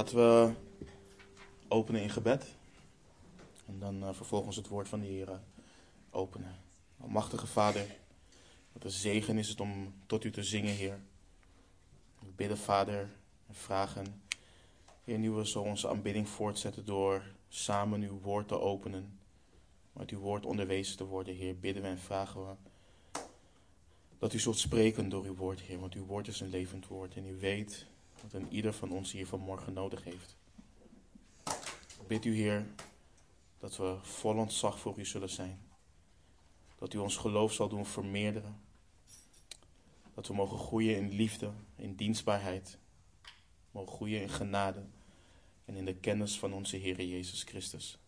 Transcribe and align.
Laten 0.00 0.16
we 0.16 0.52
openen 1.68 2.02
in 2.02 2.10
gebed. 2.10 2.46
En 3.66 3.78
dan 3.78 4.02
uh, 4.02 4.08
vervolgens 4.12 4.56
het 4.56 4.68
woord 4.68 4.88
van 4.88 5.00
de 5.00 5.06
Heer 5.06 5.40
openen. 6.10 6.56
Almachtige 7.00 7.46
Vader, 7.46 7.86
wat 8.72 8.84
een 8.84 8.90
zegen 8.90 9.38
is 9.38 9.48
het 9.48 9.60
om 9.60 9.94
tot 10.06 10.24
u 10.24 10.30
te 10.30 10.42
zingen, 10.42 10.74
Heer. 10.74 11.00
We 12.18 12.26
bidden, 12.36 12.58
Vader, 12.58 13.08
en 13.46 13.54
vragen. 13.54 14.22
Heer, 15.04 15.18
nu 15.18 15.30
we 15.30 15.46
zo 15.46 15.60
onze 15.60 15.88
aanbidding 15.88 16.28
voortzetten 16.28 16.84
door 16.84 17.22
samen 17.48 18.02
uw 18.02 18.20
woord 18.20 18.48
te 18.48 18.60
openen. 18.60 19.18
Met 19.92 20.10
uw 20.10 20.18
woord 20.18 20.46
onderwezen 20.46 20.96
te 20.96 21.04
worden, 21.04 21.34
Heer, 21.34 21.58
bidden 21.58 21.82
we 21.82 21.88
en 21.88 21.98
vragen 21.98 22.46
we 22.46 22.54
dat 24.18 24.32
u 24.32 24.38
zult 24.38 24.58
spreken 24.58 25.08
door 25.08 25.24
uw 25.24 25.34
woord, 25.34 25.60
Heer. 25.60 25.80
Want 25.80 25.94
uw 25.94 26.04
woord 26.04 26.28
is 26.28 26.40
een 26.40 26.50
levend 26.50 26.86
woord 26.86 27.14
en 27.14 27.26
u 27.26 27.36
weet 27.36 27.86
wat 28.22 28.32
een 28.32 28.52
ieder 28.52 28.72
van 28.72 28.90
ons 28.90 29.12
hier 29.12 29.26
vanmorgen 29.26 29.72
nodig 29.72 30.04
heeft. 30.04 30.36
Bid 32.06 32.24
u, 32.24 32.34
Heer, 32.34 32.66
dat 33.58 33.76
we 33.76 33.98
vol 34.02 34.36
ontzag 34.36 34.78
voor 34.78 34.98
u 34.98 35.04
zullen 35.04 35.30
zijn. 35.30 35.60
Dat 36.78 36.94
u 36.94 36.98
ons 36.98 37.16
geloof 37.16 37.52
zal 37.52 37.68
doen 37.68 37.86
vermeerderen. 37.86 38.60
Dat 40.14 40.26
we 40.26 40.34
mogen 40.34 40.58
groeien 40.58 40.96
in 40.96 41.08
liefde, 41.08 41.50
in 41.76 41.94
dienstbaarheid. 41.94 42.78
Mogen 43.70 43.92
groeien 43.92 44.22
in 44.22 44.28
genade 44.28 44.84
en 45.64 45.74
in 45.74 45.84
de 45.84 45.94
kennis 45.94 46.38
van 46.38 46.52
onze 46.52 46.76
Heer 46.76 47.02
Jezus 47.02 47.42
Christus. 47.42 47.98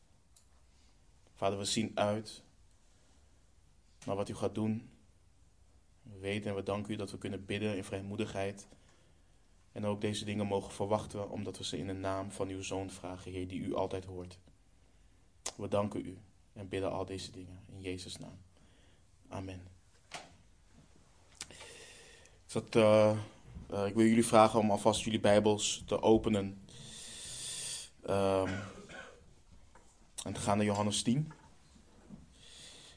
Vader, 1.35 1.59
we 1.59 1.65
zien 1.65 1.91
uit 1.95 2.43
naar 4.05 4.17
wat 4.17 4.29
u 4.29 4.35
gaat 4.35 4.55
doen. 4.55 4.91
We 6.03 6.19
weten 6.19 6.51
en 6.51 6.57
we 6.57 6.63
danken 6.63 6.93
u 6.93 6.97
dat 6.97 7.11
we 7.11 7.19
kunnen 7.19 7.45
bidden 7.45 7.77
in 7.77 7.85
vrijmoedigheid. 7.85 8.67
En 9.73 9.87
ook 9.87 10.01
deze 10.01 10.25
dingen 10.25 10.47
mogen 10.47 10.73
verwachten, 10.73 11.31
omdat 11.31 11.59
we 11.59 11.65
ze 11.65 11.79
in 11.79 11.87
de 11.87 11.93
naam 11.93 12.31
van 12.31 12.49
uw 12.49 12.63
Zoon 12.63 12.91
vragen, 12.91 13.33
Heer, 13.33 13.49
die 13.49 13.61
u 13.61 13.75
altijd 13.75 14.05
hoort. 14.05 14.39
We 15.57 15.69
danken 15.69 16.07
u 16.07 16.19
en 16.53 16.69
bidden 16.69 16.93
al 16.93 17.05
deze 17.05 17.31
dingen 17.31 17.65
in 17.69 17.81
Jezus' 17.81 18.19
naam. 18.19 18.39
Amen. 19.29 19.63
Zat, 22.47 22.77
uh, 22.77 23.17
uh, 23.73 23.87
ik 23.87 23.95
wil 23.95 24.07
jullie 24.07 24.27
vragen 24.27 24.59
om 24.59 24.71
alvast 24.71 25.01
jullie 25.01 25.21
Bijbels 25.21 25.83
te 25.87 26.03
openen. 26.03 26.65
Um, 28.11 28.49
en 30.25 30.33
te 30.33 30.41
gaan 30.41 30.57
naar 30.57 30.67
Johannes 30.67 31.03
10. 31.03 31.33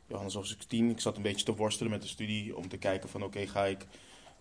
Johannes 0.08 0.34
hoofdstuk 0.34 0.64
10. 0.64 0.90
Ik 0.90 1.00
zat 1.00 1.16
een 1.16 1.22
beetje 1.22 1.46
te 1.46 1.56
worstelen 1.56 1.92
met 1.92 2.02
de 2.02 2.08
studie 2.08 2.58
om 2.58 2.68
te 2.68 2.78
kijken 2.78 3.09
van 3.09 3.23
oké, 3.23 3.48
ga 3.48 3.66
ik 3.66 3.88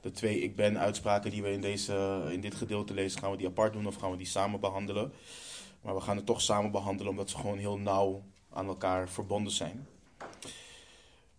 de 0.05 0.10
twee 0.10 0.41
ik 0.41 0.56
ben 0.56 0.78
uitspraken 0.78 1.30
die 1.30 1.42
we 1.42 1.50
in, 1.50 1.60
deze, 1.60 2.24
in 2.30 2.41
dit 2.41 2.55
gedeelte 2.55 2.94
lezen, 2.94 3.20
gaan 3.20 3.30
we 3.30 3.36
die 3.36 3.47
apart 3.47 3.72
doen 3.72 3.86
of 3.86 3.97
gaan 3.97 4.11
we 4.11 4.16
die 4.16 4.27
samen 4.27 4.61
behandelen? 4.61 5.12
Maar 5.80 5.94
we 5.94 6.00
gaan 6.00 6.16
het 6.16 6.27
toch 6.27 6.41
samen 6.41 6.70
behandelen 6.70 7.11
omdat 7.11 7.30
ze 7.30 7.36
gewoon 7.36 7.58
heel 7.58 7.78
nauw 7.78 8.24
aan 8.50 8.66
elkaar 8.66 9.08
verbonden 9.08 9.52
zijn. 9.52 9.86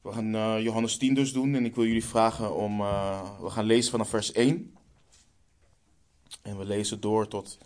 We 0.01 0.11
gaan 0.11 0.35
uh, 0.35 0.61
Johannes 0.61 0.97
10 0.97 1.13
dus 1.13 1.33
doen 1.33 1.55
en 1.55 1.65
ik 1.65 1.75
wil 1.75 1.85
jullie 1.85 2.05
vragen 2.05 2.55
om, 2.55 2.81
uh, 2.81 3.39
we 3.41 3.49
gaan 3.49 3.65
lezen 3.65 3.91
vanaf 3.91 4.09
vers 4.09 4.31
1. 4.31 4.75
En 6.41 6.57
we 6.57 6.65
lezen 6.65 7.01
door 7.01 7.27
tot 7.27 7.57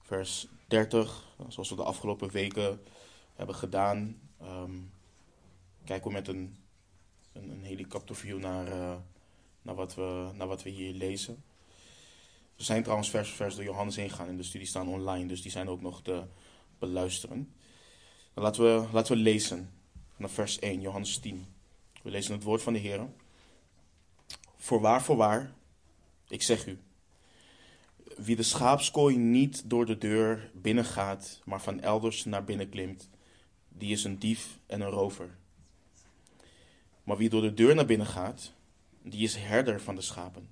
vers 0.00 0.46
30, 0.68 1.34
zoals 1.48 1.68
we 1.68 1.76
de 1.76 1.82
afgelopen 1.82 2.30
weken 2.30 2.80
hebben 3.34 3.54
gedaan. 3.54 4.20
Um, 4.42 4.92
kijken 5.84 6.06
we 6.08 6.12
met 6.12 6.28
een, 6.28 6.56
een, 7.32 7.50
een 7.50 7.62
helikopterview 7.62 8.38
naar, 8.38 8.68
uh, 8.68 8.94
naar, 9.62 9.74
wat 9.74 9.94
we, 9.94 10.30
naar 10.34 10.46
wat 10.46 10.62
we 10.62 10.70
hier 10.70 10.92
lezen. 10.92 11.42
We 12.56 12.62
zijn 12.62 12.82
trouwens 12.82 13.10
vers 13.10 13.28
voor 13.28 13.36
vers 13.36 13.54
door 13.54 13.64
Johannes 13.64 13.96
heen 13.96 14.10
gegaan 14.10 14.28
en 14.28 14.36
de 14.36 14.42
studies 14.42 14.68
staan 14.68 14.88
online, 14.88 15.26
dus 15.26 15.42
die 15.42 15.50
zijn 15.50 15.68
ook 15.68 15.80
nog 15.80 16.02
te 16.02 16.22
beluisteren. 16.78 17.54
Laten 18.34 18.62
we, 18.62 18.86
laten 18.92 19.16
we 19.16 19.22
lezen 19.22 19.70
vanaf 20.14 20.32
vers 20.32 20.58
1, 20.58 20.80
Johannes 20.80 21.18
10. 21.18 21.46
We 22.02 22.10
lezen 22.10 22.34
het 22.34 22.42
woord 22.42 22.62
van 22.62 22.72
de 22.72 22.78
Heer. 22.78 23.08
Voorwaar, 24.56 25.02
voorwaar, 25.02 25.52
ik 26.28 26.42
zeg 26.42 26.66
u, 26.66 26.78
wie 28.16 28.36
de 28.36 28.42
schaapskooi 28.42 29.16
niet 29.16 29.70
door 29.70 29.86
de 29.86 29.98
deur 29.98 30.50
binnengaat, 30.54 31.40
maar 31.44 31.60
van 31.60 31.80
elders 31.80 32.24
naar 32.24 32.44
binnen 32.44 32.68
klimt, 32.68 33.08
die 33.68 33.92
is 33.92 34.04
een 34.04 34.18
dief 34.18 34.58
en 34.66 34.80
een 34.80 34.90
rover. 34.90 35.36
Maar 37.04 37.16
wie 37.16 37.28
door 37.28 37.42
de 37.42 37.54
deur 37.54 37.74
naar 37.74 37.86
binnen 37.86 38.06
gaat, 38.06 38.52
die 39.02 39.22
is 39.22 39.36
herder 39.36 39.80
van 39.80 39.94
de 39.94 40.00
schapen. 40.00 40.48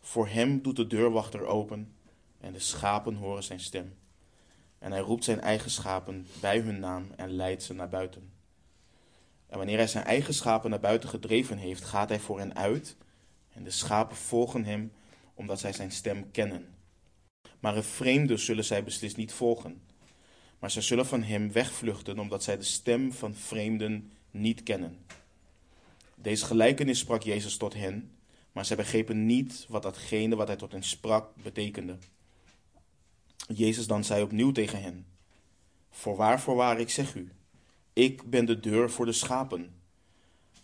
Voor 0.00 0.28
hem 0.28 0.62
doet 0.62 0.76
de 0.76 0.86
deurwachter 0.86 1.46
open 1.46 1.94
en 2.40 2.52
de 2.52 2.58
schapen 2.58 3.14
horen 3.14 3.42
zijn 3.42 3.60
stem. 3.60 3.94
En 4.78 4.92
hij 4.92 5.00
roept 5.00 5.24
zijn 5.24 5.40
eigen 5.40 5.70
schapen 5.70 6.26
bij 6.40 6.58
hun 6.58 6.78
naam 6.78 7.06
en 7.16 7.30
leidt 7.30 7.62
ze 7.62 7.74
naar 7.74 7.88
buiten. 7.88 8.32
En 9.46 9.56
wanneer 9.56 9.76
hij 9.76 9.86
zijn 9.86 10.04
eigen 10.04 10.34
schapen 10.34 10.70
naar 10.70 10.80
buiten 10.80 11.08
gedreven 11.08 11.58
heeft, 11.58 11.84
gaat 11.84 12.08
hij 12.08 12.20
voor 12.20 12.38
hen 12.38 12.56
uit 12.56 12.96
en 13.52 13.64
de 13.64 13.70
schapen 13.70 14.16
volgen 14.16 14.64
hem 14.64 14.92
omdat 15.34 15.60
zij 15.60 15.72
zijn 15.72 15.90
stem 15.90 16.30
kennen. 16.30 16.74
Maar 17.60 17.76
een 17.76 17.82
vreemde 17.82 18.36
zullen 18.36 18.64
zij 18.64 18.84
beslist 18.84 19.16
niet 19.16 19.32
volgen. 19.32 19.82
Maar 20.58 20.70
zij 20.70 20.82
zullen 20.82 21.06
van 21.06 21.22
hem 21.22 21.52
wegvluchten 21.52 22.18
omdat 22.18 22.42
zij 22.42 22.56
de 22.56 22.64
stem 22.64 23.12
van 23.12 23.34
vreemden 23.34 24.12
niet 24.30 24.62
kennen. 24.62 25.06
Deze 26.22 26.44
gelijkenis 26.44 26.98
sprak 26.98 27.22
Jezus 27.22 27.56
tot 27.56 27.74
hen, 27.74 28.10
maar 28.52 28.64
zij 28.64 28.76
begrepen 28.76 29.26
niet 29.26 29.66
wat 29.68 29.82
datgene 29.82 30.36
wat 30.36 30.46
hij 30.46 30.56
tot 30.56 30.72
hen 30.72 30.82
sprak 30.82 31.34
betekende. 31.42 31.96
Jezus 33.54 33.86
dan 33.86 34.04
zei 34.04 34.22
opnieuw 34.22 34.52
tegen 34.52 34.82
hen: 34.82 35.06
Voorwaar, 35.90 36.40
voorwaar, 36.40 36.80
ik 36.80 36.90
zeg 36.90 37.14
u, 37.14 37.32
ik 37.92 38.30
ben 38.30 38.44
de 38.44 38.60
deur 38.60 38.90
voor 38.90 39.06
de 39.06 39.12
schapen. 39.12 39.74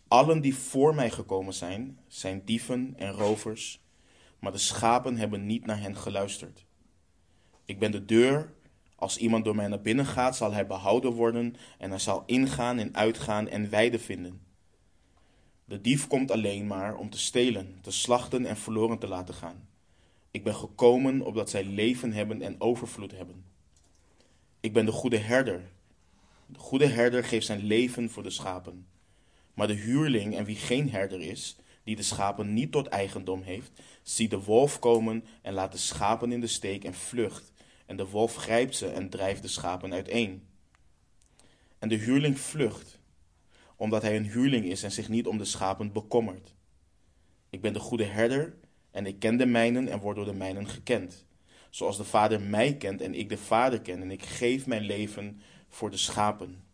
Allen 0.08 0.40
die 0.40 0.56
voor 0.56 0.94
mij 0.94 1.10
gekomen 1.10 1.54
zijn, 1.54 1.98
zijn 2.06 2.42
dieven 2.44 2.94
en 2.96 3.12
rovers, 3.12 3.80
maar 4.38 4.52
de 4.52 4.58
schapen 4.58 5.16
hebben 5.16 5.46
niet 5.46 5.66
naar 5.66 5.80
hen 5.80 5.96
geluisterd. 5.96 6.66
Ik 7.64 7.78
ben 7.78 7.90
de 7.90 8.04
deur. 8.04 8.54
Als 8.94 9.16
iemand 9.16 9.44
door 9.44 9.54
mij 9.54 9.68
naar 9.68 9.80
binnen 9.80 10.06
gaat, 10.06 10.36
zal 10.36 10.52
hij 10.52 10.66
behouden 10.66 11.12
worden 11.12 11.56
en 11.78 11.90
hij 11.90 11.98
zal 11.98 12.22
ingaan 12.26 12.78
en 12.78 12.94
uitgaan 12.94 13.48
en 13.48 13.70
weide 13.70 13.98
vinden. 13.98 14.45
De 15.68 15.80
dief 15.80 16.06
komt 16.06 16.30
alleen 16.30 16.66
maar 16.66 16.96
om 16.96 17.10
te 17.10 17.18
stelen, 17.18 17.78
te 17.80 17.90
slachten 17.90 18.46
en 18.46 18.56
verloren 18.56 18.98
te 18.98 19.08
laten 19.08 19.34
gaan. 19.34 19.68
Ik 20.30 20.44
ben 20.44 20.54
gekomen 20.54 21.20
opdat 21.20 21.50
zij 21.50 21.64
leven 21.64 22.12
hebben 22.12 22.42
en 22.42 22.60
overvloed 22.60 23.12
hebben. 23.12 23.44
Ik 24.60 24.72
ben 24.72 24.84
de 24.84 24.92
goede 24.92 25.16
herder. 25.18 25.70
De 26.46 26.58
goede 26.58 26.86
herder 26.86 27.24
geeft 27.24 27.46
zijn 27.46 27.64
leven 27.64 28.10
voor 28.10 28.22
de 28.22 28.30
schapen. 28.30 28.86
Maar 29.54 29.66
de 29.66 29.74
huurling 29.74 30.36
en 30.36 30.44
wie 30.44 30.56
geen 30.56 30.90
herder 30.90 31.20
is, 31.20 31.56
die 31.84 31.96
de 31.96 32.02
schapen 32.02 32.54
niet 32.54 32.72
tot 32.72 32.86
eigendom 32.86 33.42
heeft, 33.42 33.70
ziet 34.02 34.30
de 34.30 34.42
wolf 34.42 34.78
komen 34.78 35.24
en 35.42 35.52
laat 35.52 35.72
de 35.72 35.78
schapen 35.78 36.32
in 36.32 36.40
de 36.40 36.46
steek 36.46 36.84
en 36.84 36.94
vlucht. 36.94 37.52
En 37.86 37.96
de 37.96 38.08
wolf 38.08 38.34
grijpt 38.34 38.76
ze 38.76 38.86
en 38.86 39.10
drijft 39.10 39.42
de 39.42 39.48
schapen 39.48 39.92
uiteen. 39.92 40.46
En 41.78 41.88
de 41.88 41.96
huurling 41.96 42.38
vlucht, 42.38 42.95
omdat 43.76 44.02
hij 44.02 44.16
een 44.16 44.30
huurling 44.30 44.64
is 44.64 44.82
en 44.82 44.92
zich 44.92 45.08
niet 45.08 45.26
om 45.26 45.38
de 45.38 45.44
schapen 45.44 45.92
bekommert. 45.92 46.54
Ik 47.50 47.60
ben 47.60 47.72
de 47.72 47.78
goede 47.78 48.04
herder 48.04 48.56
en 48.90 49.06
ik 49.06 49.18
ken 49.18 49.36
de 49.36 49.46
mijnen 49.46 49.88
en 49.88 49.98
word 49.98 50.16
door 50.16 50.24
de 50.24 50.32
mijnen 50.32 50.68
gekend. 50.68 51.26
Zoals 51.70 51.96
de 51.96 52.04
Vader 52.04 52.40
mij 52.40 52.76
kent 52.76 53.00
en 53.00 53.14
ik 53.14 53.28
de 53.28 53.38
Vader 53.38 53.80
ken 53.80 54.02
en 54.02 54.10
ik 54.10 54.22
geef 54.24 54.66
mijn 54.66 54.82
leven 54.82 55.40
voor 55.68 55.90
de 55.90 55.96
schapen. 55.96 56.64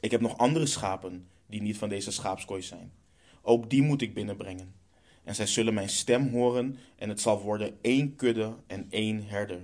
Ik 0.00 0.10
heb 0.10 0.20
nog 0.20 0.38
andere 0.38 0.66
schapen 0.66 1.28
die 1.46 1.62
niet 1.62 1.78
van 1.78 1.88
deze 1.88 2.10
schaapskooi 2.10 2.62
zijn. 2.62 2.92
Ook 3.42 3.70
die 3.70 3.82
moet 3.82 4.02
ik 4.02 4.14
binnenbrengen. 4.14 4.74
En 5.24 5.34
zij 5.34 5.46
zullen 5.46 5.74
mijn 5.74 5.88
stem 5.88 6.28
horen 6.28 6.78
en 6.96 7.08
het 7.08 7.20
zal 7.20 7.40
worden 7.40 7.78
één 7.80 8.16
kudde 8.16 8.56
en 8.66 8.86
één 8.90 9.26
herder. 9.26 9.60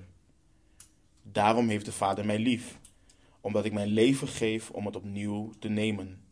Daarom 1.22 1.68
heeft 1.68 1.84
de 1.84 1.92
Vader 1.92 2.26
mij 2.26 2.38
lief, 2.38 2.78
omdat 3.40 3.64
ik 3.64 3.72
mijn 3.72 3.88
leven 3.88 4.28
geef 4.28 4.70
om 4.70 4.86
het 4.86 4.96
opnieuw 4.96 5.52
te 5.58 5.68
nemen. 5.68 6.22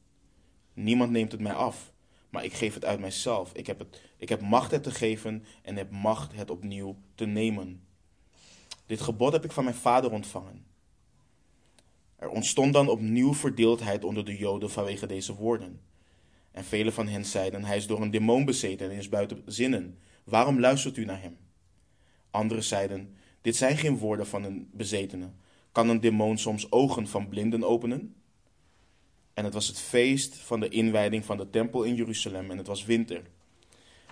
Niemand 0.72 1.10
neemt 1.10 1.32
het 1.32 1.40
mij 1.40 1.54
af, 1.54 1.92
maar 2.30 2.44
ik 2.44 2.52
geef 2.52 2.74
het 2.74 2.84
uit 2.84 3.00
mijzelf. 3.00 3.52
Ik 3.52 3.66
heb, 3.66 3.78
het, 3.78 4.02
ik 4.16 4.28
heb 4.28 4.40
macht 4.40 4.70
het 4.70 4.82
te 4.82 4.90
geven 4.90 5.44
en 5.62 5.76
heb 5.76 5.90
macht 5.90 6.34
het 6.34 6.50
opnieuw 6.50 6.96
te 7.14 7.26
nemen. 7.26 7.86
Dit 8.86 9.00
gebod 9.00 9.32
heb 9.32 9.44
ik 9.44 9.52
van 9.52 9.64
mijn 9.64 9.76
vader 9.76 10.10
ontvangen. 10.10 10.64
Er 12.16 12.28
ontstond 12.28 12.72
dan 12.72 12.88
opnieuw 12.88 13.34
verdeeldheid 13.34 14.04
onder 14.04 14.24
de 14.24 14.36
Joden 14.36 14.70
vanwege 14.70 15.06
deze 15.06 15.34
woorden. 15.34 15.80
En 16.50 16.64
velen 16.64 16.92
van 16.92 17.08
hen 17.08 17.24
zeiden: 17.24 17.64
Hij 17.64 17.76
is 17.76 17.86
door 17.86 18.02
een 18.02 18.10
demon 18.10 18.44
bezeten 18.44 18.90
en 18.90 18.96
is 18.96 19.08
buiten 19.08 19.42
zinnen. 19.46 19.98
Waarom 20.24 20.60
luistert 20.60 20.96
u 20.96 21.04
naar 21.04 21.22
hem? 21.22 21.36
Anderen 22.30 22.64
zeiden: 22.64 23.16
Dit 23.40 23.56
zijn 23.56 23.76
geen 23.76 23.98
woorden 23.98 24.26
van 24.26 24.44
een 24.44 24.70
bezetene. 24.72 25.30
Kan 25.76 25.88
een 25.88 26.00
demon 26.00 26.38
soms 26.38 26.72
ogen 26.72 27.08
van 27.08 27.28
blinden 27.28 27.64
openen? 27.64 28.14
En 29.34 29.44
het 29.44 29.54
was 29.54 29.66
het 29.66 29.80
feest 29.80 30.36
van 30.36 30.60
de 30.60 30.68
inwijding 30.68 31.24
van 31.24 31.36
de 31.36 31.50
tempel 31.50 31.82
in 31.82 31.94
Jeruzalem 31.94 32.50
en 32.50 32.58
het 32.58 32.66
was 32.66 32.84
winter. 32.84 33.22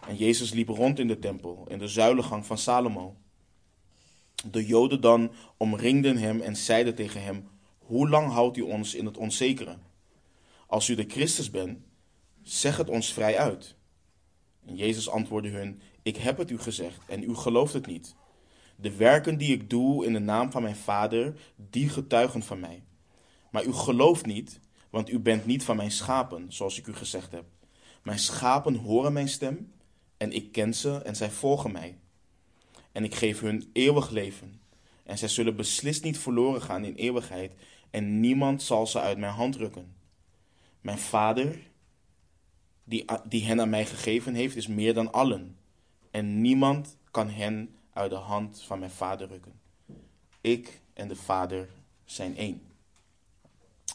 En 0.08 0.16
Jezus 0.16 0.52
liep 0.52 0.68
rond 0.68 0.98
in 0.98 1.08
de 1.08 1.18
tempel, 1.18 1.66
in 1.68 1.78
de 1.78 1.88
zuilengang 1.88 2.46
van 2.46 2.58
Salomo. 2.58 3.16
De 4.50 4.66
Joden 4.66 5.00
dan 5.00 5.32
omringden 5.56 6.16
hem 6.16 6.40
en 6.40 6.56
zeiden 6.56 6.94
tegen 6.94 7.22
hem: 7.22 7.48
Hoe 7.78 8.08
lang 8.08 8.32
houdt 8.32 8.56
u 8.56 8.60
ons 8.60 8.94
in 8.94 9.06
het 9.06 9.16
onzekere? 9.16 9.76
Als 10.66 10.88
u 10.88 10.94
de 10.94 11.04
Christus 11.08 11.50
bent, 11.50 11.78
zeg 12.42 12.76
het 12.76 12.88
ons 12.88 13.12
vrij 13.12 13.38
uit. 13.38 13.74
En 14.66 14.76
Jezus 14.76 15.08
antwoordde 15.08 15.50
hun: 15.50 15.80
Ik 16.02 16.16
heb 16.16 16.38
het 16.38 16.50
u 16.50 16.58
gezegd 16.58 17.00
en 17.08 17.22
u 17.22 17.34
gelooft 17.34 17.72
het 17.72 17.86
niet. 17.86 18.14
De 18.84 18.96
werken 18.96 19.38
die 19.38 19.52
ik 19.52 19.70
doe 19.70 20.06
in 20.06 20.12
de 20.12 20.18
naam 20.18 20.50
van 20.50 20.62
mijn 20.62 20.76
Vader, 20.76 21.34
die 21.56 21.88
getuigen 21.88 22.42
van 22.42 22.60
mij. 22.60 22.82
Maar 23.50 23.64
u 23.64 23.72
gelooft 23.72 24.26
niet, 24.26 24.60
want 24.90 25.10
u 25.10 25.18
bent 25.18 25.46
niet 25.46 25.64
van 25.64 25.76
mijn 25.76 25.90
schapen, 25.90 26.52
zoals 26.52 26.78
ik 26.78 26.86
u 26.86 26.94
gezegd 26.94 27.32
heb. 27.32 27.44
Mijn 28.02 28.18
schapen 28.18 28.74
horen 28.74 29.12
mijn 29.12 29.28
stem 29.28 29.72
en 30.16 30.32
ik 30.32 30.52
ken 30.52 30.74
ze 30.74 30.98
en 30.98 31.16
zij 31.16 31.30
volgen 31.30 31.72
mij. 31.72 31.98
En 32.92 33.04
ik 33.04 33.14
geef 33.14 33.40
hun 33.40 33.70
eeuwig 33.72 34.10
leven. 34.10 34.60
En 35.04 35.18
zij 35.18 35.28
zullen 35.28 35.56
beslist 35.56 36.04
niet 36.04 36.18
verloren 36.18 36.62
gaan 36.62 36.84
in 36.84 36.94
eeuwigheid 36.94 37.52
en 37.90 38.20
niemand 38.20 38.62
zal 38.62 38.86
ze 38.86 39.00
uit 39.00 39.18
mijn 39.18 39.32
hand 39.32 39.56
rukken. 39.56 39.94
Mijn 40.80 40.98
Vader, 40.98 41.58
die, 42.84 43.04
die 43.28 43.44
hen 43.44 43.60
aan 43.60 43.70
mij 43.70 43.86
gegeven 43.86 44.34
heeft, 44.34 44.56
is 44.56 44.66
meer 44.66 44.94
dan 44.94 45.12
allen. 45.12 45.56
En 46.10 46.40
niemand 46.40 46.96
kan 47.10 47.30
hen 47.30 47.74
uit 47.94 48.10
de 48.10 48.16
hand 48.16 48.62
van 48.62 48.78
mijn 48.78 48.90
Vader 48.90 49.28
rukken. 49.28 49.60
Ik 50.40 50.80
en 50.92 51.08
de 51.08 51.16
Vader 51.16 51.68
zijn 52.04 52.36
één. 52.36 52.62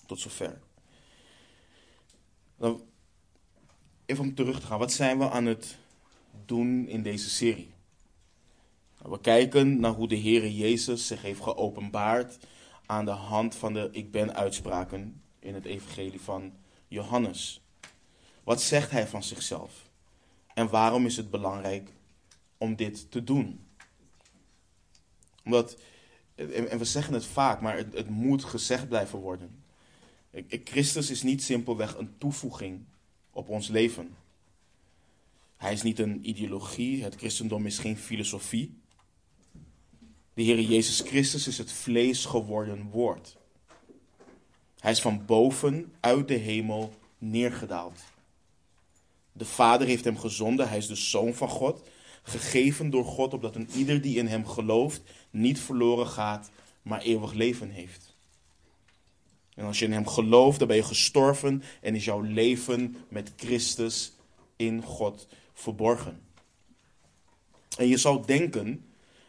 Tot 0.05 0.19
zover. 0.19 0.59
Even 4.05 4.23
om 4.23 4.35
terug 4.35 4.59
te 4.59 4.65
gaan. 4.65 4.79
Wat 4.79 4.91
zijn 4.91 5.17
we 5.17 5.29
aan 5.29 5.45
het 5.45 5.77
doen 6.45 6.87
in 6.87 7.03
deze 7.03 7.29
serie? 7.29 7.73
We 8.97 9.19
kijken 9.19 9.79
naar 9.79 9.91
hoe 9.91 10.07
de 10.07 10.19
Heere 10.19 10.55
Jezus 10.55 11.07
zich 11.07 11.21
heeft 11.21 11.41
geopenbaard 11.41 12.37
aan 12.85 13.05
de 13.05 13.11
hand 13.11 13.55
van 13.55 13.73
de 13.73 13.89
ik 13.91 14.11
ben 14.11 14.35
uitspraken 14.35 15.21
in 15.39 15.53
het 15.53 15.65
evangelie 15.65 16.21
van 16.21 16.53
Johannes. 16.87 17.61
Wat 18.43 18.61
zegt 18.61 18.91
hij 18.91 19.07
van 19.07 19.23
zichzelf? 19.23 19.89
En 20.53 20.69
waarom 20.69 21.05
is 21.05 21.17
het 21.17 21.29
belangrijk 21.29 21.93
om 22.57 22.75
dit 22.75 23.11
te 23.11 23.23
doen? 23.23 23.68
Omdat, 25.49 25.77
en 26.35 26.77
we 26.77 26.85
zeggen 26.85 27.13
het 27.13 27.25
vaak, 27.25 27.61
maar 27.61 27.77
het, 27.77 27.93
het 27.93 28.09
moet 28.09 28.43
gezegd 28.43 28.87
blijven 28.87 29.19
worden. 29.19 29.63
Christus 30.63 31.09
is 31.09 31.23
niet 31.23 31.43
simpelweg 31.43 31.97
een 31.97 32.17
toevoeging 32.17 32.79
op 33.31 33.49
ons 33.49 33.67
leven. 33.67 34.15
Hij 35.57 35.73
is 35.73 35.81
niet 35.81 35.99
een 35.99 36.29
ideologie, 36.29 37.03
het 37.03 37.15
christendom 37.15 37.65
is 37.65 37.77
geen 37.77 37.97
filosofie. 37.97 38.77
De 40.33 40.41
Heer 40.41 40.59
Jezus 40.59 40.99
Christus 40.99 41.47
is 41.47 41.57
het 41.57 41.71
vlees 41.71 42.25
geworden 42.25 42.89
woord. 42.89 43.37
Hij 44.79 44.91
is 44.91 45.01
van 45.01 45.25
boven 45.25 45.93
uit 45.99 46.27
de 46.27 46.33
hemel 46.33 46.93
neergedaald. 47.17 47.99
De 49.31 49.45
Vader 49.45 49.87
heeft 49.87 50.03
hem 50.03 50.17
gezonden, 50.17 50.69
hij 50.69 50.77
is 50.77 50.87
de 50.87 50.95
Zoon 50.95 51.33
van 51.33 51.49
God, 51.49 51.87
gegeven 52.23 52.89
door 52.89 53.05
God, 53.05 53.33
opdat 53.33 53.55
een 53.55 53.69
ieder 53.75 54.01
die 54.01 54.17
in 54.17 54.27
hem 54.27 54.47
gelooft 54.47 55.01
niet 55.29 55.59
verloren 55.59 56.07
gaat, 56.07 56.51
maar 56.81 57.01
eeuwig 57.01 57.33
leven 57.33 57.69
heeft. 57.69 58.15
En 59.55 59.65
als 59.65 59.79
je 59.79 59.85
in 59.85 59.91
hem 59.91 60.07
gelooft, 60.07 60.59
dan 60.59 60.67
ben 60.67 60.77
je 60.77 60.83
gestorven 60.83 61.63
en 61.81 61.95
is 61.95 62.05
jouw 62.05 62.21
leven 62.21 62.95
met 63.09 63.33
Christus 63.35 64.13
in 64.55 64.83
God 64.83 65.27
verborgen. 65.53 66.21
En 67.77 67.87
je 67.87 67.97
zou 67.97 68.25
denken, 68.25 68.85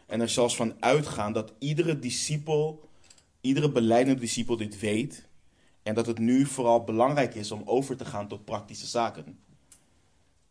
en 0.07 0.21
er 0.21 0.29
zelfs 0.29 0.57
van 0.57 0.75
uitgaan, 0.81 1.33
dat 1.33 1.53
iedere 1.59 1.99
discipel, 1.99 2.89
iedere 3.41 3.71
beleidende 3.71 4.21
discipel 4.21 4.57
dit 4.57 4.81
weet. 4.81 5.29
En 5.83 5.95
dat 5.95 6.07
het 6.07 6.19
nu 6.19 6.47
vooral 6.47 6.85
belangrijk 6.85 7.35
is 7.35 7.51
om 7.51 7.63
over 7.65 7.97
te 7.97 8.05
gaan 8.05 8.29
tot 8.29 8.45
praktische 8.45 8.87
zaken. 8.87 9.39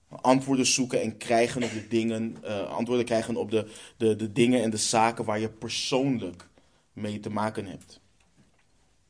Antwoorden 0.09 0.65
zoeken 0.65 1.01
en 1.01 1.17
krijgen 1.17 1.63
op 1.63 1.71
de 1.71 1.87
dingen, 1.87 2.37
uh, 2.43 2.61
antwoorden 2.61 3.05
krijgen 3.05 3.35
op 3.35 3.51
de, 3.51 3.71
de, 3.97 4.15
de 4.15 4.31
dingen 4.31 4.63
en 4.63 4.69
de 4.69 4.77
zaken 4.77 5.25
waar 5.25 5.39
je 5.39 5.49
persoonlijk 5.49 6.47
mee 6.93 7.19
te 7.19 7.29
maken 7.29 7.65
hebt. 7.65 7.99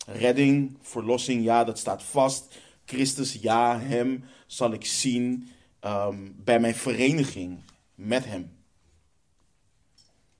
Redding, 0.06 0.78
verlossing, 0.81 1.44
ja, 1.44 1.63
dat 1.63 1.80
staat 1.80 2.04
vast. 2.04 2.57
Christus, 2.86 3.34
ja, 3.42 3.80
hem 3.80 4.24
zal 4.48 4.74
ik 4.74 4.86
zien 4.86 5.50
um, 5.86 6.36
bij 6.44 6.60
mijn 6.60 6.75
vereniging 6.75 7.60
met 7.96 8.25
hem. 8.25 8.51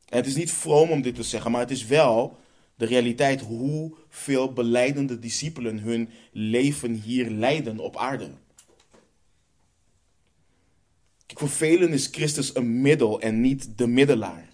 En 0.06 0.18
het 0.18 0.26
is 0.26 0.36
niet 0.36 0.52
vroom 0.52 0.90
om 0.90 1.02
dit 1.02 1.16
te 1.16 1.24
zeggen, 1.24 1.52
maar 1.52 1.62
het 1.62 1.72
is 1.72 1.86
wel 1.86 2.40
de 2.76 2.86
realiteit 2.86 3.42
hoeveel 3.42 4.54
beleidende 4.54 5.20
discipelen 5.20 5.80
hun 5.80 6.10
leven 6.32 6.94
hier 6.94 7.30
leiden 7.30 7.80
op 7.80 7.98
aarde. 7.98 8.32
Voor 11.38 11.50
velen 11.50 11.94
is 11.94 12.08
Christus 12.12 12.56
een 12.56 12.82
middel 12.82 13.22
en 13.22 13.42
niet 13.42 13.78
de 13.78 13.88
middelaar. 13.88 14.48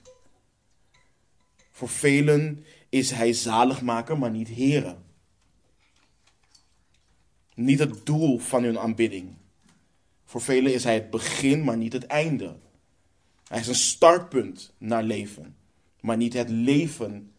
Voor 1.71 1.89
velen 1.89 2.65
is 2.89 3.11
hij 3.11 3.33
zaligmaker, 3.33 4.17
maar 4.17 4.31
niet 4.31 4.47
heren. 4.47 5.03
Niet 7.53 7.79
het 7.79 8.05
doel 8.05 8.39
van 8.39 8.63
hun 8.63 8.79
aanbidding. 8.79 9.35
Voor 10.25 10.41
velen 10.41 10.73
is 10.73 10.83
hij 10.83 10.93
het 10.93 11.09
begin, 11.09 11.63
maar 11.63 11.77
niet 11.77 11.93
het 11.93 12.05
einde. 12.05 12.55
Hij 13.47 13.59
is 13.59 13.67
een 13.67 13.75
startpunt 13.75 14.73
naar 14.77 15.03
leven, 15.03 15.55
maar 16.01 16.17
niet 16.17 16.33
het 16.33 16.49
leven 16.49 17.33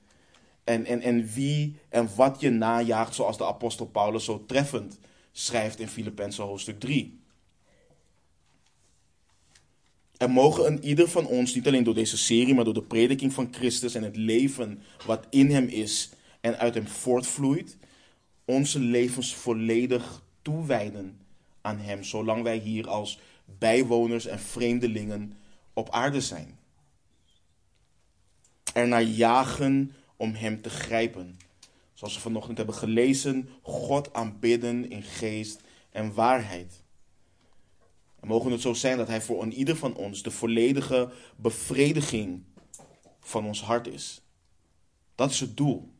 en, 0.64 0.84
en, 0.84 1.00
en 1.00 1.26
wie 1.26 1.76
en 1.88 2.08
wat 2.16 2.40
je 2.40 2.50
najaagt, 2.50 3.14
zoals 3.14 3.38
de 3.38 3.46
apostel 3.46 3.86
Paulus 3.86 4.24
zo 4.24 4.44
treffend 4.46 4.98
schrijft 5.32 5.80
in 5.80 5.88
Filippenzen 5.88 6.44
hoofdstuk 6.44 6.80
3. 6.80 7.20
Er 10.16 10.30
mogen 10.30 10.66
een 10.66 10.84
ieder 10.84 11.08
van 11.08 11.26
ons, 11.26 11.54
niet 11.54 11.66
alleen 11.66 11.84
door 11.84 11.94
deze 11.94 12.18
serie, 12.18 12.54
maar 12.54 12.64
door 12.64 12.74
de 12.74 12.82
prediking 12.82 13.32
van 13.32 13.48
Christus 13.52 13.94
en 13.94 14.02
het 14.02 14.16
leven 14.16 14.82
wat 15.06 15.26
in 15.30 15.50
hem 15.50 15.66
is 15.66 16.10
en 16.40 16.58
uit 16.58 16.74
hem 16.74 16.86
voortvloeit, 16.86 17.76
onze 18.44 18.78
levens 18.78 19.34
volledig 19.34 20.22
toewijden 20.42 21.18
aan 21.60 21.78
hem, 21.78 22.02
zolang 22.02 22.42
wij 22.42 22.58
hier 22.58 22.88
als 22.88 23.18
bijwoners 23.58 24.26
en 24.26 24.38
vreemdelingen 24.38 25.32
op 25.72 25.90
aarde 25.90 26.20
zijn. 26.20 26.58
Er 28.74 28.88
naar 28.88 29.02
jagen 29.02 29.94
om 30.16 30.34
hem 30.34 30.62
te 30.62 30.70
grijpen. 30.70 31.38
Zoals 31.94 32.14
we 32.14 32.20
vanochtend 32.20 32.56
hebben 32.56 32.74
gelezen, 32.74 33.48
God 33.62 34.12
aanbidden 34.12 34.90
in 34.90 35.02
geest 35.02 35.60
en 35.90 36.14
waarheid. 36.14 36.84
En 38.26 38.32
mogen 38.32 38.52
het 38.52 38.60
zo 38.60 38.74
zijn 38.74 38.96
dat 38.96 39.08
hij 39.08 39.20
voor 39.20 39.42
een 39.42 39.52
ieder 39.52 39.76
van 39.76 39.94
ons 39.94 40.22
de 40.22 40.30
volledige 40.30 41.10
bevrediging 41.36 42.42
van 43.20 43.46
ons 43.46 43.62
hart 43.62 43.86
is. 43.86 44.22
Dat 45.14 45.30
is 45.30 45.40
het 45.40 45.56
doel. 45.56 45.92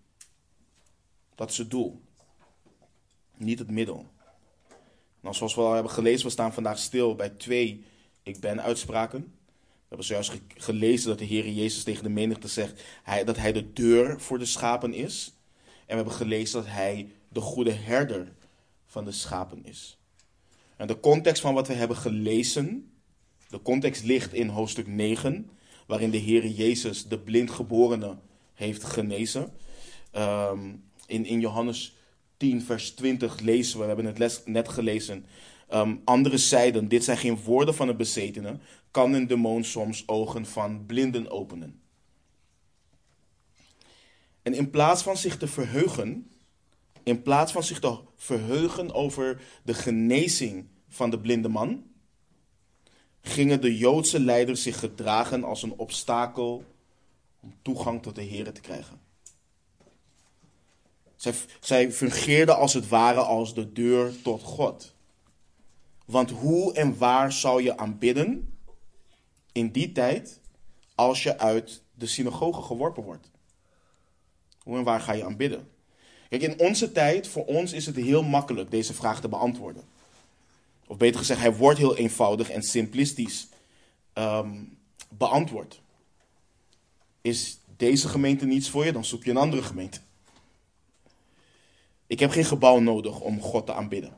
Dat 1.34 1.50
is 1.50 1.58
het 1.58 1.70
doel. 1.70 2.00
Niet 3.36 3.58
het 3.58 3.70
middel. 3.70 4.06
Nou, 5.20 5.34
zoals 5.34 5.54
we 5.54 5.60
al 5.60 5.72
hebben 5.72 5.92
gelezen, 5.92 6.26
we 6.26 6.32
staan 6.32 6.52
vandaag 6.52 6.78
stil 6.78 7.14
bij 7.14 7.28
twee 7.28 7.84
ik 8.22 8.40
ben 8.40 8.62
uitspraken. 8.62 9.20
We 9.20 9.88
hebben 9.88 10.06
zojuist 10.06 10.32
gelezen 10.56 11.08
dat 11.08 11.18
de 11.18 11.24
Heer 11.24 11.48
Jezus 11.48 11.82
tegen 11.82 12.02
de 12.02 12.08
menigte 12.08 12.48
zegt 12.48 12.82
hij, 13.02 13.24
dat 13.24 13.36
hij 13.36 13.52
de 13.52 13.72
deur 13.72 14.20
voor 14.20 14.38
de 14.38 14.44
schapen 14.44 14.94
is. 14.94 15.32
En 15.64 15.86
we 15.86 15.94
hebben 15.94 16.12
gelezen 16.12 16.62
dat 16.62 16.70
hij 16.72 17.10
de 17.28 17.40
goede 17.40 17.72
herder 17.72 18.32
van 18.86 19.04
de 19.04 19.12
schapen 19.12 19.64
is. 19.64 19.98
En 20.76 20.86
de 20.86 21.00
context 21.00 21.42
van 21.42 21.54
wat 21.54 21.68
we 21.68 21.74
hebben 21.74 21.96
gelezen, 21.96 22.92
de 23.48 23.62
context 23.62 24.04
ligt 24.04 24.32
in 24.32 24.48
hoofdstuk 24.48 24.86
9, 24.86 25.50
waarin 25.86 26.10
de 26.10 26.16
Heer 26.16 26.46
Jezus 26.46 27.08
de 27.08 27.18
blindgeborene 27.18 28.16
heeft 28.54 28.84
genezen. 28.84 29.52
Um, 30.16 30.84
in, 31.06 31.24
in 31.24 31.40
Johannes 31.40 31.96
10, 32.36 32.62
vers 32.62 32.90
20 32.90 33.40
lezen 33.40 33.74
we, 33.76 33.80
we 33.80 33.86
hebben 33.86 34.06
het 34.06 34.18
les, 34.18 34.42
net 34.44 34.68
gelezen. 34.68 35.26
Um, 35.74 36.00
andere 36.04 36.38
zeiden, 36.38 36.88
dit 36.88 37.04
zijn 37.04 37.16
geen 37.16 37.42
woorden 37.44 37.74
van 37.74 37.88
een 37.88 37.96
bezetene, 37.96 38.58
kan 38.90 39.12
een 39.12 39.26
demon 39.26 39.64
soms 39.64 40.08
ogen 40.08 40.46
van 40.46 40.86
blinden 40.86 41.30
openen. 41.30 41.80
En 44.42 44.54
in 44.54 44.70
plaats 44.70 45.02
van 45.02 45.16
zich 45.16 45.36
te 45.38 45.46
verheugen, 45.46 46.30
in 47.06 47.22
plaats 47.22 47.52
van 47.52 47.62
zich 47.62 47.80
te 47.80 47.98
verheugen 48.16 48.94
over 48.94 49.42
de 49.62 49.74
genezing 49.74 50.68
van 50.88 51.10
de 51.10 51.20
blinde 51.20 51.48
man, 51.48 51.84
gingen 53.20 53.60
de 53.60 53.76
Joodse 53.76 54.20
leiders 54.20 54.62
zich 54.62 54.78
gedragen 54.78 55.44
als 55.44 55.62
een 55.62 55.78
obstakel 55.78 56.64
om 57.40 57.54
toegang 57.62 58.02
tot 58.02 58.14
de 58.14 58.22
Heer 58.22 58.52
te 58.52 58.60
krijgen. 58.60 59.00
Zij, 61.16 61.34
zij 61.60 61.92
fungeerden 61.92 62.56
als 62.56 62.72
het 62.72 62.88
ware 62.88 63.20
als 63.20 63.54
de 63.54 63.72
deur 63.72 64.22
tot 64.22 64.42
God. 64.42 64.94
Want 66.04 66.30
hoe 66.30 66.72
en 66.74 66.98
waar 66.98 67.32
zou 67.32 67.62
je 67.62 67.76
aanbidden 67.76 68.58
in 69.52 69.72
die 69.72 69.92
tijd 69.92 70.40
als 70.94 71.22
je 71.22 71.38
uit 71.38 71.82
de 71.94 72.06
synagoge 72.06 72.62
geworpen 72.62 73.02
wordt? 73.02 73.30
Hoe 74.62 74.76
en 74.76 74.84
waar 74.84 75.00
ga 75.00 75.12
je 75.12 75.24
aanbidden? 75.24 75.74
Kijk, 76.28 76.42
in 76.42 76.58
onze 76.58 76.92
tijd, 76.92 77.28
voor 77.28 77.44
ons 77.44 77.72
is 77.72 77.86
het 77.86 77.96
heel 77.96 78.22
makkelijk 78.22 78.70
deze 78.70 78.94
vraag 78.94 79.20
te 79.20 79.28
beantwoorden. 79.28 79.82
Of 80.86 80.96
beter 80.96 81.18
gezegd, 81.18 81.40
hij 81.40 81.56
wordt 81.56 81.78
heel 81.78 81.96
eenvoudig 81.96 82.50
en 82.50 82.62
simplistisch 82.62 83.48
ehm, 84.12 84.62
beantwoord. 85.08 85.80
Is 87.20 87.58
deze 87.76 88.08
gemeente 88.08 88.46
niets 88.46 88.70
voor 88.70 88.84
je, 88.84 88.92
dan 88.92 89.04
zoek 89.04 89.24
je 89.24 89.30
een 89.30 89.36
andere 89.36 89.62
gemeente. 89.62 90.00
Ik 92.06 92.20
heb 92.20 92.30
geen 92.30 92.44
gebouw 92.44 92.78
nodig 92.78 93.20
om 93.20 93.40
God 93.40 93.66
te 93.66 93.72
aanbidden. 93.72 94.16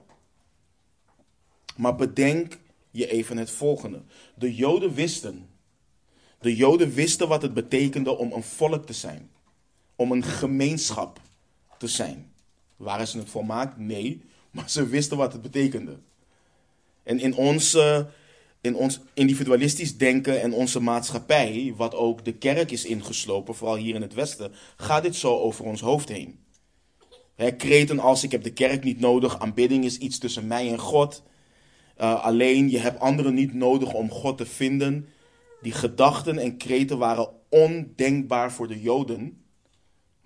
Maar 1.77 1.95
bedenk 1.95 2.59
je 2.91 3.11
even 3.11 3.37
het 3.37 3.51
volgende. 3.51 4.03
De 4.35 4.55
Joden 4.55 4.95
wisten. 4.95 5.49
De 6.41 6.57
Joden 6.57 6.93
wisten 6.93 7.29
wat 7.29 7.43
het 7.43 7.55
betekende 7.55 8.17
om 8.17 8.33
een 8.33 8.43
volk 8.43 8.87
te 8.87 8.93
zijn. 8.93 9.31
Om 9.97 10.13
een 10.13 10.25
gemeenschap 10.25 11.21
te 11.79 11.87
zijn. 11.87 12.33
Waren 12.77 13.09
ze 13.09 13.19
het 13.19 13.31
volmaakt? 13.31 13.79
Nee. 13.79 14.21
Maar 14.51 14.71
ze 14.71 14.89
wisten 14.89 15.17
wat 15.17 15.33
het 15.33 15.43
betekende. 15.43 15.99
En 17.03 17.21
in, 17.21 17.35
onze, 17.35 18.09
in 18.61 18.77
ons 18.77 19.01
individualistisch 19.15 19.97
denken 19.97 20.41
en 20.41 20.53
onze 20.53 20.81
maatschappij, 20.81 21.75
wat 21.77 21.95
ook 21.95 22.25
de 22.25 22.33
kerk 22.33 22.71
is 22.71 22.85
ingeslopen, 22.85 23.55
vooral 23.55 23.77
hier 23.77 23.95
in 23.95 24.03
het 24.03 24.15
Westen, 24.15 24.53
gaat 24.77 25.03
dit 25.03 25.17
zo 25.17 25.39
over 25.39 25.65
ons 25.65 25.81
hoofd 25.81 26.09
heen. 26.09 26.39
He, 27.35 27.51
kreten 27.51 27.99
als 27.99 28.23
ik 28.23 28.31
heb 28.31 28.43
de 28.43 28.53
kerk 28.53 28.85
niet 28.85 29.01
nodig, 29.01 29.39
aanbidding 29.39 29.85
is 29.85 29.99
iets 29.99 30.19
tussen 30.19 30.47
mij 30.47 30.69
en 30.69 30.79
God. 30.79 31.23
Uh, 32.01 32.25
alleen, 32.25 32.71
je 32.71 32.79
hebt 32.79 33.01
anderen 33.01 33.35
niet 33.35 33.55
nodig 33.55 33.93
om 33.93 34.11
God 34.11 34.37
te 34.37 34.47
vinden. 34.47 35.09
Die 35.63 35.73
gedachten 35.73 36.39
en 36.39 36.57
kreten 36.57 36.99
waren 36.99 37.29
ondenkbaar 37.49 38.53
voor 38.53 38.69
de 38.69 38.81
Joden, 38.81 39.43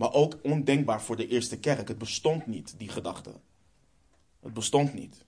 maar 0.03 0.13
ook 0.13 0.39
ondenkbaar 0.43 1.03
voor 1.03 1.17
de 1.17 1.29
eerste 1.29 1.59
kerk. 1.59 1.89
Het 1.89 1.99
bestond 1.99 2.47
niet, 2.47 2.75
die 2.79 2.89
gedachte. 2.89 3.31
Het 4.41 4.55
bestond 4.55 4.95
niet. 4.95 5.25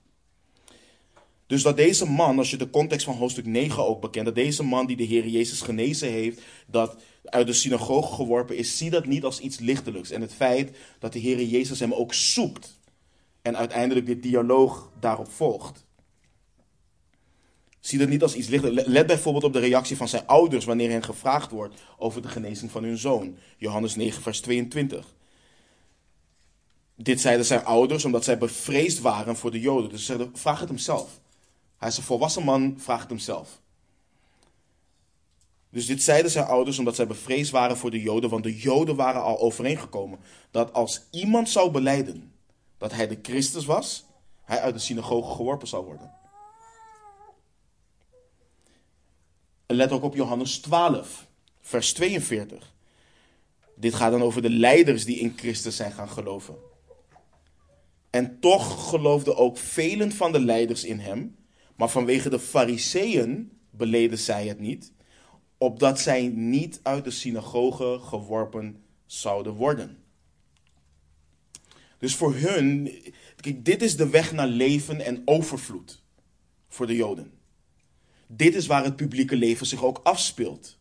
Dus 1.47 1.63
dat 1.63 1.77
deze 1.77 2.09
man, 2.09 2.37
als 2.37 2.49
je 2.49 2.57
de 2.57 2.69
context 2.69 3.05
van 3.05 3.15
hoofdstuk 3.15 3.45
9 3.45 3.85
ook 3.85 4.01
bekent, 4.01 4.25
dat 4.25 4.35
deze 4.35 4.63
man 4.63 4.85
die 4.85 4.95
de 4.95 5.03
Heer 5.03 5.27
Jezus 5.27 5.61
genezen 5.61 6.09
heeft, 6.09 6.41
dat 6.67 6.97
uit 7.23 7.47
de 7.47 7.53
synagoge 7.53 8.15
geworpen 8.15 8.57
is, 8.57 8.77
zie 8.77 8.89
dat 8.89 9.05
niet 9.05 9.23
als 9.23 9.39
iets 9.39 9.59
lichtelijks. 9.59 10.11
En 10.11 10.21
het 10.21 10.33
feit 10.33 10.77
dat 10.99 11.13
de 11.13 11.19
Heer 11.19 11.43
Jezus 11.43 11.79
hem 11.79 11.93
ook 11.93 12.13
zoekt 12.13 12.79
en 13.41 13.57
uiteindelijk 13.57 14.05
dit 14.05 14.23
dialoog 14.23 14.91
daarop 14.99 15.31
volgt. 15.31 15.85
Zie 17.85 17.99
dat 17.99 18.09
niet 18.09 18.21
als 18.21 18.35
iets 18.35 18.47
lichtelijks. 18.47 18.89
Let 18.89 19.07
bijvoorbeeld 19.07 19.43
op 19.43 19.53
de 19.53 19.59
reactie 19.59 19.97
van 19.97 20.07
zijn 20.07 20.27
ouders 20.27 20.65
wanneer 20.65 20.89
hen 20.89 21.03
gevraagd 21.03 21.51
wordt 21.51 21.81
over 21.97 22.21
de 22.21 22.27
genezing 22.27 22.71
van 22.71 22.83
hun 22.83 22.97
zoon. 22.97 23.37
Johannes 23.57 23.95
9, 23.95 24.21
vers 24.21 24.41
22. 24.41 25.13
Dit 26.95 27.21
zeiden 27.21 27.45
zijn 27.45 27.63
ouders 27.63 28.05
omdat 28.05 28.23
zij 28.23 28.37
bevreesd 28.37 28.99
waren 28.99 29.35
voor 29.35 29.51
de 29.51 29.59
Joden. 29.59 29.89
Dus 29.89 29.99
ze 29.99 30.05
zeiden, 30.05 30.29
vraag 30.33 30.59
het 30.59 30.69
hem 30.69 30.77
zelf. 30.77 31.19
Hij 31.77 31.87
is 31.87 31.97
een 31.97 32.03
volwassen 32.03 32.43
man, 32.43 32.75
vraag 32.77 32.99
het 32.99 33.09
hem 33.09 33.19
zelf. 33.19 33.61
Dus 35.69 35.85
dit 35.85 36.03
zeiden 36.03 36.31
zijn 36.31 36.45
ouders 36.45 36.79
omdat 36.79 36.95
zij 36.95 37.07
bevreesd 37.07 37.51
waren 37.51 37.77
voor 37.77 37.91
de 37.91 38.01
Joden, 38.01 38.29
want 38.29 38.43
de 38.43 38.57
Joden 38.57 38.95
waren 38.95 39.21
al 39.21 39.39
overeengekomen 39.39 40.19
dat 40.51 40.73
als 40.73 41.01
iemand 41.11 41.49
zou 41.49 41.71
beleiden 41.71 42.33
dat 42.77 42.91
hij 42.91 43.07
de 43.07 43.19
Christus 43.21 43.65
was, 43.65 44.05
hij 44.43 44.61
uit 44.61 44.73
de 44.73 44.79
synagoge 44.79 45.35
geworpen 45.35 45.67
zou 45.67 45.85
worden. 45.85 46.13
En 49.54 49.54
let 49.67 49.91
ook 49.91 50.03
op 50.03 50.15
Johannes 50.15 50.57
12, 50.57 51.27
vers 51.61 51.93
42. 51.93 52.73
Dit 53.75 53.93
gaat 53.93 54.11
dan 54.11 54.21
over 54.21 54.41
de 54.41 54.49
leiders 54.49 55.05
die 55.05 55.19
in 55.19 55.33
Christus 55.35 55.75
zijn 55.75 55.91
gaan 55.91 56.09
geloven. 56.09 56.55
En 58.09 58.39
toch 58.39 58.89
geloofden 58.89 59.37
ook 59.37 59.57
velen 59.57 60.11
van 60.11 60.31
de 60.31 60.39
leiders 60.39 60.83
in 60.83 60.99
hem, 60.99 61.35
maar 61.75 61.89
vanwege 61.89 62.29
de 62.29 62.39
fariseeën 62.39 63.51
beleden 63.69 64.17
zij 64.17 64.47
het 64.47 64.59
niet, 64.59 64.91
opdat 65.57 65.99
zij 65.99 66.27
niet 66.27 66.79
uit 66.83 67.03
de 67.03 67.11
synagoge 67.11 67.99
geworpen 68.01 68.83
zouden 69.05 69.53
worden. 69.53 70.03
Dus 71.97 72.15
voor 72.15 72.35
hun, 72.35 72.91
dit 73.55 73.81
is 73.81 73.97
de 73.97 74.09
weg 74.09 74.31
naar 74.31 74.47
leven 74.47 75.01
en 75.01 75.21
overvloed 75.25 76.03
voor 76.67 76.87
de 76.87 76.95
Joden. 76.95 77.34
Dit 78.27 78.55
is 78.55 78.67
waar 78.67 78.83
het 78.83 78.95
publieke 78.95 79.35
leven 79.35 79.65
zich 79.65 79.83
ook 79.83 79.99
afspeelt. 80.03 80.77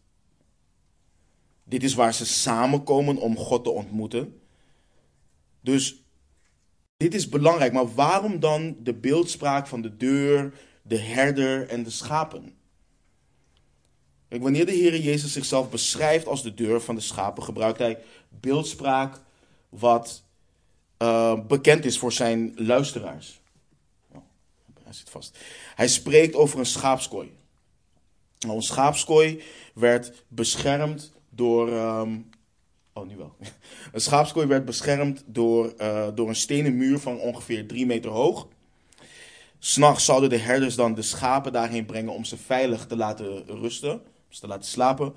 Dit 1.64 1.82
is 1.82 1.94
waar 1.94 2.14
ze 2.14 2.26
samenkomen 2.26 3.16
om 3.16 3.36
God 3.36 3.64
te 3.64 3.70
ontmoeten. 3.70 4.40
Dus 5.60 6.02
dit 6.96 7.14
is 7.14 7.28
belangrijk, 7.28 7.72
maar 7.72 7.94
waarom 7.94 8.40
dan 8.40 8.76
de 8.82 8.94
beeldspraak 8.94 9.66
van 9.66 9.82
de 9.82 9.96
deur, 9.96 10.54
de 10.82 10.98
herder 10.98 11.68
en 11.68 11.82
de 11.82 11.90
schapen. 11.90 12.54
Wanneer 14.28 14.66
de 14.66 14.72
Heer 14.72 15.00
Jezus 15.00 15.32
zichzelf 15.32 15.70
beschrijft 15.70 16.26
als 16.26 16.42
de 16.42 16.54
deur 16.54 16.80
van 16.80 16.94
de 16.94 17.00
schapen, 17.00 17.42
gebruikt 17.42 17.78
hij 17.78 17.98
beeldspraak 18.28 19.20
wat 19.68 20.24
uh, 20.98 21.40
bekend 21.46 21.84
is 21.84 21.98
voor 21.98 22.12
zijn 22.12 22.52
luisteraars. 22.56 23.40
Hij 24.94 25.02
zit 25.02 25.10
vast. 25.10 25.38
Hij 25.74 25.88
spreekt 25.88 26.34
over 26.34 26.58
een 26.58 26.66
schaapskooi. 26.66 27.32
Nou, 28.38 28.56
een 28.56 28.62
schaapskooi 28.62 29.42
werd 29.74 30.12
beschermd 30.28 31.12
door. 31.30 31.72
Um, 31.72 32.30
oh, 32.92 33.06
nu 33.06 33.16
wel. 33.16 33.36
Een 33.92 34.00
schaapskooi 34.00 34.46
werd 34.46 34.64
beschermd 34.64 35.22
door, 35.26 35.74
uh, 35.80 36.08
door 36.14 36.28
een 36.28 36.34
stenen 36.34 36.76
muur 36.76 36.98
van 36.98 37.18
ongeveer 37.18 37.66
drie 37.66 37.86
meter 37.86 38.10
hoog. 38.10 38.48
S'nachts 39.58 40.04
zouden 40.04 40.30
de 40.30 40.38
herders 40.38 40.74
dan 40.74 40.94
de 40.94 41.02
schapen 41.02 41.52
daarheen 41.52 41.86
brengen 41.86 42.12
om 42.12 42.24
ze 42.24 42.36
veilig 42.36 42.86
te 42.86 42.96
laten 42.96 43.46
rusten, 43.46 44.02
ze 44.28 44.40
te 44.40 44.46
laten 44.46 44.68
slapen. 44.68 45.14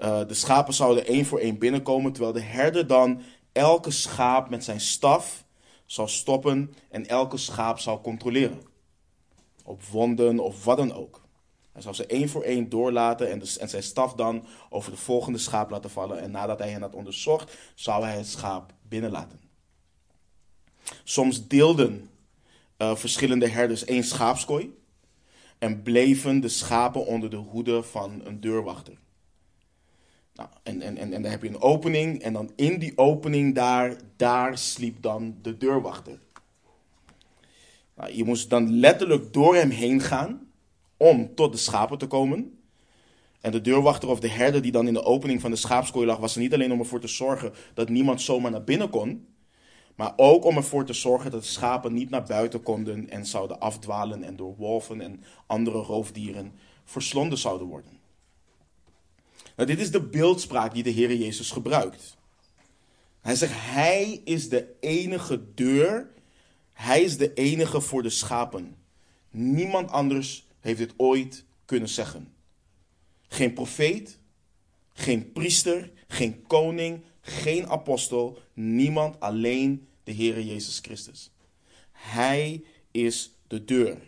Uh, 0.00 0.26
de 0.26 0.34
schapen 0.34 0.74
zouden 0.74 1.06
één 1.06 1.24
voor 1.24 1.38
één 1.38 1.58
binnenkomen, 1.58 2.12
terwijl 2.12 2.34
de 2.34 2.40
herder 2.40 2.86
dan 2.86 3.22
elke 3.52 3.90
schaap 3.90 4.50
met 4.50 4.64
zijn 4.64 4.80
staf 4.80 5.44
zou 5.86 6.08
stoppen 6.08 6.74
en 6.90 7.06
elke 7.06 7.36
schaap 7.36 7.78
zou 7.78 8.00
controleren. 8.00 8.67
Op 9.68 9.84
wonden 9.84 10.38
of 10.38 10.64
wat 10.64 10.76
dan 10.76 10.92
ook. 10.92 11.22
Hij 11.72 11.82
zou 11.82 11.94
ze 11.94 12.06
één 12.06 12.28
voor 12.28 12.42
één 12.42 12.68
doorlaten 12.68 13.30
en, 13.30 13.40
en 13.40 13.68
zijn 13.68 13.82
staf 13.82 14.14
dan 14.14 14.46
over 14.70 14.90
de 14.90 14.96
volgende 14.96 15.38
schaap 15.38 15.70
laten 15.70 15.90
vallen. 15.90 16.20
En 16.20 16.30
nadat 16.30 16.58
hij 16.58 16.70
hen 16.70 16.80
had 16.80 16.94
onderzocht, 16.94 17.56
zou 17.74 18.04
hij 18.04 18.16
het 18.16 18.26
schaap 18.26 18.72
binnenlaten. 18.82 19.40
Soms 21.04 21.48
deelden 21.48 22.10
uh, 22.78 22.96
verschillende 22.96 23.48
herders 23.48 23.84
één 23.84 24.04
schaapskooi 24.04 24.78
en 25.58 25.82
bleven 25.82 26.40
de 26.40 26.48
schapen 26.48 27.06
onder 27.06 27.30
de 27.30 27.36
hoede 27.36 27.82
van 27.82 28.20
een 28.24 28.40
deurwachter. 28.40 28.98
Nou, 30.34 30.48
en, 30.62 30.82
en, 30.82 30.96
en, 30.96 31.12
en 31.12 31.22
dan 31.22 31.30
heb 31.30 31.42
je 31.42 31.48
een 31.48 31.60
opening 31.60 32.22
en 32.22 32.32
dan 32.32 32.50
in 32.56 32.78
die 32.78 32.98
opening 32.98 33.54
daar, 33.54 33.96
daar 34.16 34.58
sliep 34.58 35.02
dan 35.02 35.38
de 35.42 35.56
deurwachter. 35.56 36.18
Nou, 37.98 38.14
je 38.14 38.24
moest 38.24 38.50
dan 38.50 38.78
letterlijk 38.78 39.32
door 39.32 39.54
hem 39.54 39.70
heen 39.70 40.00
gaan 40.00 40.50
om 40.96 41.34
tot 41.34 41.52
de 41.52 41.58
schapen 41.58 41.98
te 41.98 42.06
komen. 42.06 42.58
En 43.40 43.52
de 43.52 43.60
deurwachter 43.60 44.08
of 44.08 44.20
de 44.20 44.28
herder 44.28 44.62
die 44.62 44.72
dan 44.72 44.86
in 44.86 44.92
de 44.92 45.02
opening 45.02 45.40
van 45.40 45.50
de 45.50 45.56
schaapskooi 45.56 46.06
lag, 46.06 46.18
was 46.18 46.34
er 46.34 46.40
niet 46.40 46.54
alleen 46.54 46.72
om 46.72 46.78
ervoor 46.78 47.00
te 47.00 47.08
zorgen 47.08 47.52
dat 47.74 47.88
niemand 47.88 48.20
zomaar 48.20 48.50
naar 48.50 48.64
binnen 48.64 48.90
kon, 48.90 49.26
maar 49.96 50.12
ook 50.16 50.44
om 50.44 50.56
ervoor 50.56 50.84
te 50.84 50.92
zorgen 50.92 51.30
dat 51.30 51.40
de 51.42 51.48
schapen 51.48 51.92
niet 51.92 52.10
naar 52.10 52.22
buiten 52.22 52.62
konden 52.62 53.10
en 53.10 53.26
zouden 53.26 53.60
afdwalen 53.60 54.22
en 54.22 54.36
door 54.36 54.56
wolven 54.56 55.00
en 55.00 55.22
andere 55.46 55.78
roofdieren 55.78 56.52
verslonden 56.84 57.38
zouden 57.38 57.66
worden. 57.66 57.98
Nou, 59.56 59.68
dit 59.68 59.80
is 59.80 59.90
de 59.90 60.02
beeldspraak 60.02 60.74
die 60.74 60.82
de 60.82 60.90
Heer 60.90 61.14
Jezus 61.14 61.50
gebruikt. 61.50 62.16
Hij 63.20 63.34
zegt, 63.34 63.52
Hij 63.54 64.20
is 64.24 64.48
de 64.48 64.76
enige 64.80 65.54
deur, 65.54 66.10
Hij 66.78 67.02
is 67.02 67.16
de 67.16 67.34
enige 67.34 67.80
voor 67.80 68.02
de 68.02 68.10
schapen. 68.10 68.76
Niemand 69.30 69.90
anders 69.90 70.46
heeft 70.60 70.78
dit 70.78 70.94
ooit 70.96 71.44
kunnen 71.64 71.88
zeggen. 71.88 72.32
Geen 73.28 73.52
profeet, 73.52 74.18
geen 74.92 75.32
priester, 75.32 75.90
geen 76.08 76.42
koning, 76.42 77.00
geen 77.20 77.68
apostel, 77.68 78.38
niemand, 78.52 79.20
alleen 79.20 79.88
de 80.04 80.14
Heere 80.14 80.46
Jezus 80.46 80.78
Christus. 80.78 81.30
Hij 81.92 82.64
is 82.90 83.32
de 83.46 83.64
deur. 83.64 83.98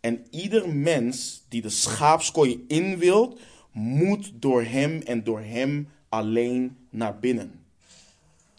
En 0.00 0.26
ieder 0.30 0.74
mens 0.74 1.42
die 1.48 1.62
de 1.62 1.68
schaapskooi 1.68 2.64
in 2.68 2.98
wil, 2.98 3.38
moet 3.72 4.32
door 4.34 4.62
hem 4.62 5.00
en 5.00 5.24
door 5.24 5.40
hem 5.40 5.88
alleen 6.08 6.76
naar 6.90 7.18
binnen. 7.18 7.64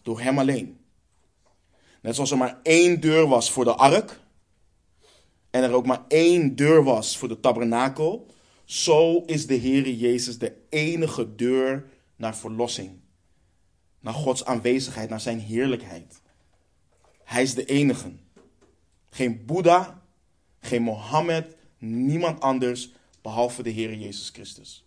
Door 0.02 0.20
hem 0.20 0.38
alleen. 0.38 0.80
Net 2.02 2.14
zoals 2.14 2.30
er 2.30 2.38
maar 2.38 2.60
één 2.62 3.00
deur 3.00 3.28
was 3.28 3.50
voor 3.50 3.64
de 3.64 3.74
ark, 3.74 4.20
en 5.50 5.62
er 5.62 5.72
ook 5.72 5.86
maar 5.86 6.04
één 6.08 6.56
deur 6.56 6.84
was 6.84 7.16
voor 7.16 7.28
de 7.28 7.40
tabernakel, 7.40 8.26
zo 8.64 9.22
is 9.24 9.46
de 9.46 9.58
Heere 9.58 9.98
Jezus 9.98 10.38
de 10.38 10.56
enige 10.68 11.34
deur 11.34 11.90
naar 12.16 12.36
verlossing. 12.36 13.00
Naar 14.00 14.14
Gods 14.14 14.44
aanwezigheid, 14.44 15.10
naar 15.10 15.20
zijn 15.20 15.40
heerlijkheid. 15.40 16.20
Hij 17.24 17.42
is 17.42 17.54
de 17.54 17.64
enige. 17.64 18.12
Geen 19.10 19.44
Boeddha, 19.46 20.02
geen 20.60 20.82
Mohammed, 20.82 21.56
niemand 21.78 22.40
anders 22.40 22.92
behalve 23.20 23.62
de 23.62 23.70
Heer 23.70 23.94
Jezus 23.94 24.28
Christus. 24.28 24.84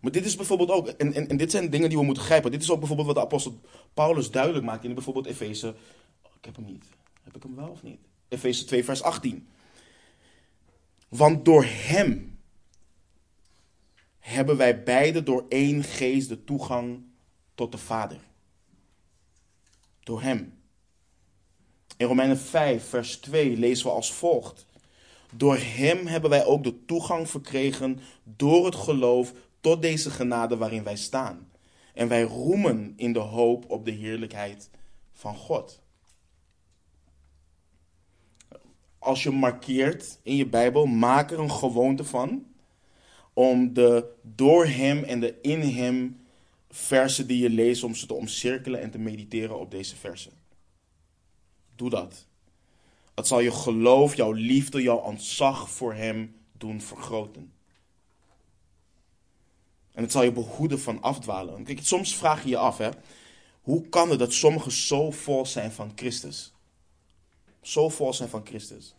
Maar 0.00 0.12
dit 0.12 0.24
is 0.24 0.36
bijvoorbeeld 0.36 0.70
ook, 0.70 0.88
en, 0.88 1.12
en, 1.14 1.28
en 1.28 1.36
dit 1.36 1.50
zijn 1.50 1.70
dingen 1.70 1.88
die 1.88 1.98
we 1.98 2.04
moeten 2.04 2.22
grijpen. 2.22 2.50
Dit 2.50 2.62
is 2.62 2.70
ook 2.70 2.78
bijvoorbeeld 2.78 3.06
wat 3.06 3.16
de 3.16 3.22
apostel 3.22 3.60
Paulus 3.94 4.30
duidelijk 4.30 4.64
maakt 4.64 4.84
in 4.84 4.94
bijvoorbeeld 4.94 5.26
Efeze. 5.26 5.74
Ik 6.22 6.44
heb 6.44 6.56
hem 6.56 6.64
niet. 6.64 6.84
Heb 7.22 7.36
ik 7.36 7.42
hem 7.42 7.56
wel 7.56 7.68
of 7.68 7.82
niet? 7.82 8.00
Efeze 8.28 8.64
2, 8.64 8.84
vers 8.84 9.02
18. 9.02 9.48
Want 11.08 11.44
door 11.44 11.64
hem 11.68 12.38
hebben 14.18 14.56
wij 14.56 14.82
beide 14.82 15.22
door 15.22 15.44
één 15.48 15.84
geest 15.84 16.28
de 16.28 16.44
toegang 16.44 17.02
tot 17.54 17.72
de 17.72 17.78
Vader. 17.78 18.20
Door 20.00 20.22
hem. 20.22 20.58
In 21.96 22.06
Romeinen 22.06 22.38
5, 22.38 22.88
vers 22.88 23.16
2 23.16 23.56
lezen 23.56 23.86
we 23.86 23.92
als 23.92 24.12
volgt. 24.12 24.66
Door 25.34 25.56
hem 25.56 26.06
hebben 26.06 26.30
wij 26.30 26.44
ook 26.44 26.64
de 26.64 26.84
toegang 26.84 27.30
verkregen 27.30 28.00
door 28.24 28.64
het 28.64 28.74
geloof 28.74 29.32
tot 29.60 29.82
deze 29.82 30.10
genade 30.10 30.56
waarin 30.56 30.82
wij 30.82 30.96
staan. 30.96 31.50
En 31.94 32.08
wij 32.08 32.22
roemen 32.22 32.92
in 32.96 33.12
de 33.12 33.18
hoop 33.18 33.70
op 33.70 33.84
de 33.84 33.90
heerlijkheid 33.90 34.70
van 35.12 35.36
God. 35.36 35.80
Als 38.98 39.22
je 39.22 39.30
markeert 39.30 40.18
in 40.22 40.36
je 40.36 40.46
Bijbel, 40.46 40.86
maak 40.86 41.30
er 41.30 41.38
een 41.38 41.50
gewoonte 41.50 42.04
van 42.04 42.46
om 43.32 43.72
de 43.72 44.12
door 44.22 44.66
hem 44.66 45.04
en 45.04 45.20
de 45.20 45.38
in 45.42 45.60
hem 45.60 46.20
versen 46.70 47.26
die 47.26 47.42
je 47.42 47.50
leest, 47.50 47.84
om 47.84 47.94
ze 47.94 48.06
te 48.06 48.14
omcirkelen 48.14 48.80
en 48.80 48.90
te 48.90 48.98
mediteren 48.98 49.58
op 49.58 49.70
deze 49.70 49.96
versen. 49.96 50.32
Doe 51.76 51.90
dat. 51.90 52.26
Het 53.14 53.26
zal 53.26 53.40
je 53.40 53.50
geloof, 53.50 54.16
jouw 54.16 54.32
liefde, 54.32 54.82
jouw 54.82 54.96
ontzag 54.96 55.70
voor 55.70 55.94
hem 55.94 56.34
doen 56.52 56.80
vergroten. 56.80 57.52
En 59.92 60.02
het 60.02 60.12
zal 60.12 60.22
je 60.22 60.32
behoeden 60.32 60.80
van 60.80 61.02
afdwalen. 61.02 61.66
Soms 61.82 62.16
vraag 62.16 62.42
je 62.42 62.48
je 62.48 62.56
af, 62.56 62.78
hè, 62.78 62.88
hoe 63.60 63.88
kan 63.88 64.10
het 64.10 64.18
dat 64.18 64.32
sommigen 64.32 64.72
zo 64.72 65.10
vol 65.10 65.46
zijn 65.46 65.72
van 65.72 65.92
Christus? 65.94 66.52
Zo 67.62 67.88
vol 67.88 68.12
zijn 68.12 68.28
van 68.28 68.46
Christus. 68.46 68.94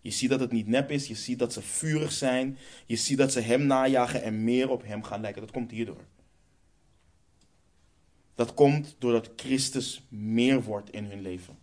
Je 0.00 0.10
ziet 0.10 0.30
dat 0.30 0.40
het 0.40 0.52
niet 0.52 0.66
nep 0.66 0.90
is, 0.90 1.06
je 1.06 1.14
ziet 1.14 1.38
dat 1.38 1.52
ze 1.52 1.62
vurig 1.62 2.12
zijn, 2.12 2.58
je 2.86 2.96
ziet 2.96 3.18
dat 3.18 3.32
ze 3.32 3.40
hem 3.40 3.66
najagen 3.66 4.22
en 4.22 4.44
meer 4.44 4.70
op 4.70 4.82
hem 4.84 5.02
gaan 5.02 5.20
lijken. 5.20 5.40
Dat 5.40 5.50
komt 5.50 5.70
hierdoor. 5.70 6.04
Dat 8.34 8.54
komt 8.54 8.96
doordat 8.98 9.30
Christus 9.36 10.02
meer 10.08 10.62
wordt 10.62 10.90
in 10.90 11.04
hun 11.04 11.20
leven. 11.20 11.58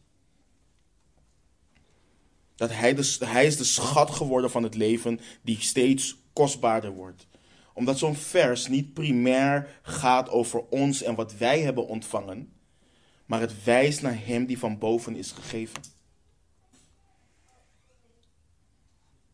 Dat 2.55 2.71
hij, 2.71 2.93
de, 2.93 3.17
hij 3.19 3.45
is 3.45 3.57
de 3.57 3.63
schat 3.63 4.11
geworden 4.11 4.51
van 4.51 4.63
het 4.63 4.75
leven 4.75 5.19
die 5.41 5.61
steeds 5.61 6.17
kostbaarder 6.33 6.91
wordt 6.91 7.27
omdat 7.73 7.97
zo'n 7.97 8.15
vers 8.15 8.67
niet 8.67 8.93
primair 8.93 9.79
gaat 9.81 10.29
over 10.29 10.67
ons 10.69 11.01
en 11.01 11.15
wat 11.15 11.37
wij 11.37 11.61
hebben 11.61 11.87
ontvangen, 11.87 12.53
maar 13.25 13.39
het 13.39 13.63
wijst 13.63 14.01
naar 14.01 14.25
Hem 14.25 14.45
die 14.45 14.59
van 14.59 14.77
boven 14.77 15.15
is 15.15 15.31
gegeven. 15.31 15.81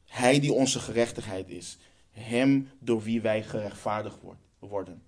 Hij 0.05 0.39
die 0.39 0.53
onze 0.53 0.79
gerechtigheid 0.79 1.49
is. 1.49 1.77
Hem 2.11 2.69
door 2.79 3.01
wie 3.01 3.21
wij 3.21 3.43
gerechtvaardigd 3.43 4.17
worden. 4.59 5.03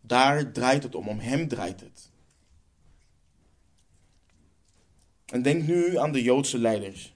Daar 0.00 0.52
draait 0.52 0.82
het 0.82 0.94
om, 0.94 1.08
om 1.08 1.18
Hem 1.18 1.48
draait 1.48 1.80
het. 1.80 2.10
En 5.26 5.42
denk 5.42 5.66
nu 5.66 5.98
aan 5.98 6.12
de 6.12 6.22
Joodse 6.22 6.58
leiders. 6.58 7.14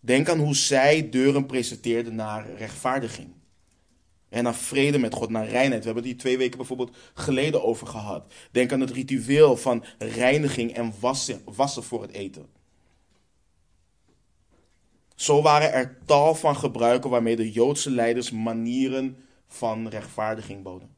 Denk 0.00 0.28
aan 0.28 0.38
hoe 0.38 0.54
zij 0.54 1.10
deuren 1.10 1.46
presenteerden 1.46 2.14
naar 2.14 2.54
rechtvaardiging. 2.54 3.39
En 4.30 4.44
naar 4.44 4.54
vrede 4.54 4.98
met 4.98 5.14
God, 5.14 5.30
naar 5.30 5.48
reinheid. 5.48 5.80
We 5.80 5.86
hebben 5.86 6.02
die 6.04 6.16
twee 6.16 6.38
weken 6.38 6.56
bijvoorbeeld 6.56 6.96
geleden 7.14 7.64
over 7.64 7.86
gehad. 7.86 8.32
Denk 8.50 8.72
aan 8.72 8.80
het 8.80 8.90
ritueel 8.90 9.56
van 9.56 9.84
reiniging 9.98 10.72
en 10.72 10.92
wassen, 11.00 11.42
wassen 11.44 11.82
voor 11.82 12.02
het 12.02 12.10
eten. 12.10 12.46
Zo 15.14 15.42
waren 15.42 15.72
er 15.72 15.98
tal 16.04 16.34
van 16.34 16.56
gebruiken 16.56 17.10
waarmee 17.10 17.36
de 17.36 17.52
Joodse 17.52 17.90
leiders 17.90 18.30
manieren 18.30 19.16
van 19.46 19.88
rechtvaardiging 19.88 20.62
boden. 20.62 20.94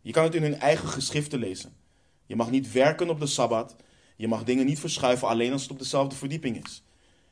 Je 0.00 0.12
kan 0.12 0.24
het 0.24 0.34
in 0.34 0.42
hun 0.42 0.58
eigen 0.58 0.88
geschriften 0.88 1.38
lezen. 1.38 1.76
Je 2.26 2.36
mag 2.36 2.50
niet 2.50 2.72
werken 2.72 3.10
op 3.10 3.20
de 3.20 3.26
Sabbat. 3.26 3.76
Je 4.16 4.28
mag 4.28 4.44
dingen 4.44 4.66
niet 4.66 4.80
verschuiven 4.80 5.28
alleen 5.28 5.52
als 5.52 5.62
het 5.62 5.70
op 5.70 5.78
dezelfde 5.78 6.16
verdieping 6.16 6.64
is. 6.64 6.84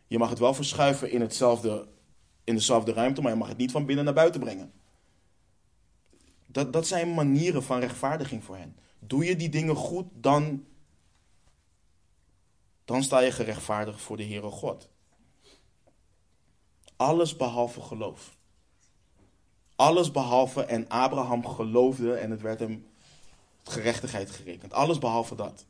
Je 0.07 0.19
mag 0.19 0.31
het 0.31 0.39
wel 0.39 0.55
verschuiven 0.55 1.11
in 1.11 1.21
hetzelfde 1.21 1.89
in 2.45 2.55
dezelfde 2.55 2.93
ruimte, 2.93 3.23
maar 3.23 3.33
je 3.33 3.39
mag 3.39 3.49
het 3.49 3.57
niet 3.57 3.71
van 3.71 3.87
binnen 3.87 4.05
naar 4.05 4.15
buiten 4.15 4.41
brengen. 4.41 4.73
Dat, 6.47 6.73
dat 6.73 6.87
zijn 6.87 7.15
manieren 7.15 7.63
van 7.63 7.81
rechtvaardiging 7.81 8.45
voor 8.45 8.57
hen. 8.57 8.77
Doe 8.99 9.25
je 9.25 9.37
die 9.37 9.49
dingen 9.49 9.77
goed, 9.77 10.07
dan, 10.15 10.65
dan 12.85 13.03
sta 13.03 13.21
je 13.21 13.33
gerechtvaardigd 13.33 14.01
voor 14.01 14.17
de 14.17 14.25
Heere 14.25 14.51
God. 14.51 14.89
Alles 16.97 17.37
behalve 17.37 17.81
geloof. 17.81 18.37
Alles 19.77 20.11
behalve, 20.11 20.65
en 20.65 20.89
Abraham 20.89 21.47
geloofde 21.47 22.15
en 22.15 22.31
het 22.31 22.41
werd 22.41 22.61
hem 22.61 22.87
gerechtigheid 23.63 24.31
gerekend. 24.31 24.73
Alles 24.73 24.99
behalve 24.99 25.35
dat. 25.35 25.65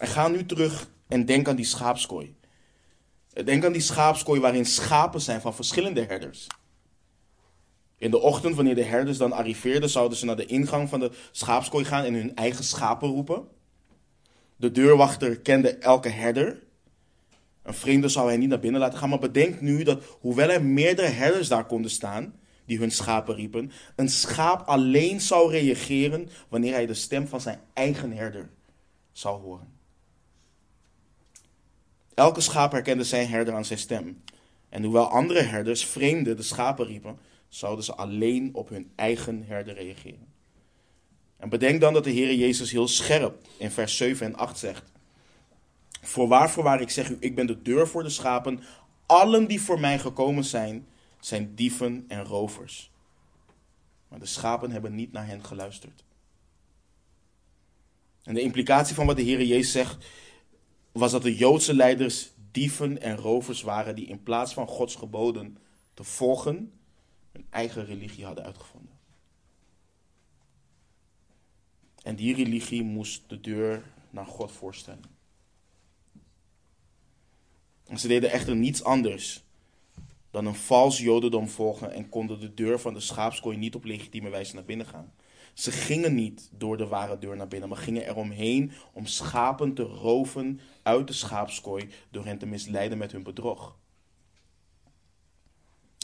En 0.00 0.08
ga 0.08 0.28
nu 0.28 0.46
terug 0.46 0.90
en 1.08 1.24
denk 1.24 1.48
aan 1.48 1.56
die 1.56 1.64
schaapskooi. 1.64 2.36
Denk 3.32 3.64
aan 3.64 3.72
die 3.72 3.82
schaapskooi 3.82 4.40
waarin 4.40 4.66
schapen 4.66 5.20
zijn 5.20 5.40
van 5.40 5.54
verschillende 5.54 6.04
herders. 6.04 6.46
In 7.98 8.10
de 8.10 8.20
ochtend, 8.20 8.54
wanneer 8.54 8.74
de 8.74 8.84
herders 8.84 9.18
dan 9.18 9.32
arriveerden, 9.32 9.90
zouden 9.90 10.18
ze 10.18 10.24
naar 10.24 10.36
de 10.36 10.46
ingang 10.46 10.88
van 10.88 11.00
de 11.00 11.10
schaapskooi 11.30 11.84
gaan 11.84 12.04
en 12.04 12.14
hun 12.14 12.36
eigen 12.36 12.64
schapen 12.64 13.08
roepen. 13.08 13.48
De 14.56 14.70
deurwachter 14.70 15.40
kende 15.40 15.76
elke 15.76 16.08
herder. 16.08 16.62
Een 17.62 17.74
vreemde 17.74 18.08
zou 18.08 18.26
hij 18.26 18.36
niet 18.36 18.48
naar 18.48 18.60
binnen 18.60 18.80
laten 18.80 18.98
gaan, 18.98 19.08
maar 19.08 19.18
bedenk 19.18 19.60
nu 19.60 19.82
dat 19.82 20.02
hoewel 20.20 20.48
er 20.48 20.62
meerdere 20.62 21.08
herders 21.08 21.48
daar 21.48 21.66
konden 21.66 21.90
staan, 21.90 22.34
die 22.64 22.78
hun 22.78 22.90
schapen 22.90 23.34
riepen, 23.34 23.72
een 23.96 24.08
schaap 24.08 24.66
alleen 24.66 25.20
zou 25.20 25.50
reageren 25.50 26.28
wanneer 26.48 26.72
hij 26.72 26.86
de 26.86 26.94
stem 26.94 27.28
van 27.28 27.40
zijn 27.40 27.60
eigen 27.72 28.12
herder 28.12 28.50
zou 29.12 29.40
horen. 29.40 29.79
Elke 32.20 32.40
schaap 32.40 32.72
herkende 32.72 33.04
zijn 33.04 33.28
herder 33.28 33.54
aan 33.54 33.64
zijn 33.64 33.78
stem. 33.78 34.22
En 34.68 34.82
hoewel 34.82 35.08
andere 35.08 35.42
herders, 35.42 35.84
vreemden, 35.84 36.36
de 36.36 36.42
schapen 36.42 36.86
riepen, 36.86 37.18
zouden 37.48 37.84
ze 37.84 37.94
alleen 37.94 38.54
op 38.54 38.68
hun 38.68 38.92
eigen 38.94 39.44
herder 39.46 39.74
reageren. 39.74 40.26
En 41.36 41.48
bedenk 41.48 41.80
dan 41.80 41.92
dat 41.92 42.04
de 42.04 42.10
Heer 42.10 42.34
Jezus 42.34 42.70
heel 42.70 42.88
scherp 42.88 43.46
in 43.58 43.70
vers 43.70 43.96
7 43.96 44.26
en 44.26 44.34
8 44.34 44.58
zegt. 44.58 44.92
Voorwaar, 46.02 46.50
voorwaar, 46.50 46.80
ik 46.80 46.90
zeg 46.90 47.10
u, 47.10 47.16
ik 47.20 47.34
ben 47.34 47.46
de 47.46 47.62
deur 47.62 47.88
voor 47.88 48.02
de 48.02 48.08
schapen. 48.08 48.60
Allen 49.06 49.46
die 49.48 49.60
voor 49.60 49.80
mij 49.80 49.98
gekomen 49.98 50.44
zijn, 50.44 50.86
zijn 51.20 51.54
dieven 51.54 52.04
en 52.08 52.24
rovers. 52.24 52.90
Maar 54.08 54.18
de 54.18 54.26
schapen 54.26 54.70
hebben 54.70 54.94
niet 54.94 55.12
naar 55.12 55.26
hen 55.26 55.44
geluisterd. 55.44 56.04
En 58.22 58.34
de 58.34 58.40
implicatie 58.40 58.94
van 58.94 59.06
wat 59.06 59.16
de 59.16 59.22
Heer 59.22 59.42
Jezus 59.42 59.72
zegt 59.72 60.06
was 60.92 61.10
dat 61.10 61.22
de 61.22 61.36
Joodse 61.36 61.74
leiders 61.74 62.30
dieven 62.50 63.00
en 63.00 63.16
rovers 63.16 63.62
waren 63.62 63.94
die 63.94 64.06
in 64.06 64.22
plaats 64.22 64.54
van 64.54 64.66
Gods 64.66 64.94
geboden 64.94 65.58
te 65.94 66.04
volgen, 66.04 66.72
hun 67.32 67.46
eigen 67.50 67.84
religie 67.84 68.24
hadden 68.24 68.44
uitgevonden. 68.44 68.98
En 72.02 72.16
die 72.16 72.34
religie 72.34 72.82
moest 72.82 73.22
de 73.28 73.40
deur 73.40 73.82
naar 74.10 74.26
God 74.26 74.52
voorstellen. 74.52 75.18
En 77.86 77.98
ze 77.98 78.08
deden 78.08 78.30
echter 78.30 78.56
niets 78.56 78.84
anders 78.84 79.42
dan 80.30 80.46
een 80.46 80.54
vals 80.54 80.98
jodendom 80.98 81.48
volgen 81.48 81.92
en 81.92 82.08
konden 82.08 82.40
de 82.40 82.54
deur 82.54 82.80
van 82.80 82.94
de 82.94 83.00
schaapskooi 83.00 83.56
niet 83.56 83.74
op 83.74 83.84
legitieme 83.84 84.28
wijze 84.28 84.54
naar 84.54 84.64
binnen 84.64 84.86
gaan. 84.86 85.12
Ze 85.54 85.70
gingen 85.70 86.14
niet 86.14 86.50
door 86.52 86.76
de 86.76 86.86
ware 86.86 87.18
deur 87.18 87.36
naar 87.36 87.48
binnen, 87.48 87.68
maar 87.68 87.78
gingen 87.78 88.08
eromheen 88.08 88.72
om 88.92 89.06
schapen 89.06 89.74
te 89.74 89.82
roven 89.82 90.60
uit 90.82 91.06
de 91.06 91.12
schaapskooi 91.12 91.88
door 92.10 92.24
hen 92.24 92.38
te 92.38 92.46
misleiden 92.46 92.98
met 92.98 93.12
hun 93.12 93.22
bedrog. 93.22 93.78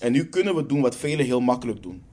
En 0.02 0.12
nu 0.12 0.28
kunnen 0.28 0.54
we 0.54 0.66
doen 0.66 0.80
wat 0.80 0.96
velen 0.96 1.24
heel 1.24 1.40
makkelijk 1.40 1.82
doen. 1.82 2.04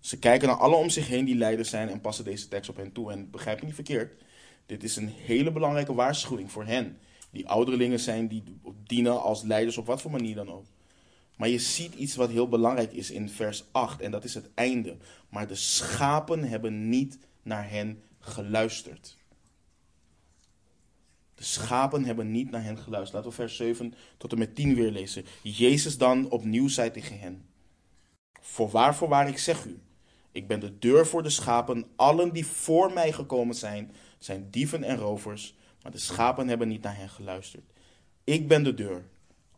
Ze 0.00 0.18
kijken 0.18 0.48
naar 0.48 0.56
alle 0.56 0.74
om 0.76 0.88
zich 0.88 1.08
heen 1.08 1.24
die 1.24 1.36
leiders 1.36 1.70
zijn 1.70 1.88
en 1.88 2.00
passen 2.00 2.24
deze 2.24 2.48
tekst 2.48 2.70
op 2.70 2.76
hen 2.76 2.92
toe. 2.92 3.12
En 3.12 3.30
begrijp 3.30 3.60
me 3.60 3.66
niet 3.66 3.74
verkeerd, 3.74 4.22
dit 4.66 4.84
is 4.84 4.96
een 4.96 5.08
hele 5.08 5.52
belangrijke 5.52 5.94
waarschuwing 5.94 6.50
voor 6.50 6.64
hen. 6.64 6.98
Die 7.30 7.48
ouderlingen 7.48 8.00
zijn, 8.00 8.28
die 8.28 8.42
dienen 8.86 9.22
als 9.22 9.42
leiders 9.42 9.78
op 9.78 9.86
wat 9.86 10.00
voor 10.00 10.10
manier 10.10 10.34
dan 10.34 10.50
ook. 10.50 10.64
Maar 11.40 11.48
je 11.48 11.58
ziet 11.58 11.94
iets 11.94 12.16
wat 12.16 12.30
heel 12.30 12.48
belangrijk 12.48 12.92
is 12.92 13.10
in 13.10 13.28
vers 13.28 13.64
8 13.72 14.00
en 14.00 14.10
dat 14.10 14.24
is 14.24 14.34
het 14.34 14.50
einde. 14.54 14.96
Maar 15.28 15.46
de 15.46 15.54
schapen 15.54 16.44
hebben 16.44 16.88
niet 16.88 17.18
naar 17.42 17.70
hen 17.70 18.02
geluisterd. 18.18 19.16
De 21.34 21.44
schapen 21.44 22.04
hebben 22.04 22.30
niet 22.30 22.50
naar 22.50 22.62
hen 22.62 22.78
geluisterd. 22.78 23.12
Laten 23.12 23.30
we 23.30 23.36
vers 23.36 23.56
7 23.56 23.94
tot 24.16 24.32
en 24.32 24.38
met 24.38 24.54
10 24.54 24.74
weer 24.74 24.90
lezen. 24.90 25.24
Jezus 25.42 25.98
dan 25.98 26.30
opnieuw 26.30 26.68
zei 26.68 26.90
tegen 26.90 27.18
hen: 27.18 27.44
Voorwaar, 28.40 28.94
voorwaar, 28.94 29.28
ik 29.28 29.38
zeg 29.38 29.64
u. 29.64 29.80
Ik 30.32 30.46
ben 30.46 30.60
de 30.60 30.78
deur 30.78 31.06
voor 31.06 31.22
de 31.22 31.30
schapen. 31.30 31.86
Allen 31.96 32.32
die 32.32 32.46
voor 32.46 32.92
mij 32.92 33.12
gekomen 33.12 33.54
zijn, 33.54 33.90
zijn 34.18 34.50
dieven 34.50 34.82
en 34.82 34.96
rovers. 34.96 35.54
Maar 35.82 35.92
de 35.92 35.98
schapen 35.98 36.48
hebben 36.48 36.68
niet 36.68 36.82
naar 36.82 36.96
hen 36.96 37.10
geluisterd. 37.10 37.72
Ik 38.24 38.48
ben 38.48 38.62
de 38.62 38.74
deur. 38.74 39.04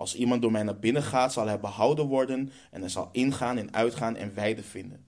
Als 0.02 0.14
iemand 0.14 0.42
door 0.42 0.50
mij 0.50 0.62
naar 0.62 0.78
binnen 0.78 1.02
gaat, 1.02 1.32
zal 1.32 1.46
hij 1.46 1.60
behouden 1.60 2.06
worden. 2.06 2.52
En 2.70 2.80
hij 2.80 2.88
zal 2.90 3.08
ingaan 3.12 3.58
en 3.58 3.74
uitgaan 3.74 4.16
en 4.16 4.34
weide 4.34 4.62
vinden. 4.62 5.04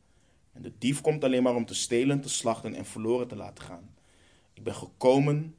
En 0.53 0.63
de 0.63 0.73
dief 0.79 1.01
komt 1.01 1.25
alleen 1.25 1.43
maar 1.43 1.55
om 1.55 1.67
te 1.67 1.75
stelen, 1.75 2.21
te 2.21 2.29
slachten 2.29 2.75
en 2.75 2.85
verloren 2.85 3.29
te 3.29 3.37
laten 3.37 3.65
gaan. 3.65 3.95
Ik 4.53 4.63
ben 4.63 4.75
gekomen 4.75 5.55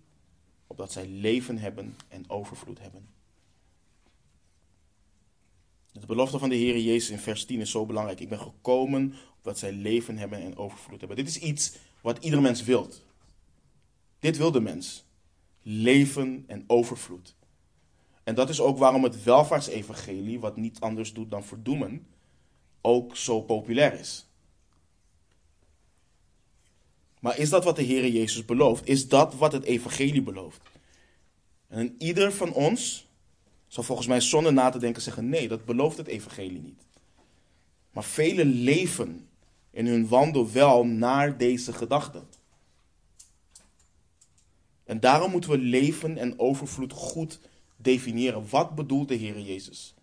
opdat 0.68 0.92
zij 0.92 1.08
leven 1.08 1.58
hebben 1.58 1.96
en 2.08 2.30
overvloed 2.30 2.80
hebben. 2.80 3.08
De 5.92 6.06
belofte 6.06 6.40
van 6.40 6.50
de 6.50 6.56
Heer 6.56 6.80
Jezus 6.80 7.10
in 7.10 7.20
vers 7.20 7.46
10 7.46 7.60
is 7.60 7.72
zo 7.72 7.86
belangrijk. 7.86 8.20
Ik 8.20 8.30
ben 8.30 8.40
gekomen 8.40 9.14
opdat 9.38 9.60
zij 9.60 9.72
leven 9.72 10.18
hebben 10.18 10.42
en 10.42 10.58
overvloed 10.58 11.00
hebben. 11.00 11.18
Dit 11.18 11.28
is 11.28 11.40
iets 11.40 11.76
wat 12.02 12.24
ieder 12.24 12.42
mens 12.42 12.64
wilt. 12.64 13.04
Dit 14.20 14.38
wil 14.38 14.52
de 14.52 14.62
mens. 14.62 15.06
Leven 15.62 16.44
en 16.48 16.64
overvloed. 16.68 17.36
En 18.26 18.36
dat 18.36 18.50
is 18.50 18.60
ook 18.60 18.78
waarom 18.78 19.04
het 19.04 19.24
welvaartsevangelie, 19.24 20.40
wat 20.40 20.56
niet 20.56 20.80
anders 20.80 21.14
doet 21.14 21.32
dan 21.32 21.44
verdoemen, 21.44 22.08
ook 22.82 23.16
zo 23.16 23.42
populair 23.42 24.00
is. 24.00 24.26
Maar 27.20 27.38
is 27.38 27.50
dat 27.50 27.64
wat 27.64 27.76
de 27.76 27.82
Heer 27.82 28.08
Jezus 28.08 28.46
belooft? 28.46 28.88
Is 28.88 29.08
dat 29.08 29.36
wat 29.36 29.52
het 29.52 29.64
evangelie 29.64 30.22
belooft? 30.22 30.62
En 31.68 31.96
ieder 31.98 32.34
van 32.34 32.54
ons 32.54 33.08
zal 33.68 33.84
volgens 33.84 34.08
mij 34.08 34.22
zonder 34.22 34.54
na 34.54 34.70
te 34.70 34.80
denken 34.80 35.02
zeggen: 35.02 35.30
nee, 35.30 35.48
dat 35.48 35.66
belooft 35.66 35.98
het 35.98 36.08
evangelie 36.08 36.62
niet. 36.62 36.86
Maar 37.92 38.04
velen 38.04 38.48
leven 38.48 39.30
in 39.72 39.88
hun 39.88 40.08
wandel 40.08 40.52
wel 40.52 40.86
naar 40.86 41.38
deze 41.38 41.74
gedachte. 41.74 42.24
En 44.84 45.00
daarom 45.00 45.32
moeten 45.32 45.50
we 45.50 45.58
leven 45.58 46.18
en 46.18 46.40
overvloed 46.40 46.92
goed 46.92 47.40
definiëren. 47.86 48.50
Wat 48.50 48.76
bedoelt 48.76 49.08
de 49.08 49.16
Heer 49.16 49.40
Jezus? 49.40 49.94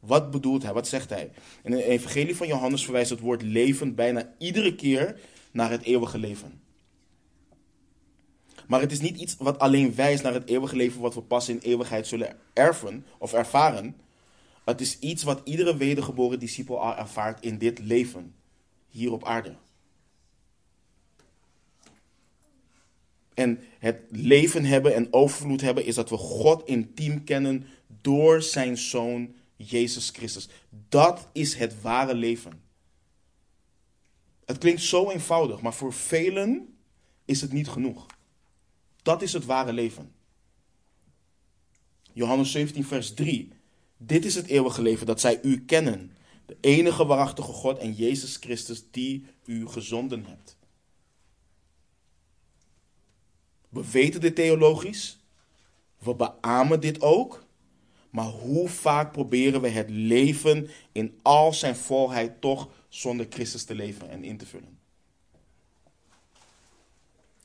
Wat 0.00 0.30
bedoelt 0.30 0.62
hij? 0.62 0.72
Wat 0.72 0.88
zegt 0.88 1.10
hij? 1.10 1.30
In 1.62 1.72
het 1.72 1.80
Evangelie 1.80 2.36
van 2.36 2.46
Johannes 2.46 2.84
verwijst 2.84 3.10
het 3.10 3.20
woord 3.20 3.42
leven 3.42 3.94
bijna 3.94 4.34
iedere 4.38 4.74
keer 4.74 5.20
naar 5.50 5.70
het 5.70 5.82
eeuwige 5.82 6.18
leven. 6.18 6.60
Maar 8.66 8.80
het 8.80 8.92
is 8.92 9.00
niet 9.00 9.16
iets 9.16 9.36
wat 9.38 9.58
alleen 9.58 9.94
wijst 9.94 10.22
naar 10.22 10.34
het 10.34 10.48
eeuwige 10.48 10.76
leven 10.76 11.00
wat 11.00 11.14
we 11.14 11.22
pas 11.22 11.48
in 11.48 11.58
eeuwigheid 11.58 12.06
zullen 12.06 12.36
erven 12.52 13.06
of 13.18 13.32
ervaren. 13.32 13.96
Het 14.64 14.80
is 14.80 14.98
iets 14.98 15.22
wat 15.22 15.40
iedere 15.44 15.76
wedergeboren 15.76 16.38
discipel 16.38 16.80
al 16.80 16.96
ervaart 16.96 17.44
in 17.44 17.58
dit 17.58 17.78
leven, 17.78 18.34
hier 18.88 19.12
op 19.12 19.24
aarde. 19.24 19.54
En 23.40 23.60
het 23.78 24.00
leven 24.08 24.64
hebben 24.64 24.94
en 24.94 25.12
overvloed 25.12 25.60
hebben 25.60 25.84
is 25.84 25.94
dat 25.94 26.10
we 26.10 26.16
God 26.16 26.66
intiem 26.66 27.24
kennen 27.24 27.66
door 28.00 28.42
zijn 28.42 28.78
zoon 28.78 29.34
Jezus 29.56 30.10
Christus. 30.10 30.48
Dat 30.88 31.28
is 31.32 31.54
het 31.54 31.80
ware 31.80 32.14
leven. 32.14 32.62
Het 34.44 34.58
klinkt 34.58 34.82
zo 34.82 35.10
eenvoudig, 35.10 35.60
maar 35.60 35.74
voor 35.74 35.92
velen 35.92 36.76
is 37.24 37.40
het 37.40 37.52
niet 37.52 37.68
genoeg. 37.68 38.06
Dat 39.02 39.22
is 39.22 39.32
het 39.32 39.44
ware 39.44 39.72
leven. 39.72 40.12
Johannes 42.12 42.50
17, 42.50 42.84
vers 42.84 43.14
3. 43.14 43.52
Dit 43.96 44.24
is 44.24 44.34
het 44.34 44.46
eeuwige 44.46 44.82
leven, 44.82 45.06
dat 45.06 45.20
zij 45.20 45.38
u 45.42 45.64
kennen. 45.64 46.12
De 46.46 46.56
enige 46.60 47.06
waarachtige 47.06 47.52
God 47.52 47.78
en 47.78 47.92
Jezus 47.92 48.36
Christus 48.36 48.84
die 48.90 49.24
u 49.44 49.66
gezonden 49.66 50.24
hebt. 50.24 50.58
We 53.70 53.90
weten 53.90 54.20
dit 54.20 54.34
theologisch. 54.34 55.18
We 55.98 56.14
beamen 56.14 56.80
dit 56.80 57.00
ook. 57.00 57.44
Maar 58.10 58.28
hoe 58.28 58.68
vaak 58.68 59.12
proberen 59.12 59.60
we 59.60 59.68
het 59.68 59.90
leven 59.90 60.68
in 60.92 61.18
al 61.22 61.52
zijn 61.52 61.76
volheid 61.76 62.40
toch 62.40 62.68
zonder 62.88 63.26
Christus 63.30 63.64
te 63.64 63.74
leven 63.74 64.10
en 64.10 64.24
in 64.24 64.36
te 64.36 64.46
vullen? 64.46 64.78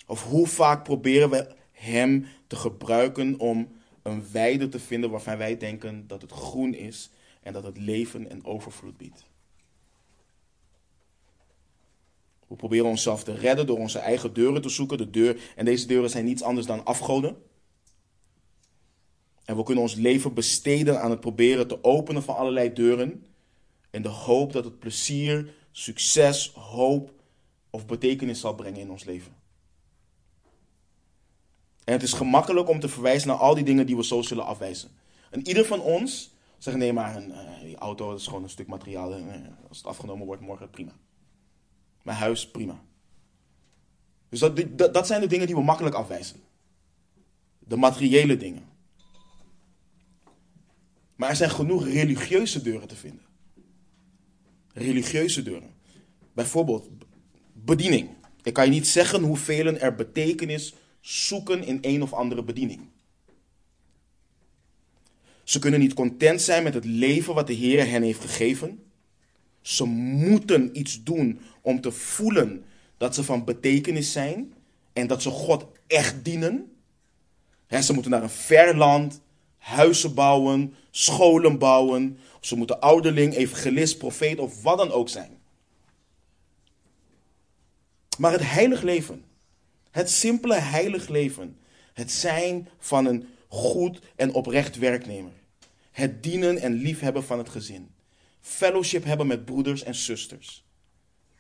Of 0.05 0.23
hoe 0.23 0.47
vaak 0.47 0.83
proberen 0.83 1.29
we 1.29 1.55
Hem 1.71 2.27
te 2.47 2.55
gebruiken 2.55 3.39
om 3.39 3.71
een 4.01 4.31
weide 4.31 4.69
te 4.69 4.79
vinden 4.79 5.09
waarvan 5.09 5.37
wij 5.37 5.57
denken 5.57 6.07
dat 6.07 6.21
het 6.21 6.31
groen 6.31 6.73
is 6.73 7.09
en 7.41 7.53
dat 7.53 7.63
het 7.63 7.77
leven 7.77 8.29
en 8.29 8.45
overvloed 8.45 8.97
biedt? 8.97 9.25
We 12.47 12.55
proberen 12.55 12.85
onszelf 12.85 13.23
te 13.23 13.33
redden 13.33 13.67
door 13.67 13.77
onze 13.77 13.99
eigen 13.99 14.33
deuren 14.33 14.61
te 14.61 14.69
zoeken. 14.69 14.97
De 14.97 15.09
deur, 15.09 15.53
en 15.55 15.65
deze 15.65 15.87
deuren 15.87 16.09
zijn 16.09 16.25
niets 16.25 16.41
anders 16.41 16.67
dan 16.67 16.85
afgoden. 16.85 17.37
En 19.45 19.55
we 19.55 19.63
kunnen 19.63 19.83
ons 19.83 19.95
leven 19.95 20.33
besteden 20.33 21.01
aan 21.01 21.09
het 21.09 21.19
proberen 21.19 21.67
te 21.67 21.83
openen 21.83 22.23
van 22.23 22.35
allerlei 22.35 22.73
deuren. 22.73 23.25
In 23.89 24.01
de 24.01 24.09
hoop 24.09 24.53
dat 24.53 24.63
het 24.63 24.79
plezier, 24.79 25.53
succes, 25.71 26.51
hoop 26.53 27.13
of 27.69 27.85
betekenis 27.85 28.39
zal 28.39 28.55
brengen 28.55 28.79
in 28.79 28.91
ons 28.91 29.03
leven. 29.03 29.35
En 31.83 31.93
het 31.93 32.03
is 32.03 32.13
gemakkelijk 32.13 32.69
om 32.69 32.79
te 32.79 32.89
verwijzen 32.89 33.27
naar 33.27 33.37
al 33.37 33.55
die 33.55 33.63
dingen 33.63 33.85
die 33.85 33.95
we 33.95 34.03
zo 34.03 34.21
zullen 34.21 34.45
afwijzen. 34.45 34.89
En 35.29 35.47
ieder 35.47 35.65
van 35.65 35.81
ons 35.81 36.33
zegt: 36.57 36.77
nee, 36.77 36.93
maar 36.93 37.15
een, 37.15 37.29
uh, 37.29 37.61
die 37.61 37.75
auto 37.75 38.15
is 38.15 38.27
gewoon 38.27 38.43
een 38.43 38.49
stuk 38.49 38.67
materiaal. 38.67 39.17
Uh, 39.17 39.33
als 39.69 39.77
het 39.77 39.87
afgenomen 39.87 40.25
wordt 40.25 40.41
morgen, 40.41 40.69
prima. 40.69 40.91
Mijn 42.05 42.17
huis, 42.17 42.47
prima. 42.47 42.83
Dus 44.29 44.39
dat, 44.39 44.93
dat 44.93 45.07
zijn 45.07 45.21
de 45.21 45.27
dingen 45.27 45.45
die 45.45 45.55
we 45.55 45.61
makkelijk 45.61 45.95
afwijzen. 45.95 46.39
De 47.59 47.75
materiële 47.75 48.37
dingen. 48.37 48.63
Maar 51.15 51.29
er 51.29 51.35
zijn 51.35 51.49
genoeg 51.49 51.85
religieuze 51.85 52.61
deuren 52.61 52.87
te 52.87 52.95
vinden. 52.95 53.25
Religieuze 54.73 55.43
deuren. 55.43 55.73
Bijvoorbeeld 56.33 56.89
bediening. 57.53 58.09
Ik 58.43 58.53
kan 58.53 58.65
je 58.65 58.71
niet 58.71 58.87
zeggen 58.87 59.23
hoeveel 59.23 59.65
er 59.65 59.95
betekenis 59.95 60.73
zoeken 61.01 61.63
in 61.63 61.77
een 61.81 62.01
of 62.01 62.13
andere 62.13 62.43
bediening. 62.43 62.89
Ze 65.43 65.59
kunnen 65.59 65.79
niet 65.79 65.93
content 65.93 66.41
zijn 66.41 66.63
met 66.63 66.73
het 66.73 66.85
leven 66.85 67.33
wat 67.33 67.47
de 67.47 67.53
Heer 67.53 67.89
hen 67.89 68.01
heeft 68.01 68.21
gegeven. 68.21 68.84
Ze 69.65 69.85
moeten 69.85 70.79
iets 70.79 71.03
doen 71.03 71.39
om 71.61 71.81
te 71.81 71.91
voelen 71.91 72.65
dat 72.97 73.15
ze 73.15 73.23
van 73.23 73.43
betekenis 73.43 74.11
zijn 74.11 74.53
en 74.93 75.07
dat 75.07 75.21
ze 75.21 75.29
God 75.29 75.65
echt 75.87 76.25
dienen. 76.25 76.71
ze 77.81 77.93
moeten 77.93 78.11
naar 78.11 78.23
een 78.23 78.29
ver 78.29 78.77
land, 78.77 79.21
huizen 79.57 80.13
bouwen, 80.13 80.73
scholen 80.91 81.57
bouwen. 81.57 82.17
Ze 82.39 82.55
moeten 82.55 82.81
ouderling, 82.81 83.35
evangelist, 83.35 83.97
profeet 83.97 84.39
of 84.39 84.61
wat 84.63 84.77
dan 84.77 84.91
ook 84.91 85.09
zijn. 85.09 85.37
Maar 88.17 88.31
het 88.31 88.51
heilig 88.51 88.81
leven, 88.81 89.23
het 89.91 90.09
simpele 90.09 90.55
heilig 90.55 91.07
leven, 91.07 91.57
het 91.93 92.11
zijn 92.11 92.67
van 92.79 93.05
een 93.05 93.27
goed 93.47 93.99
en 94.15 94.33
oprecht 94.33 94.77
werknemer, 94.77 95.33
het 95.91 96.23
dienen 96.23 96.57
en 96.57 96.73
liefhebben 96.73 97.23
van 97.23 97.37
het 97.37 97.49
gezin, 97.49 97.94
fellowship 98.45 99.03
hebben 99.03 99.27
met 99.27 99.45
broeders 99.45 99.83
en 99.83 99.95
zusters. 99.95 100.65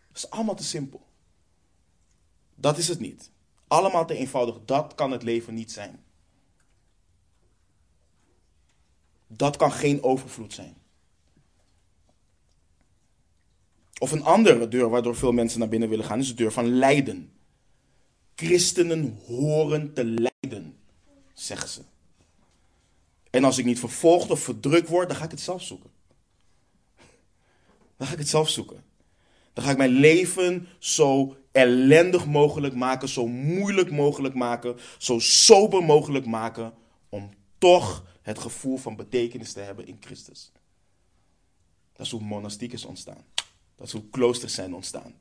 Dat 0.07 0.17
is 0.17 0.29
allemaal 0.29 0.55
te 0.55 0.63
simpel. 0.63 1.07
Dat 2.55 2.77
is 2.77 2.87
het 2.87 2.99
niet. 2.99 3.31
Allemaal 3.67 4.05
te 4.05 4.15
eenvoudig. 4.15 4.59
Dat 4.65 4.95
kan 4.95 5.11
het 5.11 5.23
leven 5.23 5.53
niet 5.53 5.71
zijn. 5.71 6.03
Dat 9.27 9.57
kan 9.57 9.71
geen 9.71 10.03
overvloed 10.03 10.53
zijn. 10.53 10.75
Of 13.99 14.11
een 14.11 14.23
andere 14.23 14.67
deur 14.67 14.89
waardoor 14.89 15.15
veel 15.15 15.31
mensen 15.31 15.59
naar 15.59 15.69
binnen 15.69 15.89
willen 15.89 16.05
gaan, 16.05 16.19
is 16.19 16.27
de 16.27 16.33
deur 16.33 16.51
van 16.51 16.67
lijden. 16.67 17.31
Christenen 18.35 19.19
horen 19.25 19.93
te 19.93 20.03
lijden, 20.03 20.77
zeggen 21.33 21.69
ze. 21.69 21.81
En 23.29 23.43
als 23.43 23.57
ik 23.57 23.65
niet 23.65 23.79
vervolgd 23.79 24.29
of 24.29 24.39
verdrukt 24.39 24.89
word, 24.89 25.07
dan 25.07 25.17
ga 25.17 25.23
ik 25.23 25.31
het 25.31 25.39
zelf 25.39 25.63
zoeken. 25.63 25.94
Dan 27.97 28.07
ga 28.07 28.13
ik 28.13 28.19
het 28.19 28.29
zelf 28.29 28.49
zoeken. 28.49 28.83
Dan 29.53 29.63
ga 29.63 29.71
ik 29.71 29.77
mijn 29.77 29.89
leven 29.89 30.67
zo 30.79 31.37
ellendig 31.51 32.25
mogelijk 32.25 32.75
maken, 32.75 33.09
zo 33.09 33.27
moeilijk 33.27 33.91
mogelijk 33.91 34.33
maken, 34.33 34.77
zo 34.97 35.19
sober 35.19 35.83
mogelijk 35.83 36.25
maken, 36.25 36.73
om 37.09 37.29
toch 37.57 38.05
het 38.21 38.39
gevoel 38.39 38.77
van 38.77 38.95
betekenis 38.95 39.53
te 39.53 39.59
hebben 39.59 39.87
in 39.87 39.97
Christus. 39.99 40.51
Dat 41.93 42.05
is 42.05 42.11
hoe 42.11 42.21
monastiek 42.21 42.73
is 42.73 42.85
ontstaan. 42.85 43.25
Dat 43.75 43.87
is 43.87 43.93
hoe 43.93 44.09
kloosters 44.09 44.53
zijn 44.53 44.75
ontstaan. 44.75 45.13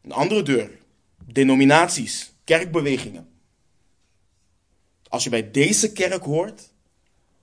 Een 0.00 0.12
andere 0.12 0.42
deur. 0.42 0.78
Denominaties, 1.24 2.32
kerkbewegingen. 2.44 3.28
Als 5.08 5.24
je 5.24 5.30
bij 5.30 5.50
deze 5.50 5.92
kerk 5.92 6.22
hoort, 6.22 6.72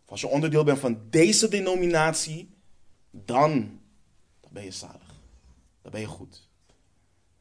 als 0.06 0.22
je 0.22 0.28
onderdeel 0.28 0.64
bent 0.64 0.80
van 0.80 1.00
deze 1.10 1.48
denominatie, 1.48 2.50
dan, 3.12 3.80
dan 4.40 4.52
ben 4.52 4.64
je 4.64 4.72
zalig. 4.72 5.16
Dan 5.82 5.92
ben 5.92 6.02
je 6.02 6.08
goed. 6.08 6.48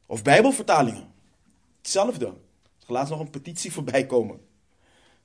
Of 0.07 0.22
bijbelvertalingen. 0.22 1.12
Hetzelfde. 1.77 2.27
Er 2.87 2.92
laatst 2.92 3.11
nog 3.11 3.20
een 3.20 3.31
petitie 3.31 3.72
voorbij 3.72 4.07
komen. 4.07 4.40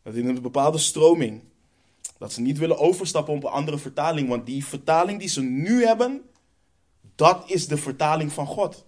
Dat 0.04 0.16
in 0.16 0.28
een 0.28 0.42
bepaalde 0.42 0.78
stroming, 0.78 1.44
dat 2.18 2.34
ze 2.34 2.42
niet 2.42 2.58
willen 2.58 2.80
overstappen 2.80 3.34
op 3.34 3.44
een 3.44 3.50
andere 3.50 3.78
vertaling. 3.78 4.30
Want 4.30 4.46
die 4.46 4.66
vertaling 4.66 5.20
die 5.20 5.30
ze 5.30 5.42
nu 5.42 5.86
hebben, 5.86 6.30
dat 7.16 7.50
is 7.50 7.68
de 7.68 7.78
vertaling 7.78 8.32
van 8.32 8.46
God. 8.46 8.86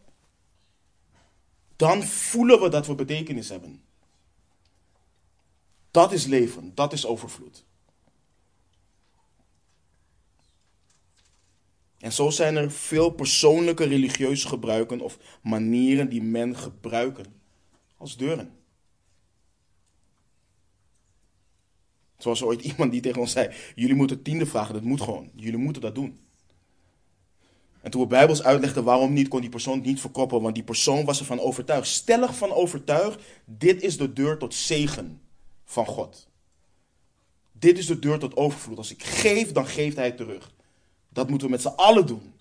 Dan 1.76 2.04
voelen 2.04 2.62
we 2.62 2.70
dat 2.70 2.88
we 2.88 2.96
betekenis 2.96 3.50
hebben. 3.50 3.84
Dat 5.92 6.12
is 6.12 6.26
leven, 6.26 6.72
dat 6.76 6.94
is 6.94 7.06
overvloed. 7.06 7.64
En 12.02 12.12
zo 12.12 12.30
zijn 12.30 12.56
er 12.56 12.72
veel 12.72 13.10
persoonlijke 13.10 13.84
religieuze 13.84 14.48
gebruiken 14.48 15.02
of 15.02 15.18
manieren 15.42 16.10
die 16.10 16.22
men 16.22 16.58
gebruiken 16.58 17.26
als 17.98 18.18
deuren. 18.18 18.52
Zoals 22.18 22.44
ooit 22.44 22.62
iemand 22.72 22.92
die 22.92 23.02
tegen 23.02 23.22
ons 23.22 23.32
zei: 23.32 23.56
Jullie 23.76 23.96
moeten 23.96 24.22
tiende 24.22 24.46
vragen, 24.46 24.74
dat 24.74 24.84
moet 24.84 25.02
gewoon. 25.02 25.32
Jullie 25.36 25.60
moeten 25.60 25.82
dat 25.82 25.96
doen. 25.96 26.20
En 27.82 27.92
toen 27.92 28.02
we 28.02 28.08
Bijbels 28.08 28.44
uitlegden 28.44 28.84
waarom 28.84 29.14
niet, 29.14 29.28
kon 29.28 29.42
die 29.42 29.50
persoon 29.50 29.82
niet 29.82 30.00
verkoppen, 30.00 30.42
want 30.42 30.56
die 30.56 30.64
persoon 30.64 31.06
was 31.06 31.20
ervan 31.20 31.40
overtuigd. 31.40 31.88
Stellig 31.88 32.36
van 32.38 32.52
overtuigd: 32.52 33.24
dit 33.46 33.82
is 33.82 33.98
de 33.98 34.14
deur 34.14 34.38
tot 34.38 34.54
zegen 34.54 35.22
van 35.66 35.86
God. 35.86 36.30
Dit 37.52 37.78
is 37.78 37.86
de 37.86 38.00
deur 38.00 38.20
tot 38.20 38.36
overvloed. 38.36 38.78
Als 38.78 38.92
ik 38.92 39.04
geef, 39.04 39.52
dan 39.52 39.66
geeft 39.66 39.96
hij 39.96 40.12
terug. 40.12 40.52
Dat 41.14 41.30
moeten 41.30 41.48
we 41.48 41.54
met 41.54 41.62
z'n 41.62 41.68
allen 41.68 42.06
doen. 42.06 42.34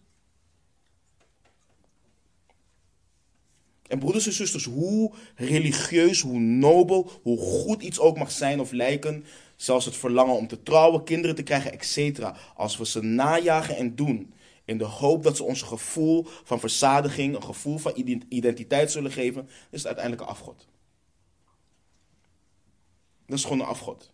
En 3.87 3.99
broeders 3.99 4.27
en 4.27 4.33
zusters, 4.33 4.65
hoe 4.65 5.13
religieus, 5.35 6.21
hoe 6.21 6.39
nobel, 6.39 7.11
hoe 7.23 7.39
goed 7.39 7.83
iets 7.83 7.99
ook 7.99 8.19
mag 8.19 8.31
zijn 8.31 8.61
of 8.61 8.73
lijken, 8.73 9.25
zelfs 9.57 9.85
het 9.85 9.97
verlangen 9.97 10.35
om 10.35 10.47
te 10.47 10.63
trouwen, 10.63 11.05
kinderen 11.05 11.37
te 11.37 11.43
krijgen, 11.43 11.73
etc. 11.73 12.31
Als 12.55 12.77
we 12.77 12.87
ze 12.87 13.01
najagen 13.03 13.77
en 13.77 13.95
doen 13.95 14.35
in 14.65 14.79
de 14.79 14.85
hoop 14.85 15.23
dat 15.23 15.37
ze 15.37 15.43
ons 15.43 15.61
een 15.61 15.67
gevoel 15.67 16.27
van 16.45 16.61
verzadiging, 16.61 17.35
een 17.35 17.43
gevoel 17.43 17.79
van 17.79 17.93
identiteit 18.29 18.91
zullen 18.91 19.13
geven, 19.13 19.49
is 19.71 19.79
het 19.79 19.87
uiteindelijk 19.87 20.25
een 20.25 20.35
afgod. 20.35 20.69
Dat 23.27 23.39
is 23.39 23.45
gewoon 23.45 23.61
een 23.61 23.67
afgod. 23.67 24.13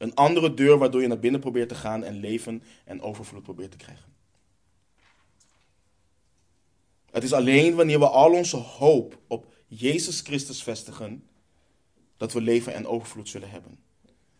Een 0.00 0.14
andere 0.14 0.54
deur 0.54 0.78
waardoor 0.78 1.00
je 1.00 1.06
naar 1.06 1.18
binnen 1.18 1.40
probeert 1.40 1.68
te 1.68 1.74
gaan 1.74 2.04
en 2.04 2.20
leven 2.20 2.62
en 2.84 3.02
overvloed 3.02 3.42
probeert 3.42 3.70
te 3.70 3.76
krijgen. 3.76 4.12
Het 7.10 7.22
is 7.22 7.32
alleen 7.32 7.74
wanneer 7.74 7.98
we 7.98 8.08
al 8.08 8.32
onze 8.32 8.56
hoop 8.56 9.18
op 9.26 9.46
Jezus 9.66 10.20
Christus 10.20 10.62
vestigen, 10.62 11.24
dat 12.16 12.32
we 12.32 12.40
leven 12.40 12.74
en 12.74 12.86
overvloed 12.86 13.28
zullen 13.28 13.50
hebben. 13.50 13.78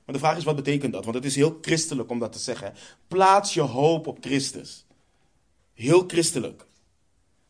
Maar 0.05 0.15
de 0.15 0.19
vraag 0.19 0.37
is, 0.37 0.45
wat 0.45 0.57
betekent 0.57 0.93
dat? 0.93 1.05
Want 1.05 1.17
het 1.17 1.25
is 1.25 1.37
heel 1.37 1.59
christelijk 1.61 2.11
om 2.11 2.19
dat 2.19 2.33
te 2.33 2.39
zeggen. 2.39 2.75
Plaats 3.09 3.55
je 3.55 3.61
hoop 3.61 4.07
op 4.07 4.19
Christus. 4.21 4.87
Heel 5.75 6.05
christelijk. 6.07 6.67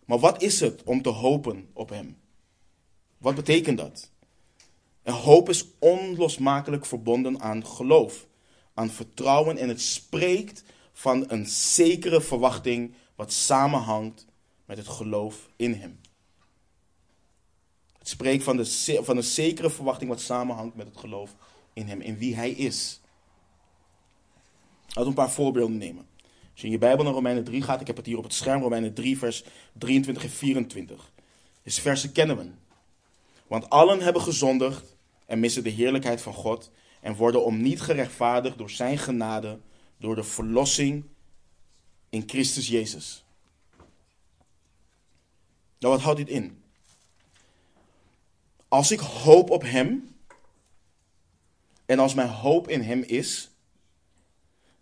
Maar 0.05 0.18
wat 0.18 0.42
is 0.42 0.61
het 0.61 0.83
om 0.83 1.03
te 1.03 1.09
hopen 1.09 1.68
op 1.73 1.88
Hem? 1.88 2.16
Wat 3.18 3.35
betekent 3.35 3.79
dat? 3.79 4.11
Hoop 5.11 5.49
is 5.49 5.66
onlosmakelijk 5.79 6.87
verbonden 6.87 7.40
aan 7.40 7.66
geloof, 7.66 8.27
aan 8.75 8.90
vertrouwen 8.90 9.57
en 9.57 9.68
het 9.68 9.81
spreekt 9.81 10.64
van 10.92 11.25
een 11.29 11.46
zekere 11.46 12.20
verwachting 12.20 12.94
wat 13.14 13.33
samenhangt 13.33 14.27
met 14.64 14.77
het 14.77 14.88
geloof 14.88 15.49
in 15.57 15.75
Hem. 15.75 16.01
Het 17.99 18.09
spreekt 18.09 18.44
van, 18.44 18.57
de, 18.57 18.99
van 19.03 19.16
een 19.16 19.23
zekere 19.23 19.70
verwachting 19.70 20.11
wat 20.11 20.20
samenhangt 20.20 20.77
met 20.77 20.87
het 20.87 20.96
geloof 20.96 21.37
in 21.73 21.87
Hem, 21.87 22.01
in 22.01 22.18
wie 22.18 22.35
Hij 22.35 22.51
is. 22.51 23.01
Laten 24.87 25.03
we 25.03 25.09
een 25.09 25.14
paar 25.14 25.31
voorbeelden 25.31 25.79
nemen. 25.79 26.07
Als 26.53 26.61
je 26.61 26.66
in 26.66 26.73
je 26.73 26.79
Bijbel 26.79 27.05
naar 27.05 27.12
Romeinen 27.12 27.44
3 27.44 27.62
gaat, 27.62 27.81
ik 27.81 27.87
heb 27.87 27.96
het 27.96 28.07
hier 28.07 28.18
op 28.18 28.25
het 28.25 28.35
scherm, 28.35 28.62
Romeinen 28.62 28.94
3, 28.94 29.18
vers 29.18 29.44
23 29.73 30.25
en 30.25 30.31
24. 30.31 31.12
Deze 31.62 31.81
versen 31.81 32.12
kennen 32.12 32.37
we. 32.37 32.51
Want 33.46 33.70
allen 33.70 34.01
hebben 34.01 34.23
gezondigd 34.23 34.96
en 35.31 35.40
missen 35.40 35.62
de 35.62 35.71
heerlijkheid 35.71 36.23
van 36.23 36.35
God 36.35 36.71
en 37.01 37.14
worden 37.14 37.45
om 37.45 37.62
niet 37.62 37.81
gerechtvaardigd 37.81 38.59
door 38.59 38.71
Zijn 38.71 38.99
genade, 38.99 39.59
door 39.97 40.14
de 40.14 40.25
verlossing 40.25 41.05
in 42.09 42.23
Christus 42.27 42.69
Jezus. 42.69 43.25
Nou, 45.79 45.95
wat 45.95 46.01
houdt 46.01 46.19
dit 46.19 46.29
in? 46.29 46.62
Als 48.69 48.90
ik 48.90 49.01
hoop 49.01 49.51
op 49.51 49.62
Hem 49.62 50.14
en 51.87 51.99
als 51.99 52.14
mijn 52.14 52.29
hoop 52.29 52.69
in 52.69 52.83
Hem 52.83 53.03
is, 53.03 53.51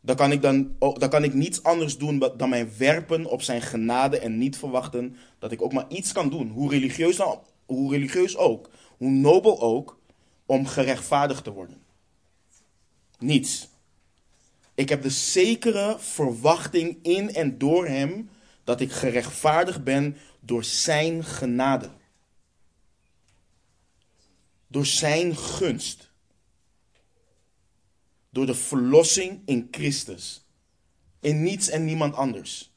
dan 0.01 0.17
kan 0.17 0.33
ik, 0.33 0.43
dan, 0.43 0.77
dan 0.79 1.09
kan 1.09 1.25
ik 1.25 1.35
niets 1.35 1.63
anders 1.63 1.99
doen 1.99 2.19
dan 2.37 2.49
mij 2.49 2.77
werpen 2.77 3.27
op 3.27 3.43
Zijn 3.43 3.63
genade 3.63 4.19
en 4.19 4.39
niet 4.39 4.59
verwachten 4.59 5.17
dat 5.39 5.53
ik 5.53 5.63
ook 5.63 5.73
maar 5.73 5.89
iets 5.89 6.13
kan 6.13 6.31
doen, 6.31 6.49
hoe 6.49 6.71
religieus, 6.71 7.17
dan, 7.17 7.41
hoe 7.67 7.93
religieus 7.93 8.37
ook, 8.37 8.71
hoe 8.97 9.11
nobel 9.11 9.61
ook, 9.61 9.98
om 10.49 10.67
gerechtvaardigd 10.67 11.45
te 11.45 11.51
worden. 11.51 11.83
Niets. 13.19 13.69
Ik 14.75 14.89
heb 14.89 15.03
de 15.03 15.11
zekere 15.11 15.97
verwachting 15.99 16.99
in 17.03 17.35
en 17.35 17.59
door 17.59 17.87
Hem 17.87 18.31
dat 18.65 18.81
ik 18.81 18.93
gerechtvaardigd 18.93 19.85
ben 19.85 20.17
door 20.41 20.65
Zijn 20.65 21.25
genade. 21.25 21.91
Door 24.67 24.87
Zijn 24.87 25.37
gunst. 25.37 26.11
Door 28.31 28.47
de 28.47 28.55
verlossing 28.55 29.43
in 29.45 29.69
Christus. 29.71 30.45
In 31.21 31.43
niets 31.43 31.69
en 31.69 31.85
niemand 31.85 32.15
anders. 32.15 32.73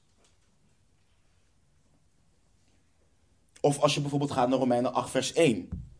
Of 3.60 3.80
als 3.80 3.94
je 3.94 4.02
bijvoorbeeld 4.02 4.32
gaat 4.32 4.50
naar 4.50 4.60
Romeinen 4.60 4.94
8, 4.94 5.10
vers 5.10 5.34
1. 5.34 5.91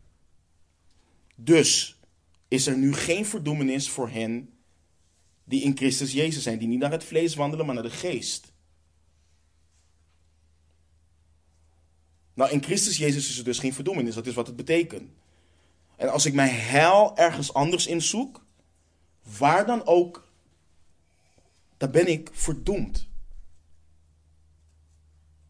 Dus 1.34 2.00
is 2.48 2.66
er 2.66 2.76
nu 2.76 2.94
geen 2.94 3.26
verdoemenis 3.26 3.88
voor 3.90 4.08
hen 4.08 4.52
die 5.44 5.62
in 5.62 5.76
Christus 5.76 6.12
Jezus 6.12 6.42
zijn, 6.42 6.58
die 6.58 6.68
niet 6.68 6.78
naar 6.78 6.90
het 6.90 7.04
vlees 7.04 7.34
wandelen, 7.34 7.66
maar 7.66 7.74
naar 7.74 7.84
de 7.84 7.90
geest. 7.90 8.52
Nou, 12.34 12.50
in 12.50 12.62
Christus 12.62 12.96
Jezus 12.96 13.28
is 13.28 13.38
er 13.38 13.44
dus 13.44 13.58
geen 13.58 13.74
verdoemenis, 13.74 14.14
dat 14.14 14.26
is 14.26 14.34
wat 14.34 14.46
het 14.46 14.56
betekent. 14.56 15.10
En 15.96 16.12
als 16.12 16.26
ik 16.26 16.34
mijn 16.34 16.54
heil 16.54 17.16
ergens 17.16 17.54
anders 17.54 17.86
in 17.86 18.02
zoek, 18.02 18.44
waar 19.38 19.66
dan 19.66 19.86
ook, 19.86 20.28
dan 21.76 21.90
ben 21.90 22.06
ik 22.06 22.30
verdoemd. 22.32 23.08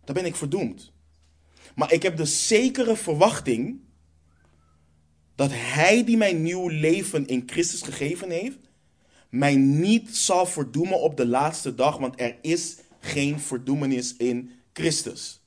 Dan 0.04 0.14
ben 0.14 0.24
ik 0.24 0.36
verdoemd. 0.36 0.92
Maar 1.74 1.92
ik 1.92 2.02
heb 2.02 2.16
de 2.16 2.26
zekere 2.26 2.96
verwachting 2.96 3.80
dat 5.34 5.50
Hij 5.52 6.04
die 6.04 6.16
mij 6.16 6.32
nieuw 6.32 6.68
leven 6.68 7.26
in 7.26 7.42
Christus 7.46 7.82
gegeven 7.82 8.30
heeft, 8.30 8.58
mij 9.28 9.56
niet 9.56 10.16
zal 10.16 10.46
verdoemen 10.46 11.00
op 11.00 11.16
de 11.16 11.26
laatste 11.26 11.74
dag, 11.74 11.98
want 11.98 12.20
er 12.20 12.36
is 12.40 12.76
geen 13.00 13.40
verdoemenis 13.40 14.16
in 14.16 14.50
Christus. 14.72 15.40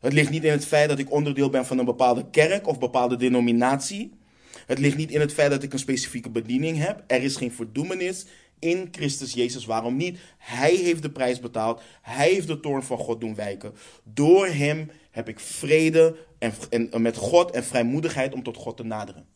Het 0.00 0.12
ligt 0.12 0.30
niet 0.30 0.44
in 0.44 0.50
het 0.50 0.66
feit 0.66 0.88
dat 0.88 0.98
ik 0.98 1.12
onderdeel 1.12 1.50
ben 1.50 1.66
van 1.66 1.78
een 1.78 1.84
bepaalde 1.84 2.30
kerk 2.30 2.66
of 2.66 2.78
bepaalde 2.78 3.16
denominatie. 3.16 4.18
Het 4.66 4.78
ligt 4.78 4.96
niet 4.96 5.10
in 5.10 5.20
het 5.20 5.32
feit 5.32 5.50
dat 5.50 5.62
ik 5.62 5.72
een 5.72 5.78
specifieke 5.78 6.30
bediening 6.30 6.78
heb. 6.78 7.04
Er 7.06 7.22
is 7.22 7.36
geen 7.36 7.52
verdoemenis 7.52 8.26
in 8.58 8.88
Christus 8.90 9.32
Jezus. 9.32 9.64
Waarom 9.64 9.96
niet? 9.96 10.18
Hij 10.38 10.74
heeft 10.74 11.02
de 11.02 11.10
prijs 11.10 11.40
betaald. 11.40 11.82
Hij 12.02 12.28
heeft 12.28 12.46
de 12.46 12.60
toorn 12.60 12.82
van 12.82 12.98
God 12.98 13.20
doen 13.20 13.34
wijken. 13.34 13.72
Door 14.04 14.46
hem 14.46 14.90
heb 15.10 15.28
ik 15.28 15.40
vrede 15.40 16.26
en, 16.38 16.52
en, 16.90 17.02
met 17.02 17.16
God 17.16 17.50
en 17.50 17.64
vrijmoedigheid 17.64 18.34
om 18.34 18.42
tot 18.42 18.56
God 18.56 18.76
te 18.76 18.82
naderen. 18.82 19.28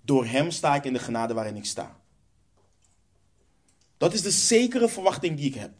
Door 0.00 0.26
Hem 0.26 0.50
sta 0.50 0.74
ik 0.74 0.84
in 0.84 0.92
de 0.92 0.98
genade 0.98 1.34
waarin 1.34 1.56
ik 1.56 1.64
sta. 1.64 2.00
Dat 3.96 4.12
is 4.12 4.22
de 4.22 4.30
zekere 4.30 4.88
verwachting 4.88 5.36
die 5.36 5.46
ik 5.46 5.54
heb. 5.54 5.70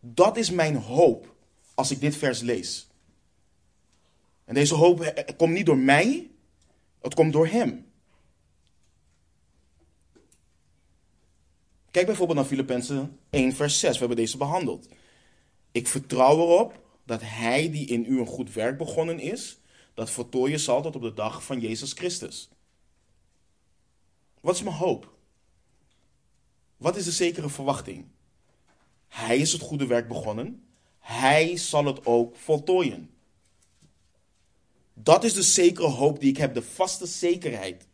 Dat 0.00 0.36
is 0.36 0.50
mijn 0.50 0.76
hoop 0.76 1.34
als 1.74 1.90
ik 1.90 2.00
dit 2.00 2.16
vers 2.16 2.40
lees. 2.40 2.88
En 4.44 4.54
deze 4.54 4.74
hoop 4.74 5.00
eh, 5.00 5.28
eh, 5.28 5.36
komt 5.36 5.52
niet 5.52 5.66
door 5.66 5.78
mij, 5.78 6.30
het 7.00 7.14
komt 7.14 7.32
door 7.32 7.46
Hem. 7.46 7.86
Kijk 11.90 12.06
bijvoorbeeld 12.06 12.38
naar 12.38 12.48
Filippenzen 12.48 13.18
1, 13.30 13.52
vers 13.52 13.80
6. 13.80 13.92
We 13.92 13.98
hebben 13.98 14.16
deze 14.16 14.36
behandeld. 14.36 14.88
Ik 15.72 15.88
vertrouw 15.88 16.38
erop 16.38 16.80
dat 17.04 17.20
hij 17.24 17.70
die 17.70 17.86
in 17.86 18.04
u 18.08 18.20
een 18.20 18.26
goed 18.26 18.52
werk 18.52 18.78
begonnen 18.78 19.18
is, 19.18 19.58
dat 19.94 20.10
voltooien 20.10 20.60
zal 20.60 20.82
tot 20.82 20.96
op 20.96 21.02
de 21.02 21.14
dag 21.14 21.44
van 21.44 21.60
Jezus 21.60 21.92
Christus. 21.92 22.48
Wat 24.40 24.54
is 24.54 24.62
mijn 24.62 24.76
hoop? 24.76 25.12
Wat 26.76 26.96
is 26.96 27.04
de 27.04 27.10
zekere 27.10 27.48
verwachting? 27.48 28.06
Hij 29.08 29.38
is 29.38 29.52
het 29.52 29.62
goede 29.62 29.86
werk 29.86 30.08
begonnen. 30.08 30.62
Hij 30.98 31.56
zal 31.56 31.84
het 31.84 32.06
ook 32.06 32.36
voltooien. 32.36 33.10
Dat 34.94 35.24
is 35.24 35.32
de 35.32 35.42
zekere 35.42 35.86
hoop 35.86 36.20
die 36.20 36.30
ik 36.30 36.36
heb, 36.36 36.54
de 36.54 36.62
vaste 36.62 37.06
zekerheid. 37.06 37.86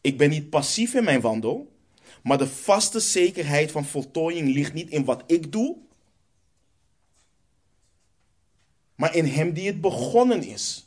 Ik 0.00 0.18
ben 0.18 0.30
niet 0.30 0.50
passief 0.50 0.94
in 0.94 1.04
mijn 1.04 1.20
wandel, 1.20 1.72
maar 2.22 2.38
de 2.38 2.48
vaste 2.48 3.00
zekerheid 3.00 3.70
van 3.70 3.84
voltooiing 3.84 4.54
ligt 4.54 4.72
niet 4.72 4.90
in 4.90 5.04
wat 5.04 5.22
ik 5.26 5.52
doe, 5.52 5.76
maar 8.94 9.14
in 9.14 9.26
Hem 9.26 9.52
die 9.52 9.66
het 9.66 9.80
begonnen 9.80 10.42
is. 10.42 10.86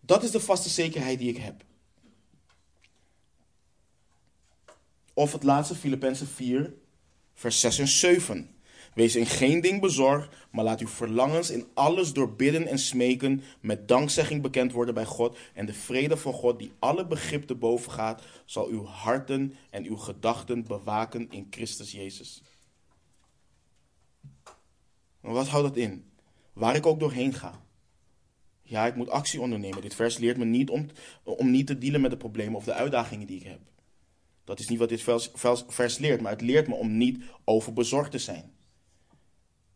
Dat 0.00 0.22
is 0.22 0.30
de 0.30 0.40
vaste 0.40 0.68
zekerheid 0.68 1.18
die 1.18 1.28
ik 1.28 1.36
heb. 1.36 1.64
Of 5.14 5.32
het 5.32 5.42
laatste, 5.42 5.74
Filippenzen 5.74 6.26
4, 6.26 6.74
vers 7.34 7.60
6 7.60 7.78
en 7.78 7.88
7. 7.88 8.54
Wees 8.94 9.16
in 9.16 9.26
geen 9.26 9.60
ding 9.60 9.80
bezorgd, 9.80 10.34
maar 10.50 10.64
laat 10.64 10.80
uw 10.80 10.88
verlangens 10.88 11.50
in 11.50 11.66
alles 11.74 12.12
door 12.12 12.34
bidden 12.34 12.66
en 12.66 12.78
smeken 12.78 13.42
met 13.60 13.88
dankzegging 13.88 14.42
bekend 14.42 14.72
worden 14.72 14.94
bij 14.94 15.04
God. 15.04 15.36
En 15.54 15.66
de 15.66 15.74
vrede 15.74 16.16
van 16.16 16.32
God, 16.32 16.58
die 16.58 16.72
alle 16.78 17.06
begrip 17.06 17.46
te 17.46 17.54
boven 17.54 17.92
gaat, 17.92 18.22
zal 18.44 18.66
uw 18.68 18.84
harten 18.84 19.54
en 19.70 19.84
uw 19.84 19.96
gedachten 19.96 20.64
bewaken 20.64 21.30
in 21.30 21.46
Christus 21.50 21.92
Jezus. 21.92 22.42
Wat 25.22 25.48
houdt 25.48 25.68
dat 25.68 25.76
in? 25.76 26.04
Waar 26.52 26.76
ik 26.76 26.86
ook 26.86 27.00
doorheen 27.00 27.34
ga. 27.34 27.62
Ja, 28.62 28.86
ik 28.86 28.94
moet 28.94 29.08
actie 29.08 29.40
ondernemen. 29.40 29.82
Dit 29.82 29.94
vers 29.94 30.18
leert 30.18 30.36
me 30.36 30.44
niet 30.44 30.70
om, 30.70 30.86
om 31.22 31.50
niet 31.50 31.66
te 31.66 31.78
dealen 31.78 32.00
met 32.00 32.10
de 32.10 32.16
problemen 32.16 32.54
of 32.54 32.64
de 32.64 32.72
uitdagingen 32.72 33.26
die 33.26 33.36
ik 33.36 33.46
heb. 33.46 33.60
Dat 34.44 34.60
is 34.60 34.68
niet 34.68 34.78
wat 34.78 34.88
dit 34.88 35.02
vers, 35.02 35.30
vers 35.68 35.98
leert, 35.98 36.20
maar 36.20 36.32
het 36.32 36.40
leert 36.40 36.68
me 36.68 36.74
om 36.74 36.96
niet 36.96 37.24
overbezorgd 37.44 38.10
te 38.10 38.18
zijn. 38.18 38.52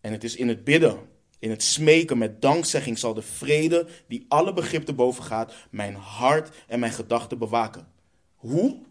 En 0.01 0.13
het 0.13 0.25
is 0.25 0.37
in 0.37 0.49
het 0.49 0.65
bidden, 0.65 0.99
in 1.39 1.51
het 1.51 1.63
smeken 1.63 2.19
met 2.19 2.43
dankzegging 2.43 2.99
zal 2.99 3.15
de 3.15 3.23
vrede 3.23 3.89
die 4.09 4.25
alle 4.29 4.53
begrip 4.53 4.85
te 4.85 4.93
boven 4.93 5.25
gaat, 5.25 5.55
mijn 5.71 5.95
hart 5.95 6.65
en 6.67 6.81
mijn 6.81 6.93
gedachten 6.93 7.39
bewaken. 7.39 7.89
Hoe? 8.35 8.83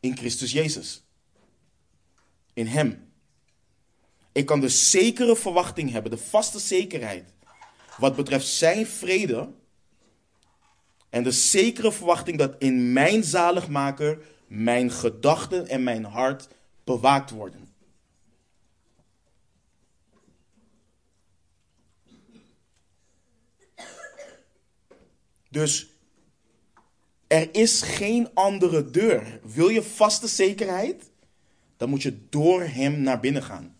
In 0.00 0.16
Christus 0.16 0.52
Jezus. 0.52 1.04
In 2.52 2.66
Hem. 2.66 3.09
Ik 4.32 4.46
kan 4.46 4.60
de 4.60 4.68
zekere 4.68 5.36
verwachting 5.36 5.90
hebben, 5.90 6.10
de 6.10 6.18
vaste 6.18 6.58
zekerheid, 6.58 7.32
wat 7.98 8.16
betreft 8.16 8.46
Zijn 8.46 8.86
vrede. 8.86 9.48
En 11.08 11.22
de 11.22 11.30
zekere 11.30 11.92
verwachting 11.92 12.38
dat 12.38 12.54
in 12.58 12.92
mijn 12.92 13.24
zaligmaker 13.24 14.18
mijn 14.46 14.90
gedachten 14.90 15.68
en 15.68 15.82
mijn 15.82 16.04
hart 16.04 16.48
bewaakt 16.84 17.30
worden. 17.30 17.68
Dus 25.50 25.88
er 27.26 27.54
is 27.54 27.82
geen 27.82 28.34
andere 28.34 28.90
deur. 28.90 29.40
Wil 29.42 29.68
je 29.68 29.82
vaste 29.82 30.26
zekerheid? 30.26 31.10
Dan 31.76 31.88
moet 31.88 32.02
je 32.02 32.28
door 32.28 32.62
Hem 32.62 33.00
naar 33.00 33.20
binnen 33.20 33.42
gaan. 33.42 33.79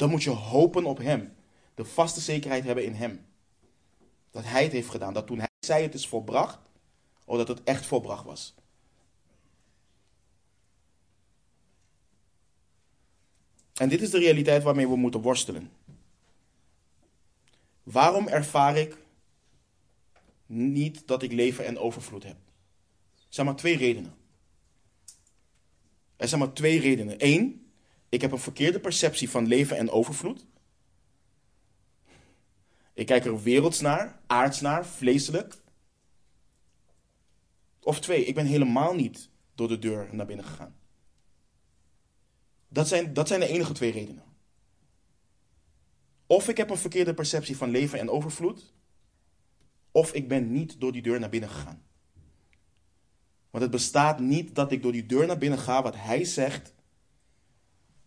Dan 0.00 0.10
moet 0.10 0.22
je 0.22 0.30
hopen 0.30 0.84
op 0.84 0.98
Hem. 0.98 1.36
De 1.74 1.84
vaste 1.84 2.20
zekerheid 2.20 2.64
hebben 2.64 2.84
in 2.84 2.94
Hem. 2.94 3.26
Dat 4.30 4.44
Hij 4.44 4.62
het 4.62 4.72
heeft 4.72 4.90
gedaan. 4.90 5.12
Dat 5.12 5.26
toen 5.26 5.38
Hij 5.38 5.48
zei 5.58 5.82
het 5.82 5.94
is 5.94 6.08
volbracht, 6.08 6.58
of 7.24 7.36
dat 7.36 7.48
het 7.48 7.62
echt 7.64 7.86
volbracht 7.86 8.24
was. 8.24 8.54
En 13.74 13.88
dit 13.88 14.02
is 14.02 14.10
de 14.10 14.18
realiteit 14.18 14.62
waarmee 14.62 14.88
we 14.88 14.96
moeten 14.96 15.20
worstelen. 15.20 15.70
Waarom 17.82 18.28
ervaar 18.28 18.76
ik 18.76 18.96
niet 20.46 21.06
dat 21.06 21.22
ik 21.22 21.32
leven 21.32 21.66
en 21.66 21.78
overvloed 21.78 22.22
heb? 22.22 22.36
Er 23.16 23.26
zijn 23.28 23.46
maar 23.46 23.56
twee 23.56 23.76
redenen. 23.76 24.14
Er 26.16 26.28
zijn 26.28 26.40
maar 26.40 26.52
twee 26.52 26.80
redenen. 26.80 27.14
Eén, 27.18 27.59
ik 28.10 28.20
heb 28.20 28.32
een 28.32 28.38
verkeerde 28.38 28.80
perceptie 28.80 29.30
van 29.30 29.46
leven 29.46 29.76
en 29.76 29.90
overvloed. 29.90 30.46
Ik 32.94 33.06
kijk 33.06 33.24
er 33.24 33.42
werelds 33.42 33.80
naar, 33.80 34.20
aards 34.26 34.60
naar, 34.60 34.86
vleeselijk. 34.86 35.56
Of 37.82 38.00
twee, 38.00 38.24
ik 38.24 38.34
ben 38.34 38.46
helemaal 38.46 38.94
niet 38.94 39.30
door 39.54 39.68
de 39.68 39.78
deur 39.78 40.08
naar 40.12 40.26
binnen 40.26 40.44
gegaan. 40.44 40.74
Dat 42.68 42.88
zijn, 42.88 43.12
dat 43.12 43.28
zijn 43.28 43.40
de 43.40 43.46
enige 43.46 43.72
twee 43.72 43.92
redenen. 43.92 44.24
Of 46.26 46.48
ik 46.48 46.56
heb 46.56 46.70
een 46.70 46.76
verkeerde 46.76 47.14
perceptie 47.14 47.56
van 47.56 47.70
leven 47.70 47.98
en 47.98 48.10
overvloed, 48.10 48.72
of 49.90 50.12
ik 50.12 50.28
ben 50.28 50.52
niet 50.52 50.80
door 50.80 50.92
die 50.92 51.02
deur 51.02 51.20
naar 51.20 51.28
binnen 51.28 51.50
gegaan. 51.50 51.82
Want 53.50 53.62
het 53.62 53.72
bestaat 53.72 54.20
niet 54.20 54.54
dat 54.54 54.72
ik 54.72 54.82
door 54.82 54.92
die 54.92 55.06
deur 55.06 55.26
naar 55.26 55.38
binnen 55.38 55.58
ga, 55.58 55.82
wat 55.82 55.96
hij 55.96 56.24
zegt, 56.24 56.74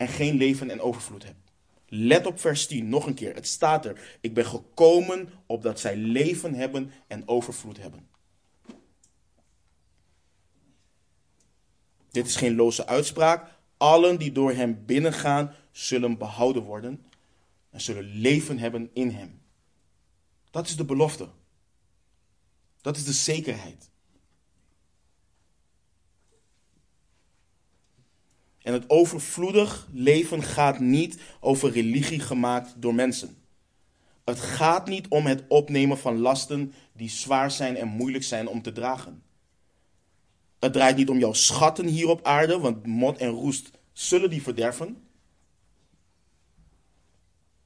en 0.03 0.09
geen 0.09 0.35
leven 0.35 0.69
en 0.69 0.81
overvloed 0.81 1.23
heb. 1.23 1.35
Let 1.87 2.25
op 2.25 2.39
vers 2.39 2.67
10, 2.67 2.89
nog 2.89 3.05
een 3.05 3.13
keer. 3.13 3.35
Het 3.35 3.47
staat 3.47 3.85
er. 3.85 4.17
Ik 4.21 4.33
ben 4.33 4.45
gekomen 4.45 5.29
opdat 5.45 5.79
zij 5.79 5.95
leven 5.95 6.53
hebben 6.53 6.91
en 7.07 7.27
overvloed 7.27 7.77
hebben. 7.77 8.07
Dit 12.11 12.27
is 12.27 12.35
geen 12.35 12.55
loze 12.55 12.87
uitspraak. 12.87 13.51
Allen 13.77 14.19
die 14.19 14.31
door 14.31 14.51
hem 14.51 14.85
binnengaan, 14.85 15.55
zullen 15.71 16.17
behouden 16.17 16.63
worden 16.63 17.05
en 17.69 17.81
zullen 17.81 18.05
leven 18.05 18.59
hebben 18.59 18.89
in 18.93 19.09
hem. 19.09 19.41
Dat 20.51 20.67
is 20.67 20.75
de 20.75 20.85
belofte. 20.85 21.27
Dat 22.81 22.95
is 22.95 23.03
de 23.03 23.13
zekerheid. 23.13 23.89
En 28.63 28.73
het 28.73 28.89
overvloedig 28.89 29.87
leven 29.91 30.43
gaat 30.43 30.79
niet 30.79 31.21
over 31.39 31.71
religie 31.71 32.19
gemaakt 32.19 32.73
door 32.77 32.95
mensen. 32.95 33.37
Het 34.23 34.39
gaat 34.39 34.87
niet 34.87 35.07
om 35.07 35.25
het 35.25 35.43
opnemen 35.47 35.97
van 35.97 36.17
lasten 36.17 36.73
die 36.93 37.09
zwaar 37.09 37.51
zijn 37.51 37.75
en 37.75 37.87
moeilijk 37.87 38.23
zijn 38.23 38.47
om 38.47 38.61
te 38.61 38.71
dragen. 38.71 39.23
Het 40.59 40.73
draait 40.73 40.95
niet 40.95 41.09
om 41.09 41.19
jouw 41.19 41.33
schatten 41.33 41.87
hier 41.87 42.07
op 42.07 42.25
aarde, 42.25 42.59
want 42.59 42.85
mot 42.85 43.17
en 43.17 43.29
roest 43.29 43.71
zullen 43.93 44.29
die 44.29 44.41
verderven. 44.41 45.07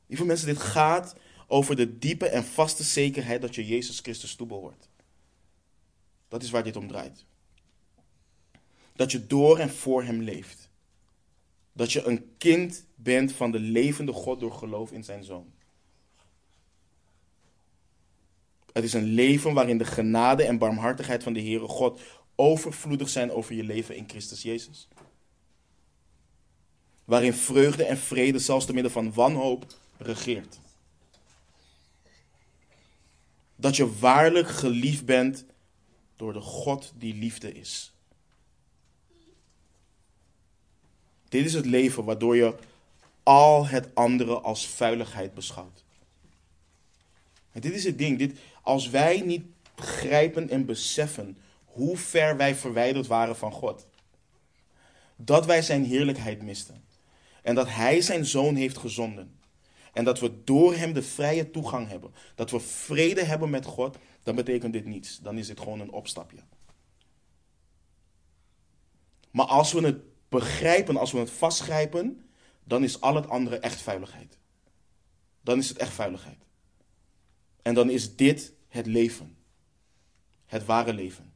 Lieve 0.07 0.25
mensen, 0.25 0.47
dit 0.47 0.57
gaat 0.57 1.15
over 1.47 1.75
de 1.75 1.97
diepe 1.97 2.27
en 2.27 2.43
vaste 2.43 2.83
zekerheid 2.83 3.41
dat 3.41 3.55
je 3.55 3.65
Jezus 3.65 3.99
Christus 3.99 4.36
toebehoort. 4.36 4.89
Dat 6.27 6.43
is 6.43 6.50
waar 6.50 6.63
dit 6.63 6.75
om 6.75 6.87
draait. 6.87 7.25
Dat 8.95 9.12
je 9.12 9.27
door 9.27 9.58
en 9.60 9.69
voor 9.69 10.04
Hem 10.04 10.21
leeft. 10.21 10.67
Dat 11.78 11.92
je 11.92 12.04
een 12.04 12.36
kind 12.38 12.86
bent 12.96 13.32
van 13.32 13.52
de 13.52 13.60
levende 13.60 14.13
God 14.13 14.40
door 14.40 14.52
geloof 14.52 14.92
in 14.92 15.04
Zijn 15.04 15.23
Zoon. 15.23 15.54
Het 18.73 18.84
is 18.84 18.94
een 18.94 19.04
leven 19.04 19.54
waarin 19.54 19.78
de 19.78 19.86
genade 19.86 20.44
en 20.44 20.58
barmhartigheid 20.58 21.23
van 21.23 21.34
de 21.34 21.42
Heere 21.42 21.67
God 21.67 22.02
overvloedig 22.36 23.10
zijn 23.10 23.32
over 23.32 23.56
je 23.56 23.63
leven 23.63 23.96
in 23.96 24.10
Christus 24.10 24.42
Jezus. 24.42 24.88
Waarin 27.06 27.34
vreugde 27.34 27.84
en 27.84 27.98
vrede 27.98 28.40
zelfs 28.40 28.65
te 28.65 28.73
midden 28.73 28.92
van 28.92 29.13
wanhoop 29.13 29.65
regeert. 29.98 30.60
Dat 33.56 33.75
je 33.75 33.98
waarlijk 33.98 34.48
geliefd 34.48 35.06
bent 35.06 35.46
door 36.15 36.34
de 36.34 36.42
God 36.42 36.94
die 36.96 37.13
liefde 37.13 37.52
is. 37.54 37.96
Dit 41.30 41.46
is 41.46 41.54
het 41.54 41.65
leven 41.65 42.04
waardoor 42.04 42.36
je 42.36 42.56
al 43.23 43.67
het 43.67 43.96
andere 43.96 44.40
als 44.40 44.67
vuiligheid 44.67 45.34
beschouwt. 45.34 45.84
En 47.52 47.62
dit 47.62 47.73
is 47.73 47.84
het 47.84 47.98
ding. 47.98 48.17
Dit, 48.17 48.40
als 48.62 48.90
wij 48.90 49.21
niet 49.21 49.46
begrijpen 49.75 50.50
en 50.50 50.65
beseffen 50.65 51.38
hoe 51.65 51.98
ver 51.98 52.38
wij 52.38 52.56
verwijderd 52.56 53.08
waren 53.08 53.36
van 53.36 53.52
God. 53.52 53.88
Dat 55.15 55.46
wij 55.46 55.62
zijn 55.62 55.86
heerlijkheid 55.86 56.42
misten. 56.42 56.84
En 57.42 57.56
dat 57.56 57.67
Hij 57.69 58.02
zijn 58.02 58.25
zoon 58.25 58.56
heeft 58.56 58.78
gezonden. 58.78 59.36
en 59.94 60.04
dat 60.04 60.19
we 60.19 60.44
door 60.44 60.75
Hem 60.75 60.94
de 60.94 61.04
vrije 61.04 61.52
toegang 61.52 61.88
hebben, 61.88 62.13
dat 62.36 62.52
we 62.52 62.60
vrede 62.60 63.23
hebben 63.23 63.50
met 63.50 63.65
God, 63.65 63.98
dan 64.23 64.36
betekent 64.36 64.73
dit 64.73 64.86
niets. 64.86 65.19
Dan 65.19 65.38
is 65.38 65.48
dit 65.48 65.60
gewoon 65.60 65.80
een 65.80 65.92
opstapje. 65.92 66.38
Maar 69.32 69.46
als 69.46 69.71
we 69.73 69.86
het 69.86 70.06
begrijpen, 70.30 70.98
als 70.98 71.12
we 71.12 71.19
het 71.19 71.32
vastgrijpen, 71.32 72.30
dan 72.63 72.84
is 72.84 73.02
al 73.02 73.15
het 73.15 73.30
andere 73.30 73.60
echt 73.60 73.82
vuiligheid. 73.82 74.38
Dan 75.42 75.58
is 75.58 75.69
het 75.69 75.78
echt 75.78 75.94
vuiligheid. 75.94 76.46
En 77.62 77.73
dan 77.73 77.90
is 77.90 78.15
dit 78.15 78.54
het 78.67 78.86
leven. 78.86 79.38
Het 80.46 80.65
ware 80.65 80.94
leven. 80.94 81.34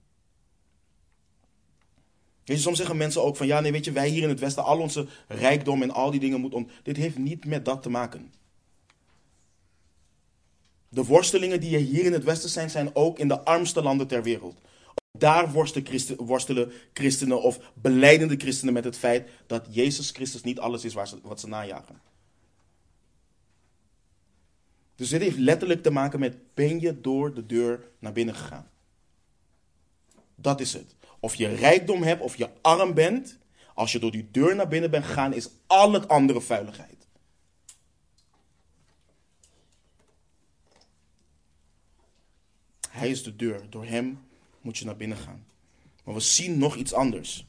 Weet 2.46 2.60
soms 2.60 2.78
zeggen 2.78 2.98
mensen 2.98 3.24
ook 3.24 3.36
van 3.36 3.48
ja, 3.48 3.60
nee, 3.60 3.72
weet 3.72 3.86
je, 3.86 3.92
wij 3.92 4.10
hier 4.10 4.24
in 4.24 4.30
het 4.30 4.40
Westen, 4.40 4.64
al 4.64 4.80
onze 4.80 5.08
rijkdom 5.28 5.82
en 5.82 5.92
al 5.92 6.12
die 6.12 6.20
dingen 6.20 6.42
moeten. 6.42 6.70
Dit 6.84 6.98
heeft 6.98 7.18
niet 7.18 7.46
met 7.46 7.66
dat 7.66 7.82
te 7.82 7.90
maken. 7.90 8.34
De 10.90 11.04
worstelingen 11.04 11.60
die 11.60 11.78
hier 11.78 12.06
in 12.06 12.14
het 12.14 12.24
Westen 12.24 12.50
zijn, 12.50 12.70
zijn 12.70 12.96
ook 12.96 13.20
in 13.20 13.28
de 13.28 13.44
armste 13.44 13.82
landen 13.82 14.08
ter 14.08 14.24
wereld. 14.24 14.60
Daar 15.12 15.52
worstelen 16.18 16.72
christenen 16.94 17.42
of 17.42 17.60
beleidende 17.74 18.36
christenen 18.38 18.74
met 18.74 18.84
het 18.84 18.98
feit 18.98 19.30
dat 19.48 19.68
Jezus 19.70 20.10
Christus 20.10 20.44
niet 20.44 20.60
alles 20.60 20.86
is 20.86 20.94
wat 21.22 21.40
ze 21.40 21.48
najagen. 21.48 22.02
Dus 24.96 25.10
dit 25.10 25.22
heeft 25.22 25.38
letterlijk 25.38 25.84
te 25.84 25.92
maken 25.92 26.20
met 26.20 26.54
ben 26.54 26.80
je 26.80 27.02
door 27.02 27.34
de 27.34 27.46
deur 27.46 27.88
naar 28.00 28.14
binnen 28.14 28.36
gegaan. 28.36 28.70
Dat 30.36 30.60
is 30.60 30.74
het. 30.74 30.96
Of 31.20 31.36
je 31.36 31.48
rijkdom 31.48 32.04
hebt 32.04 32.22
of 32.22 32.36
je 32.36 32.50
arm 32.62 32.94
bent, 32.94 33.38
als 33.74 33.92
je 33.92 34.00
door 34.00 34.12
die 34.12 34.28
deur 34.32 34.56
naar 34.56 34.68
binnen 34.68 34.92
bent 34.92 35.06
gegaan, 35.06 35.34
is 35.34 35.50
al 35.68 35.94
het 35.94 36.08
andere 36.08 36.42
vuiligheid. 36.42 37.08
Hij 42.90 43.10
is 43.10 43.24
de 43.24 43.36
deur. 43.36 43.70
Door 43.70 43.86
hem 43.86 44.20
moet 44.62 44.78
je 44.78 44.86
naar 44.86 44.98
binnen 44.98 45.18
gaan. 45.18 45.46
Maar 46.04 46.14
we 46.14 46.20
zien 46.20 46.58
nog 46.58 46.76
iets 46.76 46.94
anders. 46.94 47.46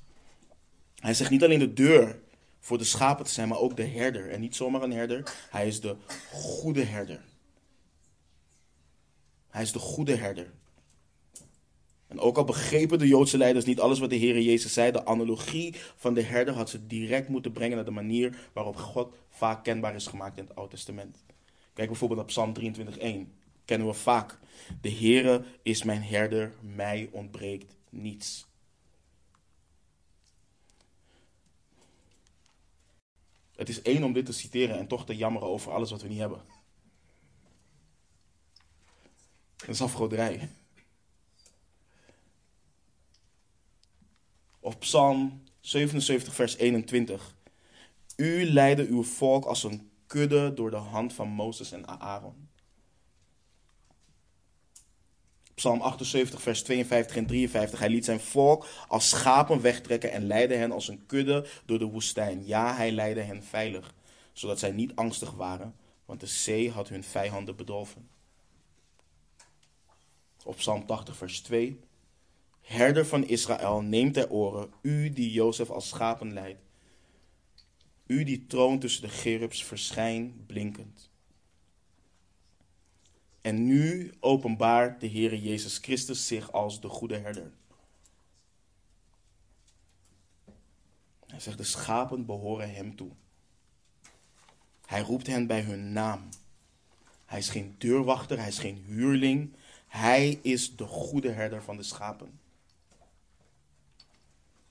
Hij 0.94 1.14
zegt 1.14 1.30
niet 1.30 1.44
alleen 1.44 1.58
de 1.58 1.72
deur 1.72 2.20
voor 2.60 2.78
de 2.78 2.84
schapen 2.84 3.24
te 3.24 3.30
zijn, 3.30 3.48
maar 3.48 3.58
ook 3.58 3.76
de 3.76 3.86
herder. 3.86 4.30
En 4.30 4.40
niet 4.40 4.56
zomaar 4.56 4.82
een 4.82 4.92
herder, 4.92 5.32
hij 5.50 5.66
is 5.66 5.80
de 5.80 5.96
goede 6.30 6.84
herder. 6.84 7.20
Hij 9.48 9.62
is 9.62 9.72
de 9.72 9.78
goede 9.78 10.16
herder. 10.16 10.52
En 12.06 12.20
ook 12.20 12.36
al 12.36 12.44
begrepen 12.44 12.98
de 12.98 13.08
Joodse 13.08 13.38
leiders 13.38 13.64
niet 13.64 13.80
alles 13.80 13.98
wat 13.98 14.10
de 14.10 14.16
Heer 14.16 14.40
Jezus 14.40 14.72
zei, 14.72 14.90
de 14.90 15.06
analogie 15.06 15.74
van 15.96 16.14
de 16.14 16.22
herder 16.22 16.54
had 16.54 16.70
ze 16.70 16.86
direct 16.86 17.28
moeten 17.28 17.52
brengen 17.52 17.76
naar 17.76 17.84
de 17.84 17.90
manier 17.90 18.50
waarop 18.52 18.76
God 18.76 19.14
vaak 19.28 19.64
kenbaar 19.64 19.94
is 19.94 20.06
gemaakt 20.06 20.38
in 20.38 20.44
het 20.44 20.56
Oude 20.56 20.74
Testament. 20.74 21.24
Kijk 21.72 21.88
bijvoorbeeld 21.88 22.20
op 22.20 22.26
Psalm 22.26 22.52
23:1 22.52 23.41
kennen 23.64 23.86
we 23.86 23.94
vaak. 23.94 24.38
De 24.80 24.92
Heere 24.92 25.44
is 25.62 25.82
mijn 25.82 26.02
herder, 26.02 26.54
mij 26.60 27.08
ontbreekt 27.12 27.76
niets. 27.90 28.46
Het 33.56 33.68
is 33.68 33.82
één 33.82 34.04
om 34.04 34.12
dit 34.12 34.26
te 34.26 34.32
citeren 34.32 34.78
en 34.78 34.86
toch 34.86 35.06
te 35.06 35.16
jammeren 35.16 35.48
over 35.48 35.72
alles 35.72 35.90
wat 35.90 36.02
we 36.02 36.08
niet 36.08 36.18
hebben. 36.18 36.42
Dat 39.56 39.68
is 39.68 39.82
afgoderij. 39.82 40.48
Of 44.60 44.78
Psalm 44.78 45.42
77, 45.60 46.34
vers 46.34 46.56
21. 46.56 47.34
U 48.16 48.44
leidde 48.44 48.86
uw 48.86 49.02
volk 49.02 49.44
als 49.44 49.62
een 49.62 49.90
kudde 50.06 50.54
door 50.54 50.70
de 50.70 50.76
hand 50.76 51.12
van 51.12 51.28
Mozes 51.28 51.72
en 51.72 52.00
Aaron. 52.00 52.48
Psalm 55.62 55.80
78, 55.80 56.42
vers 56.42 56.62
52 56.62 57.16
en 57.16 57.26
53. 57.26 57.78
Hij 57.78 57.88
liet 57.88 58.04
zijn 58.04 58.20
volk 58.20 58.66
als 58.88 59.08
schapen 59.08 59.60
wegtrekken 59.60 60.12
en 60.12 60.26
leidde 60.26 60.54
hen 60.54 60.72
als 60.72 60.88
een 60.88 61.06
kudde 61.06 61.46
door 61.66 61.78
de 61.78 61.84
woestijn. 61.84 62.46
Ja, 62.46 62.74
hij 62.74 62.92
leidde 62.92 63.20
hen 63.20 63.42
veilig, 63.42 63.94
zodat 64.32 64.58
zij 64.58 64.70
niet 64.70 64.94
angstig 64.94 65.30
waren, 65.30 65.74
want 66.04 66.20
de 66.20 66.26
zee 66.26 66.70
had 66.70 66.88
hun 66.88 67.04
vijanden 67.04 67.56
bedolven. 67.56 68.08
Op 70.44 70.56
Psalm 70.56 70.86
80, 70.86 71.16
vers 71.16 71.40
2. 71.40 71.80
Herder 72.60 73.06
van 73.06 73.26
Israël, 73.26 73.80
neem 73.80 74.12
ter 74.12 74.30
oren, 74.30 74.72
u 74.80 75.12
die 75.12 75.32
Jozef 75.32 75.70
als 75.70 75.88
schapen 75.88 76.32
leidt. 76.32 76.60
U 78.06 78.24
die 78.24 78.46
troont 78.46 78.80
tussen 78.80 79.02
de 79.02 79.08
gerubs, 79.08 79.64
verschijn 79.64 80.44
blinkend. 80.46 81.10
En 83.42 83.66
nu 83.66 84.12
openbaart 84.20 85.00
de 85.00 85.06
Heer 85.06 85.34
Jezus 85.34 85.78
Christus 85.78 86.26
zich 86.26 86.52
als 86.52 86.80
de 86.80 86.88
goede 86.88 87.18
herder. 87.18 87.52
Hij 91.26 91.40
zegt, 91.40 91.58
de 91.58 91.64
schapen 91.64 92.26
behoren 92.26 92.74
hem 92.74 92.96
toe. 92.96 93.10
Hij 94.86 95.00
roept 95.00 95.26
hen 95.26 95.46
bij 95.46 95.60
hun 95.60 95.92
naam. 95.92 96.28
Hij 97.24 97.38
is 97.38 97.48
geen 97.48 97.74
deurwachter, 97.78 98.38
hij 98.38 98.48
is 98.48 98.58
geen 98.58 98.84
huurling. 98.86 99.56
Hij 99.86 100.38
is 100.42 100.76
de 100.76 100.84
goede 100.84 101.30
herder 101.30 101.62
van 101.62 101.76
de 101.76 101.82
schapen. 101.82 102.40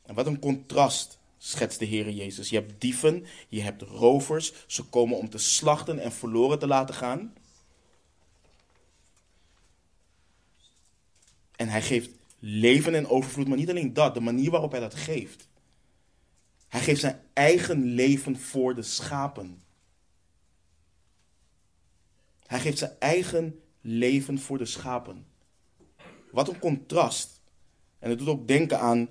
En 0.02 0.16
wat 0.16 0.26
een 0.26 0.40
contrast 0.40 1.20
schetst 1.38 1.80
de 1.80 1.86
Heer 1.86 2.10
Jezus. 2.10 2.50
Je 2.50 2.56
hebt 2.56 2.82
dieven, 2.82 3.26
je 3.50 3.62
hebt 3.62 3.82
rovers. 3.82 4.54
Ze 4.68 4.84
komen 4.84 5.18
om 5.18 5.30
te 5.30 5.38
slachten 5.38 6.00
en 6.00 6.12
verloren 6.12 6.60
te 6.60 6.68
laten 6.68 6.96
gaan. 6.96 7.34
En 11.62 11.70
hij 11.70 11.82
geeft 11.82 12.10
leven 12.40 12.96
en 12.96 13.08
overvloed, 13.08 13.48
maar 13.48 13.58
niet 13.58 13.70
alleen 13.70 13.94
dat, 13.94 14.14
de 14.14 14.20
manier 14.20 14.52
waarop 14.52 14.72
hij 14.72 14.80
dat 14.80 14.96
geeft. 14.96 15.48
Hij 16.68 16.82
geeft 16.82 17.00
zijn 17.00 17.22
eigen 17.34 17.84
leven 17.84 18.40
voor 18.40 18.76
de 18.76 18.82
schapen. 18.82 19.62
Hij 22.46 22.60
geeft 22.60 22.78
zijn 22.78 22.96
eigen 23.00 23.60
leven 23.82 24.40
voor 24.40 24.58
de 24.58 24.66
schapen. 24.66 25.26
Wat 26.32 26.48
een 26.48 26.60
contrast. 26.60 27.42
En 28.00 28.10
het 28.10 28.20
doet 28.20 28.28
ook 28.28 28.48
denken 28.48 28.80
aan 28.80 29.10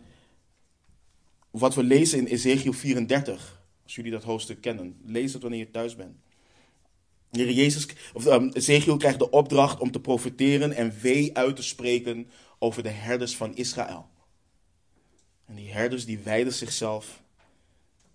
wat 1.50 1.74
we 1.74 1.82
lezen 1.82 2.18
in 2.18 2.26
Ezekiel 2.26 2.72
34. 2.72 3.62
Als 3.82 3.94
jullie 3.94 4.12
dat 4.12 4.24
hoofdstuk 4.24 4.60
kennen. 4.60 5.00
Lees 5.04 5.32
het 5.32 5.42
wanneer 5.42 5.60
je 5.60 5.70
thuis 5.70 5.96
bent. 5.96 6.16
Heer 7.30 7.50
Jezus, 7.50 7.88
of, 8.12 8.26
um, 8.26 8.48
Ezekiel 8.48 8.96
krijgt 8.96 9.18
de 9.18 9.30
opdracht 9.30 9.80
om 9.80 9.90
te 9.90 10.00
profeteren 10.00 10.72
en 10.72 11.00
wee 11.00 11.36
uit 11.36 11.56
te 11.56 11.62
spreken 11.62 12.30
over 12.58 12.82
de 12.82 12.88
herders 12.88 13.36
van 13.36 13.56
Israël. 13.56 14.08
En 15.46 15.54
die 15.54 15.72
herders 15.72 16.04
die 16.04 16.18
wijden 16.18 16.52
zichzelf. 16.52 17.22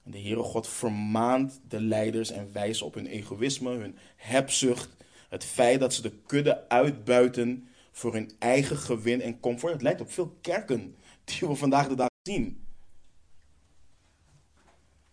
En 0.03 0.11
de 0.11 0.19
Heere 0.19 0.43
God 0.43 0.67
vermaant 0.67 1.61
de 1.67 1.81
leiders 1.81 2.31
en 2.31 2.49
wijst 2.53 2.81
op 2.81 2.93
hun 2.93 3.07
egoïsme, 3.07 3.69
hun 3.69 3.97
hebzucht. 4.15 4.89
Het 5.29 5.43
feit 5.43 5.79
dat 5.79 5.93
ze 5.93 6.01
de 6.01 6.17
kudde 6.25 6.69
uitbuiten 6.69 7.67
voor 7.91 8.13
hun 8.13 8.31
eigen 8.39 8.77
gewin 8.77 9.21
en 9.21 9.39
comfort. 9.39 9.73
Het 9.73 9.81
lijkt 9.81 10.01
op 10.01 10.11
veel 10.11 10.37
kerken 10.41 10.95
die 11.23 11.47
we 11.47 11.55
vandaag 11.55 11.87
de 11.87 11.95
dag 11.95 12.09
zien. 12.21 12.65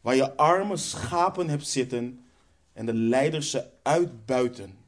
Waar 0.00 0.16
je 0.16 0.36
arme 0.36 0.76
schapen 0.76 1.48
hebt 1.48 1.66
zitten 1.66 2.22
en 2.73 2.87
de 2.87 2.95
leiders 2.95 3.51
ze 3.51 3.64
uitbuiten 3.83 4.79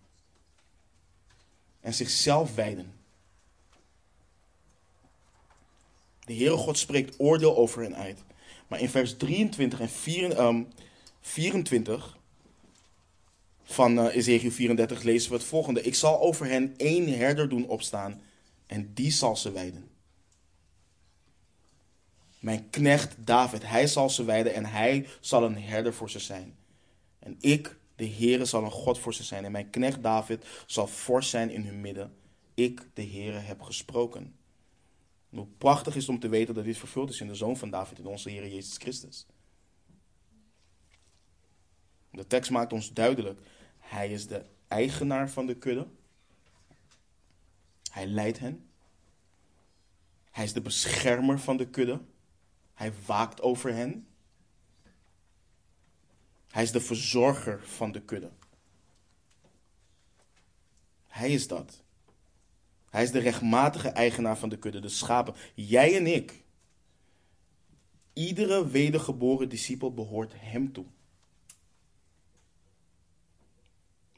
en 1.81 1.95
zichzelf 1.95 2.55
wijden. 2.55 2.93
De 6.25 6.35
Heere 6.35 6.57
God 6.57 6.79
spreekt 6.79 7.21
oordeel 7.21 7.57
over 7.57 7.83
hen 7.83 7.97
uit. 7.97 8.19
Maar 8.69 8.81
in 8.81 8.89
vers 8.89 9.17
23 9.17 9.81
en 9.81 9.89
24 11.21 11.95
ehm, 11.95 12.23
van 13.63 13.99
uh, 13.99 14.17
Ezekiel 14.17 14.51
34 14.51 15.03
lezen 15.03 15.31
we 15.31 15.37
het 15.37 15.45
volgende. 15.47 15.83
Ik 15.83 15.95
zal 15.95 16.21
over 16.21 16.47
hen 16.47 16.75
één 16.77 17.19
herder 17.19 17.49
doen 17.49 17.67
opstaan 17.67 18.23
en 18.67 18.95
die 18.95 19.11
zal 19.11 19.37
ze 19.37 19.53
wijden. 19.53 19.89
Mijn 22.39 22.71
knecht 22.71 23.15
David, 23.19 23.67
hij 23.67 23.87
zal 23.87 24.11
ze 24.11 24.25
wijden 24.25 24.55
en 24.55 24.67
hij 24.67 25.07
zal 25.21 25.45
een 25.45 25.59
herder 25.59 25.95
voor 25.95 26.11
ze 26.11 26.19
zijn. 26.19 26.57
En 27.25 27.37
ik, 27.41 27.77
de 27.97 28.09
Heere, 28.09 28.45
zal 28.45 28.65
een 28.65 28.71
God 28.71 28.99
voor 28.99 29.15
ze 29.15 29.25
zijn. 29.25 29.45
En 29.45 29.53
mijn 29.53 29.71
knecht 29.71 30.03
David 30.03 30.45
zal 30.67 30.87
fors 30.87 31.31
zijn 31.31 31.51
in 31.51 31.65
hun 31.65 31.81
midden. 31.81 32.17
Ik, 32.55 32.89
de 32.95 33.07
Heere, 33.07 33.39
heb 33.39 33.61
gesproken. 33.61 34.37
hoe 35.29 35.47
prachtig 35.59 35.97
is 35.97 36.07
het 36.07 36.15
om 36.15 36.21
te 36.21 36.29
weten 36.29 36.55
dat 36.55 36.65
dit 36.65 36.79
vervuld 36.79 37.11
is 37.11 37.21
in 37.21 37.27
de 37.27 37.35
Zoon 37.35 37.57
van 37.57 37.71
David, 37.71 37.99
in 37.99 38.07
onze 38.07 38.31
Heer 38.31 38.49
Jezus 38.49 38.77
Christus. 38.77 39.27
De 42.11 42.27
tekst 42.27 42.51
maakt 42.51 42.73
ons 42.73 42.93
duidelijk, 42.93 43.41
hij 43.79 44.11
is 44.13 44.27
de 44.27 44.45
eigenaar 44.69 45.31
van 45.31 45.47
de 45.47 45.57
kudde. 45.57 45.87
Hij 47.91 48.07
leidt 48.07 48.39
hen. 48.39 48.69
Hij 50.31 50.45
is 50.45 50.53
de 50.53 50.63
beschermer 50.63 51.39
van 51.39 51.57
de 51.57 51.71
kudde. 51.71 52.01
Hij 52.75 52.93
waakt 53.07 53.41
over 53.41 53.75
hen. 53.75 54.07
Hij 56.55 56.63
is 56.63 56.73
de 56.73 56.81
verzorger 56.81 57.61
van 57.67 57.93
de 57.93 58.01
kudde. 58.01 58.31
Hij 61.07 61.33
is 61.33 61.49
dat. 61.49 61.83
Hij 62.91 63.03
is 63.03 63.11
de 63.11 63.19
rechtmatige 63.19 63.89
eigenaar 63.89 64.39
van 64.39 64.49
de 64.49 64.59
kudde, 64.59 64.81
de 64.81 64.89
schapen. 64.89 65.35
Jij 65.55 65.97
en 65.97 66.07
ik. 66.07 66.45
Iedere 68.13 68.69
wedergeboren 68.69 69.49
discipel 69.49 69.95
behoort 69.95 70.33
hem 70.37 70.73
toe. 70.73 70.87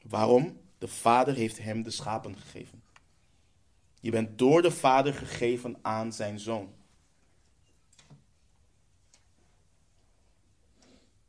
Waarom? 0.03 0.61
De 0.79 0.89
Vader 0.89 1.35
heeft 1.35 1.59
hem 1.59 1.83
de 1.83 1.91
schapen 1.91 2.37
gegeven. 2.37 2.83
Je 4.01 4.11
bent 4.11 4.39
door 4.39 4.63
de 4.63 4.71
Vader 4.71 5.15
gegeven 5.15 5.77
aan 5.83 6.13
zijn 6.13 6.39
zoon. 6.39 6.75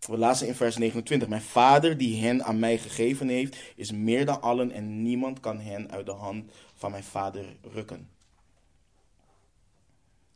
We 0.08 0.18
lazen 0.18 0.48
in 0.48 0.56
vers 0.56 0.78
29. 0.78 1.28
Mijn 1.28 1.42
vader 1.42 1.98
die 1.98 2.24
hen 2.24 2.44
aan 2.44 2.60
mij 2.60 2.78
gegeven 2.78 3.28
heeft, 3.28 3.58
is 3.76 3.92
meer 3.92 4.26
dan 4.26 4.42
allen 4.42 4.72
en 4.72 5.02
niemand 5.02 5.40
kan 5.40 5.60
hen 5.60 5.92
uit 5.92 6.06
de 6.06 6.12
hand 6.12 6.52
van 6.74 6.92
mijn 6.92 7.04
vader 7.04 7.58
rukken. 7.62 8.10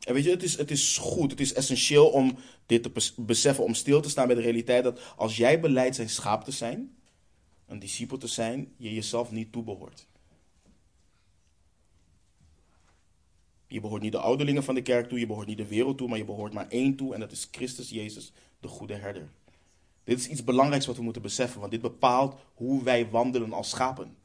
En 0.00 0.14
weet 0.14 0.24
je, 0.24 0.30
het 0.30 0.42
is, 0.42 0.56
het 0.56 0.70
is 0.70 0.98
goed, 0.98 1.30
het 1.30 1.40
is 1.40 1.52
essentieel 1.52 2.08
om 2.08 2.38
dit 2.66 2.82
te 2.82 3.12
beseffen, 3.16 3.64
om 3.64 3.74
stil 3.74 4.00
te 4.00 4.10
staan 4.10 4.26
bij 4.26 4.36
de 4.36 4.42
realiteit 4.42 4.84
dat 4.84 5.00
als 5.16 5.36
jij 5.36 5.60
beleidt 5.60 5.96
zijn 5.96 6.08
schaap 6.08 6.44
te 6.44 6.50
zijn, 6.50 6.96
een 7.66 7.78
discipel 7.78 8.18
te 8.18 8.26
zijn, 8.26 8.72
je 8.76 8.94
jezelf 8.94 9.30
niet 9.30 9.52
toebehoort. 9.52 10.06
Je 13.66 13.80
behoort 13.80 14.02
niet 14.02 14.12
de 14.12 14.18
ouderlingen 14.18 14.64
van 14.64 14.74
de 14.74 14.82
kerk 14.82 15.08
toe, 15.08 15.18
je 15.18 15.26
behoort 15.26 15.46
niet 15.46 15.56
de 15.56 15.66
wereld 15.66 15.98
toe, 15.98 16.08
maar 16.08 16.18
je 16.18 16.24
behoort 16.24 16.52
maar 16.52 16.68
één 16.68 16.96
toe 16.96 17.14
en 17.14 17.20
dat 17.20 17.32
is 17.32 17.48
Christus 17.50 17.90
Jezus, 17.90 18.32
de 18.60 18.68
goede 18.68 18.94
herder. 18.94 19.30
Dit 20.04 20.18
is 20.18 20.28
iets 20.28 20.44
belangrijks 20.44 20.86
wat 20.86 20.96
we 20.96 21.02
moeten 21.02 21.22
beseffen, 21.22 21.60
want 21.60 21.72
dit 21.72 21.80
bepaalt 21.80 22.40
hoe 22.54 22.82
wij 22.82 23.10
wandelen 23.10 23.52
als 23.52 23.70
schapen. 23.70 24.16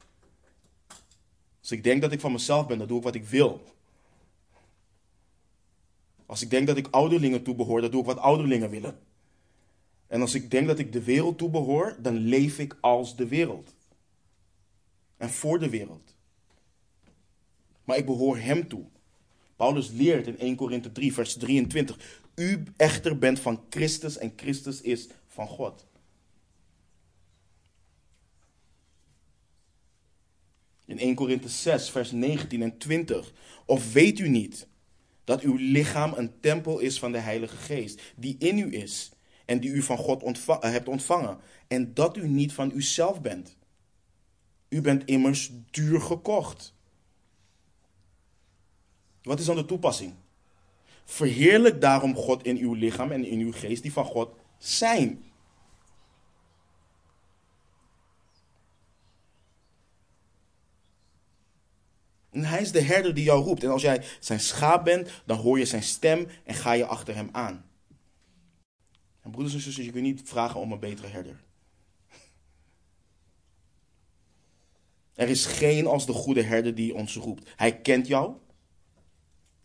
Als 1.60 1.70
ik 1.70 1.84
denk 1.84 2.00
dat 2.00 2.12
ik 2.12 2.20
van 2.20 2.32
mezelf 2.32 2.66
ben, 2.66 2.78
dan 2.78 2.88
doe 2.88 2.98
ik 2.98 3.04
wat 3.04 3.14
ik 3.14 3.24
wil. 3.24 3.62
Als 6.26 6.42
ik 6.42 6.50
denk 6.50 6.66
dat 6.66 6.76
ik 6.76 6.88
ouderlingen 6.90 7.42
toebehoor, 7.42 7.80
dan 7.80 7.90
doe 7.90 8.00
ik 8.00 8.06
wat 8.06 8.18
ouderlingen 8.18 8.70
willen. 8.70 8.98
En 10.06 10.20
als 10.20 10.34
ik 10.34 10.50
denk 10.50 10.66
dat 10.66 10.78
ik 10.78 10.92
de 10.92 11.02
wereld 11.02 11.38
toebehoor, 11.38 11.96
dan 12.00 12.16
leef 12.16 12.58
ik 12.58 12.76
als 12.80 13.16
de 13.16 13.28
wereld. 13.28 13.74
En 15.16 15.30
voor 15.30 15.58
de 15.58 15.68
wereld. 15.68 16.14
Maar 17.84 17.96
ik 17.96 18.06
behoor 18.06 18.38
hem 18.38 18.68
toe. 18.68 18.84
Paulus 19.56 19.90
leert 19.90 20.26
in 20.26 20.38
1 20.38 20.56
Korinthe 20.56 20.92
3, 20.92 21.12
vers 21.12 21.36
23. 21.36 22.22
U 22.34 22.62
echter 22.76 23.18
bent 23.18 23.40
van 23.40 23.60
Christus 23.70 24.18
en 24.18 24.32
Christus 24.36 24.80
is 24.80 25.08
van 25.38 25.48
God. 25.48 25.86
In 30.84 30.98
1 30.98 31.14
Korinthe 31.14 31.48
6, 31.48 31.90
vers 31.90 32.10
19 32.10 32.62
en 32.62 32.78
20. 32.78 33.32
Of 33.64 33.92
weet 33.92 34.18
u 34.18 34.28
niet 34.28 34.66
dat 35.24 35.40
uw 35.40 35.56
lichaam 35.56 36.12
een 36.16 36.40
tempel 36.40 36.78
is 36.78 36.98
van 36.98 37.12
de 37.12 37.18
Heilige 37.18 37.56
Geest, 37.56 38.00
die 38.16 38.36
in 38.38 38.58
u 38.58 38.74
is 38.74 39.10
en 39.44 39.60
die 39.60 39.70
u 39.70 39.82
van 39.82 39.98
God 39.98 40.22
ontva 40.22 40.60
hebt 40.60 40.88
ontvangen, 40.88 41.38
en 41.68 41.94
dat 41.94 42.16
u 42.16 42.28
niet 42.28 42.52
van 42.52 42.72
uzelf 42.74 43.20
bent? 43.20 43.56
U 44.68 44.80
bent 44.80 45.04
immers 45.04 45.50
duur 45.70 46.00
gekocht. 46.00 46.74
Wat 49.22 49.38
is 49.38 49.46
dan 49.46 49.56
de 49.56 49.64
toepassing? 49.64 50.14
Verheerlijk 51.04 51.80
daarom 51.80 52.14
God 52.14 52.44
in 52.44 52.56
uw 52.56 52.74
lichaam 52.74 53.12
en 53.12 53.24
in 53.24 53.40
uw 53.40 53.52
geest, 53.52 53.82
die 53.82 53.92
van 53.92 54.04
God 54.04 54.36
zijn. 54.58 55.26
En 62.38 62.44
hij 62.44 62.60
is 62.60 62.72
de 62.72 62.80
herder 62.80 63.14
die 63.14 63.24
jou 63.24 63.44
roept. 63.44 63.64
En 63.64 63.70
als 63.70 63.82
jij 63.82 64.04
zijn 64.20 64.40
schaap 64.40 64.84
bent, 64.84 65.10
dan 65.26 65.38
hoor 65.38 65.58
je 65.58 65.64
zijn 65.64 65.82
stem 65.82 66.28
en 66.44 66.54
ga 66.54 66.72
je 66.72 66.86
achter 66.86 67.14
hem 67.14 67.28
aan. 67.32 67.64
En 69.22 69.30
broeders 69.30 69.54
en 69.54 69.60
zusters, 69.60 69.86
je 69.86 69.92
kunt 69.92 70.04
niet 70.04 70.22
vragen 70.24 70.60
om 70.60 70.72
een 70.72 70.78
betere 70.78 71.08
herder. 71.08 71.40
Er 75.14 75.28
is 75.28 75.46
geen 75.46 75.86
als 75.86 76.06
de 76.06 76.12
goede 76.12 76.42
herder 76.42 76.74
die 76.74 76.94
ons 76.94 77.16
roept. 77.16 77.50
Hij 77.56 77.80
kent 77.80 78.06
jou. 78.06 78.34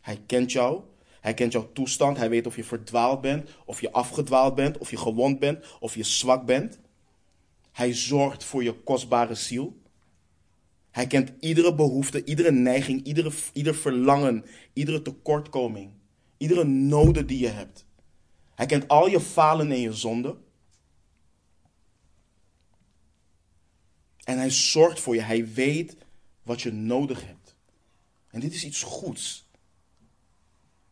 Hij 0.02 0.22
kent 0.26 0.52
jou. 0.52 0.82
Hij 1.22 1.34
kent 1.34 1.52
jouw 1.52 1.72
toestand. 1.74 2.18
Hij 2.18 2.30
weet 2.30 2.48
of 2.48 2.56
je 2.56 2.64
verdwaald 2.64 3.22
bent, 3.22 3.50
of 3.66 3.82
je 3.82 3.92
afgedwaald 3.92 4.56
bent, 4.56 4.78
of 4.78 4.90
je 4.90 4.98
gewond 4.98 5.40
bent, 5.40 5.66
of 5.80 5.96
je 5.96 6.04
zwak 6.04 6.46
bent. 6.46 6.80
Hij 7.72 7.94
zorgt 7.94 8.44
voor 8.44 8.64
je 8.64 8.74
kostbare 8.74 9.36
ziel. 9.36 9.82
Hij 10.94 11.08
kent 11.08 11.32
iedere 11.40 11.76
behoefte, 11.76 12.24
iedere 12.24 12.52
neiging, 12.52 13.04
iedere, 13.04 13.32
ieder 13.54 13.76
verlangen, 13.76 14.46
iedere 14.74 15.02
tekortkoming, 15.02 15.92
iedere 16.38 16.64
noden 16.64 17.28
die 17.28 17.40
je 17.40 17.48
hebt. 17.48 17.86
Hij 18.56 18.66
kent 18.66 18.88
al 18.88 19.08
je 19.08 19.20
falen 19.20 19.72
en 19.72 19.80
je 19.80 19.94
zonden. 19.94 20.44
En 24.24 24.38
hij 24.38 24.50
zorgt 24.50 25.00
voor 25.00 25.16
je. 25.16 25.22
Hij 25.22 25.54
weet 25.54 25.96
wat 26.44 26.62
je 26.62 26.72
nodig 26.72 27.26
hebt. 27.26 27.56
En 28.30 28.40
dit 28.40 28.54
is 28.54 28.66
iets 28.66 28.84
goeds. 28.84 29.48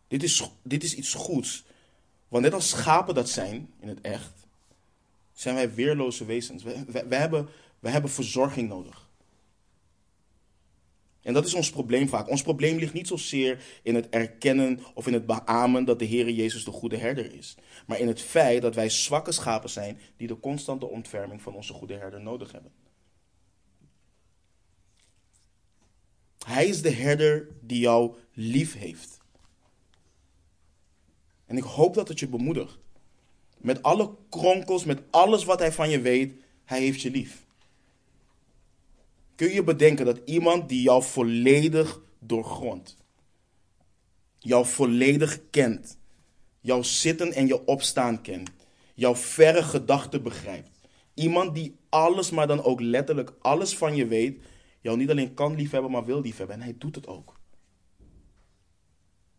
Dit 0.08 0.24
is, 0.24 0.50
dit 0.64 0.84
is 0.84 0.96
iets 0.96 1.14
goeds. 1.14 1.66
Want 2.28 2.44
net 2.44 2.54
als 2.54 2.70
schapen 2.70 3.16
dat 3.16 3.30
zijn, 3.30 3.74
in 3.80 3.88
het 3.88 4.02
echt, 4.02 4.48
zijn 5.34 5.56
wij 5.56 5.74
weerloze 5.74 6.26
wezens. 6.26 6.64
We, 6.64 6.86
we, 7.08 7.16
hebben, 7.16 7.50
we 7.80 7.90
hebben 7.90 8.12
verzorging 8.12 8.70
nodig. 8.70 9.01
En 11.22 11.34
dat 11.34 11.46
is 11.46 11.54
ons 11.54 11.70
probleem 11.70 12.08
vaak. 12.08 12.30
Ons 12.30 12.42
probleem 12.42 12.78
ligt 12.78 12.94
niet 12.94 13.08
zozeer 13.08 13.64
in 13.84 13.96
het 13.96 14.10
erkennen 14.10 14.80
of 14.94 15.08
in 15.08 15.14
het 15.14 15.26
beamen 15.26 15.86
dat 15.86 16.00
de 16.00 16.06
Heer 16.06 16.30
Jezus 16.30 16.64
de 16.64 16.72
goede 16.72 16.98
herder 16.98 17.34
is. 17.34 17.56
Maar 17.88 18.00
in 18.00 18.08
het 18.08 18.22
feit 18.22 18.62
dat 18.62 18.76
wij 18.76 18.90
zwakke 18.90 19.32
schapen 19.32 19.70
zijn 19.70 20.00
die 20.18 20.28
de 20.28 20.40
constante 20.40 20.86
ontferming 20.86 21.42
van 21.42 21.56
onze 21.56 21.74
goede 21.74 21.94
herder 21.94 22.22
nodig 22.22 22.52
hebben. 22.52 22.72
Hij 26.46 26.68
is 26.68 26.82
de 26.82 26.92
herder 26.92 27.48
die 27.62 27.80
jou 27.80 28.16
lief 28.34 28.74
heeft. 28.78 29.20
En 31.46 31.58
ik 31.58 31.64
hoop 31.64 31.94
dat 31.94 32.08
het 32.08 32.20
je 32.20 32.28
bemoedigt. 32.28 32.78
Met 33.58 33.84
alle 33.84 34.16
kronkels, 34.30 34.86
met 34.86 35.02
alles 35.10 35.44
wat 35.44 35.60
hij 35.60 35.72
van 35.72 35.90
je 35.90 36.02
weet, 36.02 36.34
hij 36.66 36.80
heeft 36.80 37.02
je 37.02 37.12
lief. 37.12 37.46
Kun 39.36 39.52
je 39.52 39.64
bedenken 39.64 40.06
dat 40.06 40.22
iemand 40.26 40.70
die 40.70 40.82
jou 40.82 41.04
volledig 41.04 42.02
doorgrondt, 42.20 42.98
jou 44.40 44.66
volledig 44.66 45.50
kent, 45.50 45.98
jouw 46.60 46.82
zitten 46.82 47.34
en 47.34 47.48
je 47.48 47.66
opstaan 47.66 48.22
kent, 48.22 48.52
jouw 48.94 49.16
verre 49.16 49.64
gedachten 49.64 50.24
begrijpt, 50.24 50.70
iemand 51.14 51.56
die 51.56 51.76
alles, 51.90 52.32
maar 52.32 52.48
dan 52.48 52.64
ook 52.64 52.82
letterlijk 52.82 53.34
alles 53.42 53.78
van 53.78 53.96
je 53.96 54.08
weet, 54.08 54.42
jou 54.82 54.98
niet 54.98 55.10
alleen 55.10 55.34
kan 55.34 55.56
liefhebben, 55.56 55.92
maar 55.92 56.06
wil 56.06 56.22
liefhebben. 56.22 56.56
En 56.56 56.62
hij 56.62 56.76
doet 56.78 56.96
het 56.96 57.08
ook. 57.08 57.40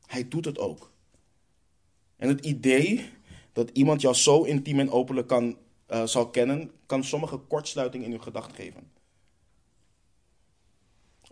Hij 0.07 0.29
doet 0.29 0.45
het 0.45 0.59
ook. 0.59 0.93
En 2.17 2.29
het 2.29 2.45
idee 2.45 3.11
dat 3.53 3.71
iemand 3.73 4.01
jou 4.01 4.15
zo 4.15 4.43
intiem 4.43 4.79
en 4.81 4.91
openlijk 4.91 5.29
kan, 5.29 5.59
uh, 5.91 6.07
zal 6.07 6.31
kennen, 6.31 6.71
kan 6.87 7.05
sommige 7.05 7.37
kortsluiting 7.37 8.05
in 8.05 8.13
uw 8.13 8.19
gedachten 8.19 8.55
geven 8.55 8.91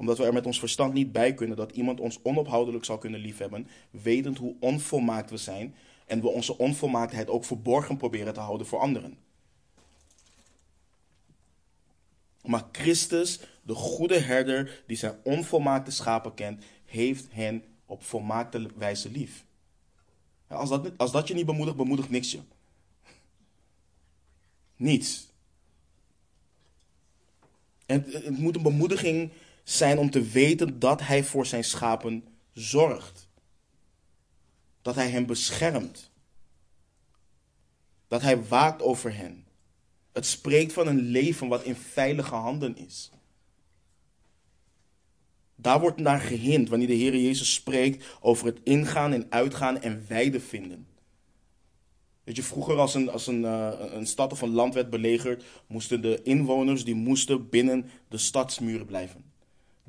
omdat 0.01 0.19
we 0.19 0.25
er 0.25 0.33
met 0.33 0.47
ons 0.47 0.59
verstand 0.59 0.93
niet 0.93 1.13
bij 1.13 1.35
kunnen 1.35 1.57
dat 1.57 1.73
iemand 1.73 2.01
ons 2.01 2.19
onophoudelijk 2.23 2.85
zal 2.85 2.99
kunnen 2.99 3.21
liefhebben, 3.21 3.67
wetend 3.91 4.39
hoe 4.39 4.55
onvolmaakt 4.61 5.31
we 5.31 5.37
zijn 5.37 5.75
en 6.07 6.21
we 6.21 6.29
onze 6.29 6.59
onvolmaaktheid 6.59 7.29
ook 7.29 7.45
verborgen 7.45 7.97
proberen 7.97 8.35
te 8.35 8.41
houden 8.41 8.67
voor 8.67 8.79
anderen. 8.79 9.19
Maar 12.43 12.65
Christus, 12.73 13.41
de 13.63 13.75
goede 13.75 14.19
herder 14.19 14.83
die 14.87 14.97
zijn 14.97 15.17
onvolmaakte 15.23 15.91
schapen 15.91 16.35
kent, 16.35 16.65
heeft 16.85 17.27
hen 17.31 17.65
op 17.87 18.05
volmaakte 18.05 18.69
wijze 18.77 19.11
lief. 19.11 19.45
Als 20.47 20.69
dat, 20.69 20.93
als 20.97 21.13
dat 21.13 21.29
je 21.29 21.35
niet 21.35 21.47
bemoedigt, 21.47 21.77
bemoedigt 21.77 22.11
niks 22.11 22.33
je. 22.33 22.41
Niets. 24.77 25.29
En 27.87 28.03
het, 28.03 28.25
het 28.25 28.39
moet 28.39 28.57
een 28.57 28.63
bemoediging 28.63 29.31
zijn 29.65 29.99
om 29.99 30.11
te 30.11 30.23
weten 30.23 30.79
dat 30.79 31.01
hij 31.01 31.25
voor 31.25 31.47
zijn 31.47 31.65
schapen 31.65 32.25
zorgt. 32.53 33.29
Dat 34.83 34.95
hij 34.95 35.09
hen 35.11 35.27
beschermt. 35.27 36.11
Dat 38.09 38.23
hij 38.23 38.45
waakt 38.45 38.83
over 38.83 39.17
hen. 39.17 39.47
Het 40.13 40.27
spreekt 40.27 40.73
van 40.73 40.87
een 40.87 41.01
leven 41.01 41.49
wat 41.49 41.63
in 41.63 41.77
veilige 41.77 42.35
handen 42.35 42.77
is. 42.77 43.11
Daar 45.55 45.81
wordt 45.81 46.01
naar 46.01 46.21
gehind 46.21 46.69
wanneer 46.69 46.87
de 46.87 46.95
Heer 46.95 47.17
Jezus 47.17 47.55
spreekt 47.55 48.19
over 48.21 48.47
het 48.47 48.59
ingaan 48.63 49.13
en 49.13 49.27
uitgaan 49.31 49.81
en 49.81 50.05
weide 50.09 50.41
vinden. 50.41 50.87
Weet 52.25 52.37
je, 52.37 52.43
vroeger 52.43 52.79
als 52.79 52.95
een, 52.95 53.11
als 53.11 53.27
een, 53.27 53.43
uh, 53.43 53.73
een 53.79 54.07
stad 54.07 54.33
of 54.33 54.43
een 54.43 54.51
land 54.51 54.75
werd 54.75 54.91
belegerd, 54.91 55.45
moesten 55.67 56.03
de 56.03 56.23
inwoners 56.23 56.85
die 56.85 56.95
moesten 56.95 57.49
binnen 57.49 57.91
de 58.09 58.19
stadsmuren 58.19 58.87
blijven. 58.87 59.30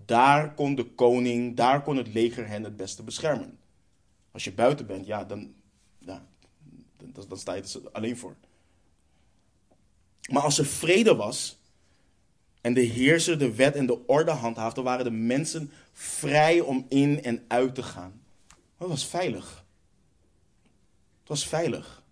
Daar 0.06 0.54
kon 0.54 0.76
de 0.76 0.84
koning, 0.84 1.56
daar 1.56 1.84
kon 1.84 1.98
het 1.98 2.14
leger 2.14 2.48
hen 2.48 2.64
het 2.64 2.76
beste 2.76 3.04
beschermen. 3.04 3.60
Als 4.32 4.44
je 4.44 4.54
buiten 4.54 4.86
bent, 4.86 5.06
ja, 5.06 5.24
dan, 5.24 5.54
dan, 6.00 6.22
dan 7.28 7.38
sta 7.38 7.54
je 7.54 7.62
er 7.62 7.92
alleen 7.92 8.18
voor. 8.18 8.36
Maar 10.32 10.42
als 10.42 10.58
er 10.58 10.66
vrede 10.66 11.16
was 11.16 11.60
en 12.62 12.74
de 12.74 12.82
heerser 12.82 13.40
de 13.40 13.56
wet 13.56 13.76
en 13.76 13.86
de 13.86 14.06
orde 14.08 14.32
handhaafde, 14.32 14.82
waren 14.82 15.06
de 15.06 15.12
mensen 15.12 15.72
vrij 15.94 16.60
om 16.60 16.86
in 16.90 17.24
en 17.24 17.46
uit 17.48 17.76
te 17.76 17.84
gaan. 17.84 18.22
Dat 18.78 18.88
was 18.88 19.06
veilig. 19.06 19.66
Het 21.20 21.30
was 21.30 21.48
veilig. 21.48 22.04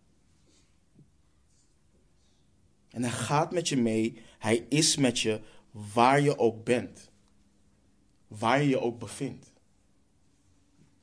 En 2.89 3.01
hij 3.01 3.11
gaat 3.11 3.51
met 3.51 3.69
je 3.69 3.77
mee. 3.77 4.21
Hij 4.39 4.65
is 4.69 4.97
met 4.97 5.19
je 5.19 5.41
waar 5.93 6.21
je 6.21 6.37
ook 6.37 6.63
bent. 6.63 7.08
Waar 8.29 8.61
je 8.61 8.69
je 8.69 8.79
ook 8.79 8.99
bevindt. 8.99 9.51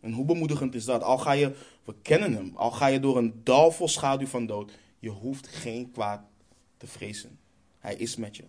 En 0.01 0.13
hoe 0.13 0.25
bemoedigend 0.25 0.75
is 0.75 0.85
dat? 0.85 1.03
Al 1.03 1.19
ga 1.19 1.33
je, 1.33 1.55
we 1.85 1.95
kennen 2.03 2.33
hem, 2.33 2.53
al 2.55 2.71
ga 2.71 2.87
je 2.87 3.01
door 3.01 3.17
een 3.17 3.41
dal 3.45 3.71
vol 3.71 3.89
schaduw 3.89 4.27
van 4.27 4.47
dood, 4.47 4.79
je 4.99 5.11
hoeft 5.11 5.47
geen 5.47 5.91
kwaad 5.91 6.23
te 6.77 6.87
vrezen. 6.87 7.39
Hij 7.79 7.95
is 7.95 8.17
met 8.17 8.37
je. 8.37 8.45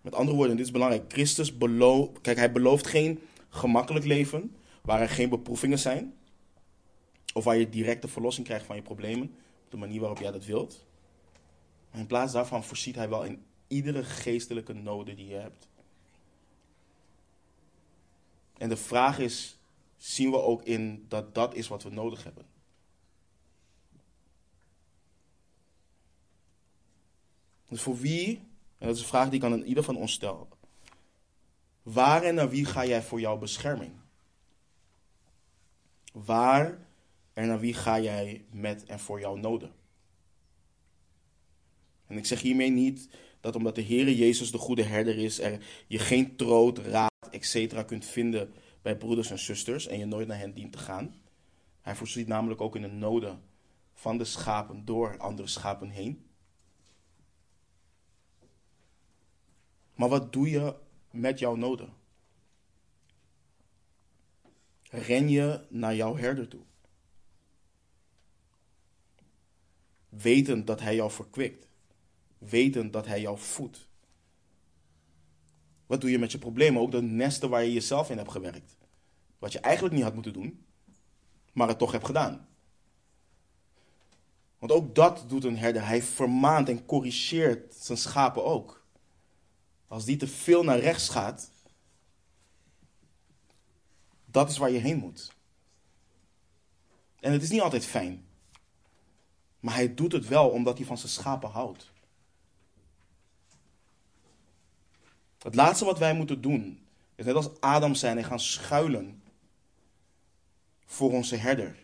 Met 0.00 0.14
andere 0.14 0.36
woorden, 0.36 0.56
dit 0.56 0.66
is 0.66 0.72
belangrijk. 0.72 1.12
Christus 1.12 1.58
belooft, 1.58 2.20
kijk, 2.20 2.36
hij 2.36 2.52
belooft 2.52 2.86
geen 2.86 3.20
gemakkelijk 3.48 4.04
leven 4.04 4.54
waar 4.82 5.00
er 5.00 5.08
geen 5.08 5.28
beproevingen 5.28 5.78
zijn. 5.78 6.14
Of 7.34 7.44
waar 7.44 7.56
je 7.56 7.68
directe 7.68 8.08
verlossing 8.08 8.46
krijgt 8.46 8.66
van 8.66 8.76
je 8.76 8.82
problemen. 8.82 9.34
Op 9.64 9.70
de 9.70 9.76
manier 9.76 10.00
waarop 10.00 10.18
jij 10.18 10.30
dat 10.30 10.44
wilt. 10.44 10.84
Maar 11.90 12.00
in 12.00 12.06
plaats 12.06 12.32
daarvan 12.32 12.64
voorziet 12.64 12.94
hij 12.94 13.08
wel 13.08 13.24
in 13.24 13.42
iedere 13.68 14.04
geestelijke 14.04 14.72
noden 14.72 15.16
die 15.16 15.26
je 15.26 15.34
hebt. 15.34 15.68
En 18.60 18.68
de 18.68 18.76
vraag 18.76 19.18
is, 19.18 19.58
zien 19.96 20.30
we 20.30 20.42
ook 20.42 20.62
in 20.62 21.04
dat 21.08 21.34
dat 21.34 21.54
is 21.54 21.68
wat 21.68 21.82
we 21.82 21.90
nodig 21.90 22.24
hebben? 22.24 22.46
Dus 27.68 27.80
voor 27.80 27.98
wie, 27.98 28.36
en 28.78 28.86
dat 28.86 28.96
is 28.96 29.02
een 29.02 29.08
vraag 29.08 29.28
die 29.28 29.38
ik 29.38 29.44
aan 29.44 29.62
ieder 29.62 29.84
van 29.84 29.96
ons 29.96 30.12
stel. 30.12 30.48
Waar 31.82 32.22
en 32.22 32.34
naar 32.34 32.48
wie 32.48 32.64
ga 32.64 32.86
jij 32.86 33.02
voor 33.02 33.20
jouw 33.20 33.38
bescherming? 33.38 33.92
Waar 36.12 36.86
en 37.32 37.46
naar 37.46 37.60
wie 37.60 37.74
ga 37.74 38.00
jij 38.00 38.44
met 38.50 38.84
en 38.84 39.00
voor 39.00 39.20
jouw 39.20 39.36
noden? 39.36 39.72
En 42.06 42.16
ik 42.16 42.26
zeg 42.26 42.40
hiermee 42.40 42.70
niet 42.70 43.08
dat 43.40 43.56
omdat 43.56 43.74
de 43.74 43.84
Heere 43.84 44.16
Jezus 44.16 44.50
de 44.50 44.58
goede 44.58 44.82
herder 44.82 45.18
is, 45.18 45.38
er 45.38 45.64
je 45.86 45.98
geen 45.98 46.36
troot, 46.36 46.78
etc. 47.30 47.84
kunt 47.86 48.04
vinden 48.04 48.52
bij 48.82 48.96
broeders 48.96 49.30
en 49.30 49.38
zusters 49.38 49.86
en 49.86 49.98
je 49.98 50.04
nooit 50.04 50.26
naar 50.26 50.38
hen 50.38 50.54
dient 50.54 50.72
te 50.72 50.78
gaan. 50.78 51.14
Hij 51.80 51.94
voorziet 51.94 52.26
namelijk 52.26 52.60
ook 52.60 52.76
in 52.76 52.82
de 52.82 52.88
noden 52.88 53.42
van 53.94 54.18
de 54.18 54.24
schapen 54.24 54.84
door 54.84 55.18
andere 55.18 55.48
schapen 55.48 55.88
heen. 55.88 56.24
Maar 59.94 60.08
wat 60.08 60.32
doe 60.32 60.50
je 60.50 60.74
met 61.10 61.38
jouw 61.38 61.54
noden? 61.54 61.92
Ren 64.82 65.28
je 65.28 65.66
naar 65.68 65.94
jouw 65.94 66.16
herder 66.16 66.48
toe? 66.48 66.62
Wetend 70.08 70.66
dat 70.66 70.80
hij 70.80 70.94
jou 70.94 71.10
verkwikt. 71.10 71.68
Wetend 72.38 72.92
dat 72.92 73.06
hij 73.06 73.20
jou 73.20 73.38
voedt. 73.38 73.88
Wat 75.90 76.00
doe 76.00 76.10
je 76.10 76.18
met 76.18 76.32
je 76.32 76.38
problemen? 76.38 76.82
Ook 76.82 76.90
de 76.90 77.02
nesten 77.02 77.50
waar 77.50 77.64
je 77.64 77.72
jezelf 77.72 78.10
in 78.10 78.16
hebt 78.16 78.30
gewerkt. 78.30 78.76
Wat 79.38 79.52
je 79.52 79.58
eigenlijk 79.58 79.94
niet 79.94 80.04
had 80.04 80.14
moeten 80.14 80.32
doen, 80.32 80.64
maar 81.52 81.68
het 81.68 81.78
toch 81.78 81.92
hebt 81.92 82.06
gedaan. 82.06 82.48
Want 84.58 84.72
ook 84.72 84.94
dat 84.94 85.24
doet 85.28 85.44
een 85.44 85.58
herder. 85.58 85.86
Hij 85.86 86.02
vermaant 86.02 86.68
en 86.68 86.86
corrigeert 86.86 87.74
zijn 87.74 87.98
schapen 87.98 88.44
ook. 88.44 88.84
Als 89.88 90.04
die 90.04 90.16
te 90.16 90.26
veel 90.26 90.64
naar 90.64 90.78
rechts 90.78 91.08
gaat, 91.08 91.50
dat 94.24 94.50
is 94.50 94.56
waar 94.56 94.70
je 94.70 94.78
heen 94.78 94.98
moet. 94.98 95.32
En 97.20 97.32
het 97.32 97.42
is 97.42 97.50
niet 97.50 97.60
altijd 97.60 97.86
fijn. 97.86 98.26
Maar 99.60 99.74
hij 99.74 99.94
doet 99.94 100.12
het 100.12 100.28
wel 100.28 100.48
omdat 100.48 100.76
hij 100.78 100.86
van 100.86 100.98
zijn 100.98 101.12
schapen 101.12 101.50
houdt. 101.50 101.92
Het 105.42 105.54
laatste 105.54 105.84
wat 105.84 105.98
wij 105.98 106.14
moeten 106.14 106.40
doen, 106.40 106.86
is 107.14 107.24
net 107.24 107.34
als 107.34 107.60
Adam 107.60 107.94
zijn 107.94 108.18
en 108.18 108.24
gaan 108.24 108.40
schuilen 108.40 109.22
voor 110.84 111.12
onze 111.12 111.36
herder. 111.36 111.76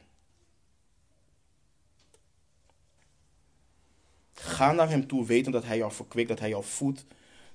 Ga 4.34 4.72
naar 4.72 4.88
hem 4.88 5.07
toe, 5.07 5.26
weten 5.26 5.52
dat 5.52 5.64
hij 5.64 5.76
jou 5.76 5.92
verkwikt, 5.92 6.28
dat 6.28 6.38
hij 6.38 6.48
jou 6.48 6.64
voedt, 6.64 7.04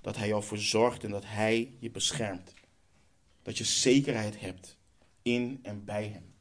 dat 0.02 0.18
hij 0.18 0.28
jou 0.28 0.44
verzorgt 0.44 1.04
en 1.04 1.10
dat 1.10 1.26
hij 1.26 1.72
je 1.80 1.92
beschermt. 1.92 2.54
Dat 3.42 3.58
je 3.58 3.64
zekerheid 3.64 4.40
hebt 4.40 4.78
in 5.22 5.60
en 5.64 5.86
bij 5.86 6.08
hem. 6.08 6.34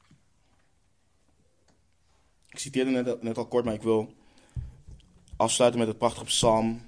Ik 2.48 2.58
citeerde 2.58 2.90
net, 2.90 3.22
net 3.22 3.38
al 3.38 3.46
kort, 3.46 3.64
maar 3.64 3.74
ik 3.74 3.82
wil 3.82 4.14
afsluiten 5.36 5.80
met 5.80 5.88
het 5.88 5.98
prachtige 5.98 6.24
psalm, 6.24 6.82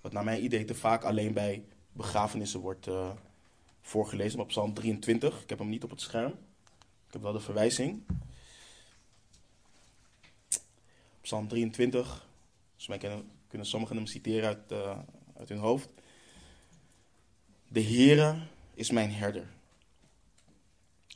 wat 0.00 0.12
naar 0.12 0.24
mijn 0.24 0.44
idee 0.44 0.64
te 0.64 0.74
vaak 0.74 1.04
alleen 1.04 1.32
bij 1.32 1.64
begrafenissen 1.96 2.60
wordt 2.60 2.86
uh, 2.86 3.10
voorgelezen, 3.80 4.38
maar 4.38 4.46
Psalm 4.46 4.74
23. 4.74 5.42
Ik 5.42 5.48
heb 5.48 5.58
hem 5.58 5.68
niet 5.68 5.84
op 5.84 5.90
het 5.90 6.00
scherm. 6.00 6.32
Ik 7.06 7.12
heb 7.12 7.22
wel 7.22 7.32
de 7.32 7.40
verwijzing. 7.40 8.02
Psalm 11.20 11.48
23. 11.48 12.06
Volgens 12.66 12.88
mij 12.88 12.98
kunnen, 12.98 13.30
kunnen 13.48 13.66
sommigen 13.66 13.96
hem 13.96 14.06
citeren 14.06 14.48
uit, 14.48 14.72
uh, 14.72 14.98
uit 15.36 15.48
hun 15.48 15.58
hoofd. 15.58 15.88
De 17.68 17.82
Heere 17.82 18.38
is 18.74 18.90
mijn 18.90 19.12
herder. 19.12 19.46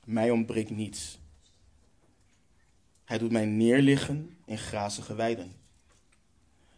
Mij 0.04 0.30
ontbreekt 0.30 0.70
niets. 0.70 1.18
Hij 3.04 3.18
doet 3.18 3.30
mij 3.30 3.46
neerliggen 3.46 4.36
in 4.44 4.58
grazige 4.58 5.14
weiden. 5.14 5.52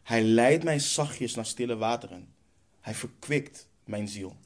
Hij 0.02 0.22
leidt 0.22 0.64
mij 0.64 0.78
zachtjes 0.78 1.34
naar 1.34 1.46
stille 1.46 1.76
wateren. 1.76 2.34
Hij 2.80 2.94
verkwikt 2.94 3.68
mijn 3.84 4.08
ziel. 4.08 4.36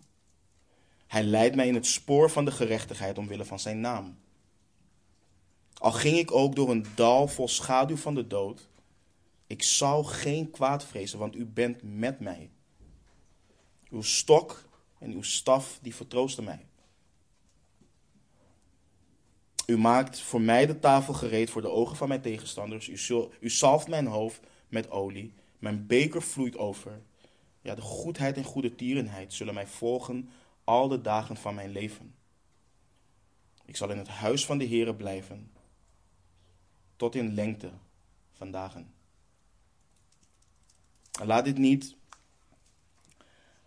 Hij 1.06 1.22
leidt 1.22 1.56
mij 1.56 1.66
in 1.66 1.74
het 1.74 1.86
spoor 1.86 2.30
van 2.30 2.44
de 2.44 2.50
gerechtigheid 2.50 3.18
omwille 3.18 3.44
van 3.44 3.60
zijn 3.60 3.80
naam. 3.80 4.18
Al 5.74 5.92
ging 5.92 6.18
ik 6.18 6.32
ook 6.32 6.56
door 6.56 6.70
een 6.70 6.86
dal 6.94 7.28
vol 7.28 7.48
schaduw 7.48 7.96
van 7.96 8.14
de 8.14 8.26
dood, 8.26 8.68
ik 9.46 9.62
zou 9.62 10.04
geen 10.04 10.50
kwaad 10.50 10.84
vrezen, 10.84 11.18
want 11.18 11.36
u 11.36 11.44
bent 11.44 11.82
met 11.82 12.20
mij. 12.20 12.50
Uw 13.90 14.02
stok 14.02 14.68
en 14.98 15.12
uw 15.12 15.22
staf, 15.22 15.78
die 15.82 15.94
vertroosten 15.94 16.44
mij. 16.44 16.66
U 19.66 19.78
maakt 19.78 20.20
voor 20.20 20.40
mij 20.40 20.66
de 20.66 20.78
tafel 20.78 21.14
gereed 21.14 21.50
voor 21.50 21.62
de 21.62 21.70
ogen 21.70 21.96
van 21.96 22.08
mijn 22.08 22.20
tegenstanders. 22.20 22.88
U, 22.88 23.28
u 23.40 23.50
zalft 23.50 23.88
mijn 23.88 24.06
hoofd 24.06 24.40
met 24.68 24.90
olie. 24.90 25.32
Mijn 25.58 25.86
beker 25.86 26.22
vloeit 26.22 26.56
over. 26.56 27.02
Ja, 27.66 27.74
de 27.74 27.80
goedheid 27.80 28.36
en 28.36 28.44
goede 28.44 28.74
tierenheid 28.74 29.32
zullen 29.32 29.54
mij 29.54 29.66
volgen 29.66 30.30
al 30.64 30.88
de 30.88 31.00
dagen 31.00 31.36
van 31.36 31.54
mijn 31.54 31.70
leven. 31.70 32.14
Ik 33.64 33.76
zal 33.76 33.90
in 33.90 33.98
het 33.98 34.08
huis 34.08 34.46
van 34.46 34.58
de 34.58 34.66
Heere 34.66 34.94
blijven, 34.94 35.50
tot 36.96 37.14
in 37.14 37.34
lengte 37.34 37.70
van 38.32 38.50
dagen. 38.50 38.94
En 41.20 41.26
laat 41.26 41.44
dit 41.44 41.58
niet 41.58 41.96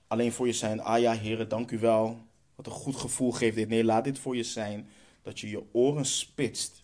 alleen 0.07 0.31
voor 0.31 0.47
je 0.47 0.53
zijn, 0.53 0.81
ah 0.81 0.99
ja, 0.99 1.15
Heere, 1.15 1.47
dank 1.47 1.71
u 1.71 1.79
wel, 1.79 2.19
wat 2.55 2.65
een 2.65 2.71
goed 2.71 2.95
gevoel 2.95 3.31
geeft 3.31 3.55
dit. 3.55 3.69
Nee, 3.69 3.83
laat 3.83 4.03
dit 4.03 4.19
voor 4.19 4.35
je 4.35 4.43
zijn 4.43 4.89
dat 5.21 5.39
je 5.39 5.49
je 5.49 5.63
oren 5.71 6.05
spitst 6.05 6.83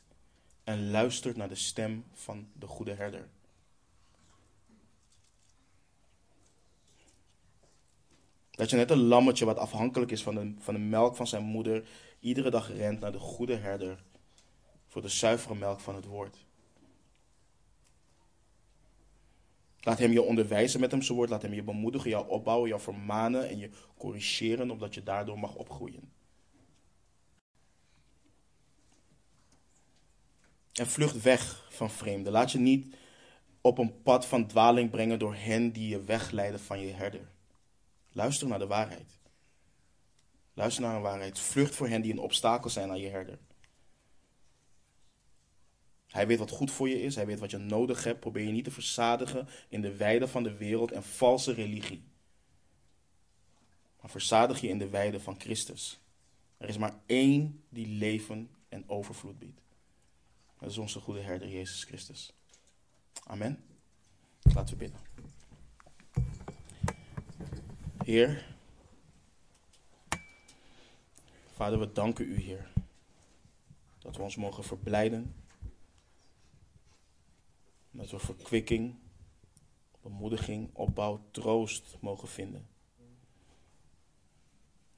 en 0.64 0.90
luistert 0.92 1.36
naar 1.36 1.50
de 1.50 1.56
stem 1.56 2.06
van 2.14 2.48
de 2.54 2.68
goede 2.68 2.94
herder. 2.94 3.30
Dat 8.56 8.70
je 8.70 8.76
net 8.76 8.92
een 8.92 9.08
lammetje 9.08 9.46
wat 9.46 9.58
afhankelijk 9.58 10.12
is 10.12 10.24
van 10.24 10.36
de, 10.36 10.54
van 10.58 10.74
de 10.74 10.80
melk 10.80 11.16
van 11.16 11.28
zijn 11.28 11.44
moeder, 11.44 11.88
iedere 12.20 12.50
dag 12.50 12.76
rent 12.78 13.00
naar 13.00 13.12
de 13.12 13.20
goede 13.20 13.56
herder 13.56 14.04
voor 14.88 15.02
de 15.02 15.10
zuivere 15.10 15.56
melk 15.56 15.80
van 15.80 15.96
het 15.96 16.06
woord. 16.06 16.46
Laat 19.80 20.00
hem 20.00 20.12
je 20.12 20.22
onderwijzen 20.22 20.80
met 20.80 20.92
hem 20.92 21.02
zijn 21.02 21.18
woord. 21.18 21.30
Laat 21.30 21.42
hem 21.42 21.54
je 21.54 21.64
bemoedigen, 21.64 22.10
jou 22.10 22.30
opbouwen, 22.30 22.70
jou 22.70 22.82
vermanen 22.82 23.50
en 23.50 23.58
je 23.58 23.70
corrigeren, 23.98 24.72
opdat 24.72 24.94
je 24.94 25.04
daardoor 25.04 25.40
mag 25.40 25.56
opgroeien. 25.56 26.12
En 30.74 30.88
vlucht 30.88 31.22
weg 31.22 31.68
van 31.70 31.90
vreemden. 31.90 32.32
Laat 32.32 32.52
je 32.52 32.60
niet 32.60 32.96
op 33.62 33.78
een 33.78 34.02
pad 34.02 34.26
van 34.26 34.48
dwaling 34.48 34.90
brengen 34.90 35.20
door 35.20 35.36
hen 35.36 35.72
die 35.72 35.88
je 35.88 36.04
wegleiden 36.04 36.60
van 36.60 36.80
je 36.80 36.92
herder. 36.92 37.34
Luister 38.16 38.48
naar 38.48 38.60
de 38.60 38.68
waarheid. 38.68 39.20
Luister 40.54 40.84
naar 40.84 40.96
een 40.96 41.02
waarheid. 41.02 41.40
Vlucht 41.40 41.76
voor 41.76 41.88
hen 41.88 42.02
die 42.02 42.12
een 42.12 42.20
obstakel 42.20 42.70
zijn 42.70 42.90
aan 42.90 43.00
je 43.00 43.10
herder. 43.10 43.40
Hij 46.08 46.28
weet 46.28 46.40
wat 46.40 46.50
goed 46.50 46.72
voor 46.72 46.90
je 46.90 47.02
is. 47.02 47.16
Hij 47.16 47.26
weet 47.26 47.40
wat 47.40 47.52
je 47.52 47.58
nodig 47.58 48.04
hebt. 48.04 48.20
Probeer 48.20 48.46
je 48.46 48.52
niet 48.52 48.64
te 48.64 48.72
verzadigen 48.72 49.48
in 49.70 49.82
de 49.82 49.96
weide 49.96 50.28
van 50.28 50.44
de 50.44 50.58
wereld 50.58 50.92
en 50.92 51.04
valse 51.04 51.54
religie. 51.54 52.04
Maar 54.02 54.10
verzadig 54.10 54.62
je 54.62 54.68
in 54.68 54.78
de 54.78 54.90
weide 54.90 55.20
van 55.20 55.40
Christus. 55.40 56.00
Er 56.58 56.70
is 56.70 56.78
maar 56.78 57.00
één 57.06 57.64
die 57.70 57.88
leven 57.88 58.50
en 58.70 58.90
overvloed 58.90 59.40
biedt. 59.40 59.62
Dat 60.60 60.70
is 60.70 60.78
onze 60.78 61.00
goede 61.00 61.22
herder, 61.22 61.50
Jezus 61.50 61.84
Christus. 61.84 62.34
Amen. 63.24 63.64
Laten 64.42 64.70
we 64.70 64.76
bidden. 64.76 65.15
Heer, 68.06 68.46
Vader, 71.54 71.80
we 71.80 71.92
danken 71.92 72.26
u, 72.26 72.40
Heer, 72.40 72.72
dat 74.00 74.16
we 74.16 74.22
ons 74.22 74.36
mogen 74.36 74.64
verblijden. 74.64 75.36
Dat 77.92 78.12
we 78.12 78.20
verkwikking, 78.20 78.96
bemoediging, 80.02 80.70
opbouw, 80.74 81.26
troost 81.32 81.98
mogen 82.00 82.28
vinden. 82.28 82.68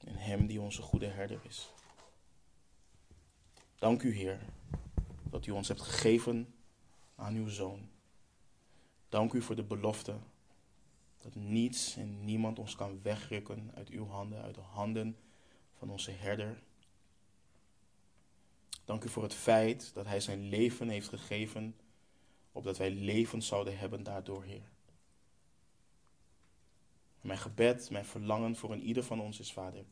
In 0.04 0.14
Hem 0.14 0.46
die 0.46 0.60
onze 0.60 0.82
goede 0.82 1.06
herder 1.06 1.40
is. 1.42 1.72
Dank 3.78 4.02
u, 4.02 4.14
Heer, 4.14 4.40
dat 5.22 5.46
u 5.46 5.50
ons 5.50 5.68
hebt 5.68 5.82
gegeven 5.82 6.54
aan 7.14 7.34
uw 7.34 7.48
Zoon. 7.48 7.88
Dank 9.08 9.32
u 9.32 9.42
voor 9.42 9.56
de 9.56 9.64
belofte 9.64 10.16
dat 11.18 11.34
niets 11.34 11.96
en 11.96 12.24
niemand 12.24 12.58
ons 12.58 12.76
kan 12.76 13.02
wegrukken 13.02 13.70
uit 13.74 13.88
uw 13.88 14.06
handen, 14.06 14.42
uit 14.42 14.54
de 14.54 14.60
handen 14.60 15.16
van 15.74 15.90
onze 15.90 16.10
herder. 16.10 16.62
Dank 18.84 19.04
u 19.04 19.08
voor 19.08 19.22
het 19.22 19.34
feit 19.34 19.90
dat 19.94 20.06
Hij 20.06 20.20
zijn 20.20 20.48
leven 20.48 20.88
heeft 20.88 21.08
gegeven, 21.08 21.76
opdat 22.52 22.76
wij 22.76 22.90
leven 22.90 23.42
zouden 23.42 23.78
hebben 23.78 24.02
daardoor, 24.02 24.44
Heer. 24.44 24.70
Mijn 27.20 27.38
gebed, 27.38 27.90
mijn 27.90 28.04
verlangen 28.04 28.56
voor 28.56 28.72
een 28.72 28.82
ieder 28.82 29.02
van 29.04 29.20
ons 29.20 29.40
is, 29.40 29.52
Vader, 29.52 29.84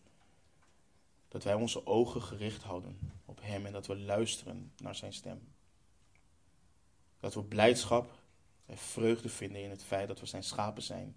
dat 1.28 1.44
wij 1.44 1.54
onze 1.54 1.86
ogen 1.86 2.22
gericht 2.22 2.62
houden 2.62 3.12
op 3.24 3.40
Hem 3.42 3.66
en 3.66 3.72
dat 3.72 3.86
we 3.86 3.96
luisteren 3.96 4.72
naar 4.76 4.94
Zijn 4.94 5.12
stem. 5.12 5.54
Dat 7.20 7.34
we 7.34 7.44
blijdschap 7.44 8.24
en 8.66 8.78
vreugde 8.78 9.28
vinden 9.28 9.62
in 9.62 9.70
het 9.70 9.84
feit 9.84 10.08
dat 10.08 10.20
we 10.20 10.26
Zijn 10.26 10.44
schapen 10.44 10.82
zijn. 10.82 11.16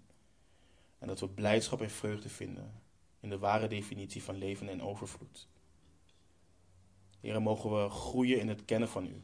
En 0.98 1.06
dat 1.06 1.20
we 1.20 1.28
blijdschap 1.28 1.80
en 1.80 1.90
vreugde 1.90 2.28
vinden 2.28 2.82
in 3.20 3.28
de 3.28 3.38
ware 3.38 3.68
definitie 3.68 4.22
van 4.22 4.36
leven 4.36 4.68
en 4.68 4.82
overvloed. 4.82 5.48
Heren, 7.20 7.42
mogen 7.42 7.82
we 7.82 7.90
groeien 7.90 8.40
in 8.40 8.48
het 8.48 8.64
kennen 8.64 8.88
van 8.88 9.06
U. 9.06 9.22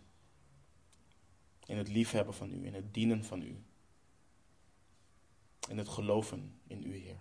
In 1.67 1.77
het 1.77 1.89
liefhebben 1.89 2.35
van 2.35 2.53
U, 2.53 2.67
in 2.67 2.75
het 2.75 2.95
dienen 2.95 3.25
van 3.25 3.43
U. 3.43 3.65
In 5.69 5.79
het 5.79 5.89
geloven 5.89 6.61
in 6.67 6.87
U, 6.87 6.97
Heer. 6.97 7.21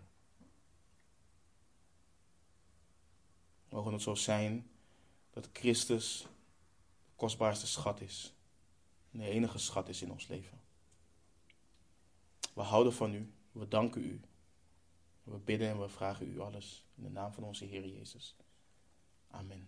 Mogen 3.70 3.94
het 3.94 4.02
zo 4.02 4.16
zijn 4.16 4.70
dat 5.30 5.50
Christus 5.54 6.22
de 7.06 7.12
kostbaarste 7.16 7.68
schat 7.68 8.02
is. 8.02 8.34
De 9.12 9.30
enige 9.30 9.58
schat 9.58 9.90
is 9.90 10.02
in 10.02 10.12
ons 10.12 10.28
leven. 10.28 10.65
We 12.56 12.62
houden 12.62 12.94
van 12.94 13.14
u, 13.14 13.34
we 13.52 13.68
danken 13.68 14.04
u. 14.04 14.22
We 15.24 15.38
bidden 15.38 15.70
en 15.70 15.82
we 15.82 15.90
vragen 15.90 16.28
u 16.28 16.40
alles 16.40 16.86
in 16.96 17.04
de 17.04 17.10
naam 17.10 17.34
van 17.34 17.44
onze 17.44 17.66
Heer 17.66 17.88
Jezus. 17.88 18.36
Amen. 19.28 19.68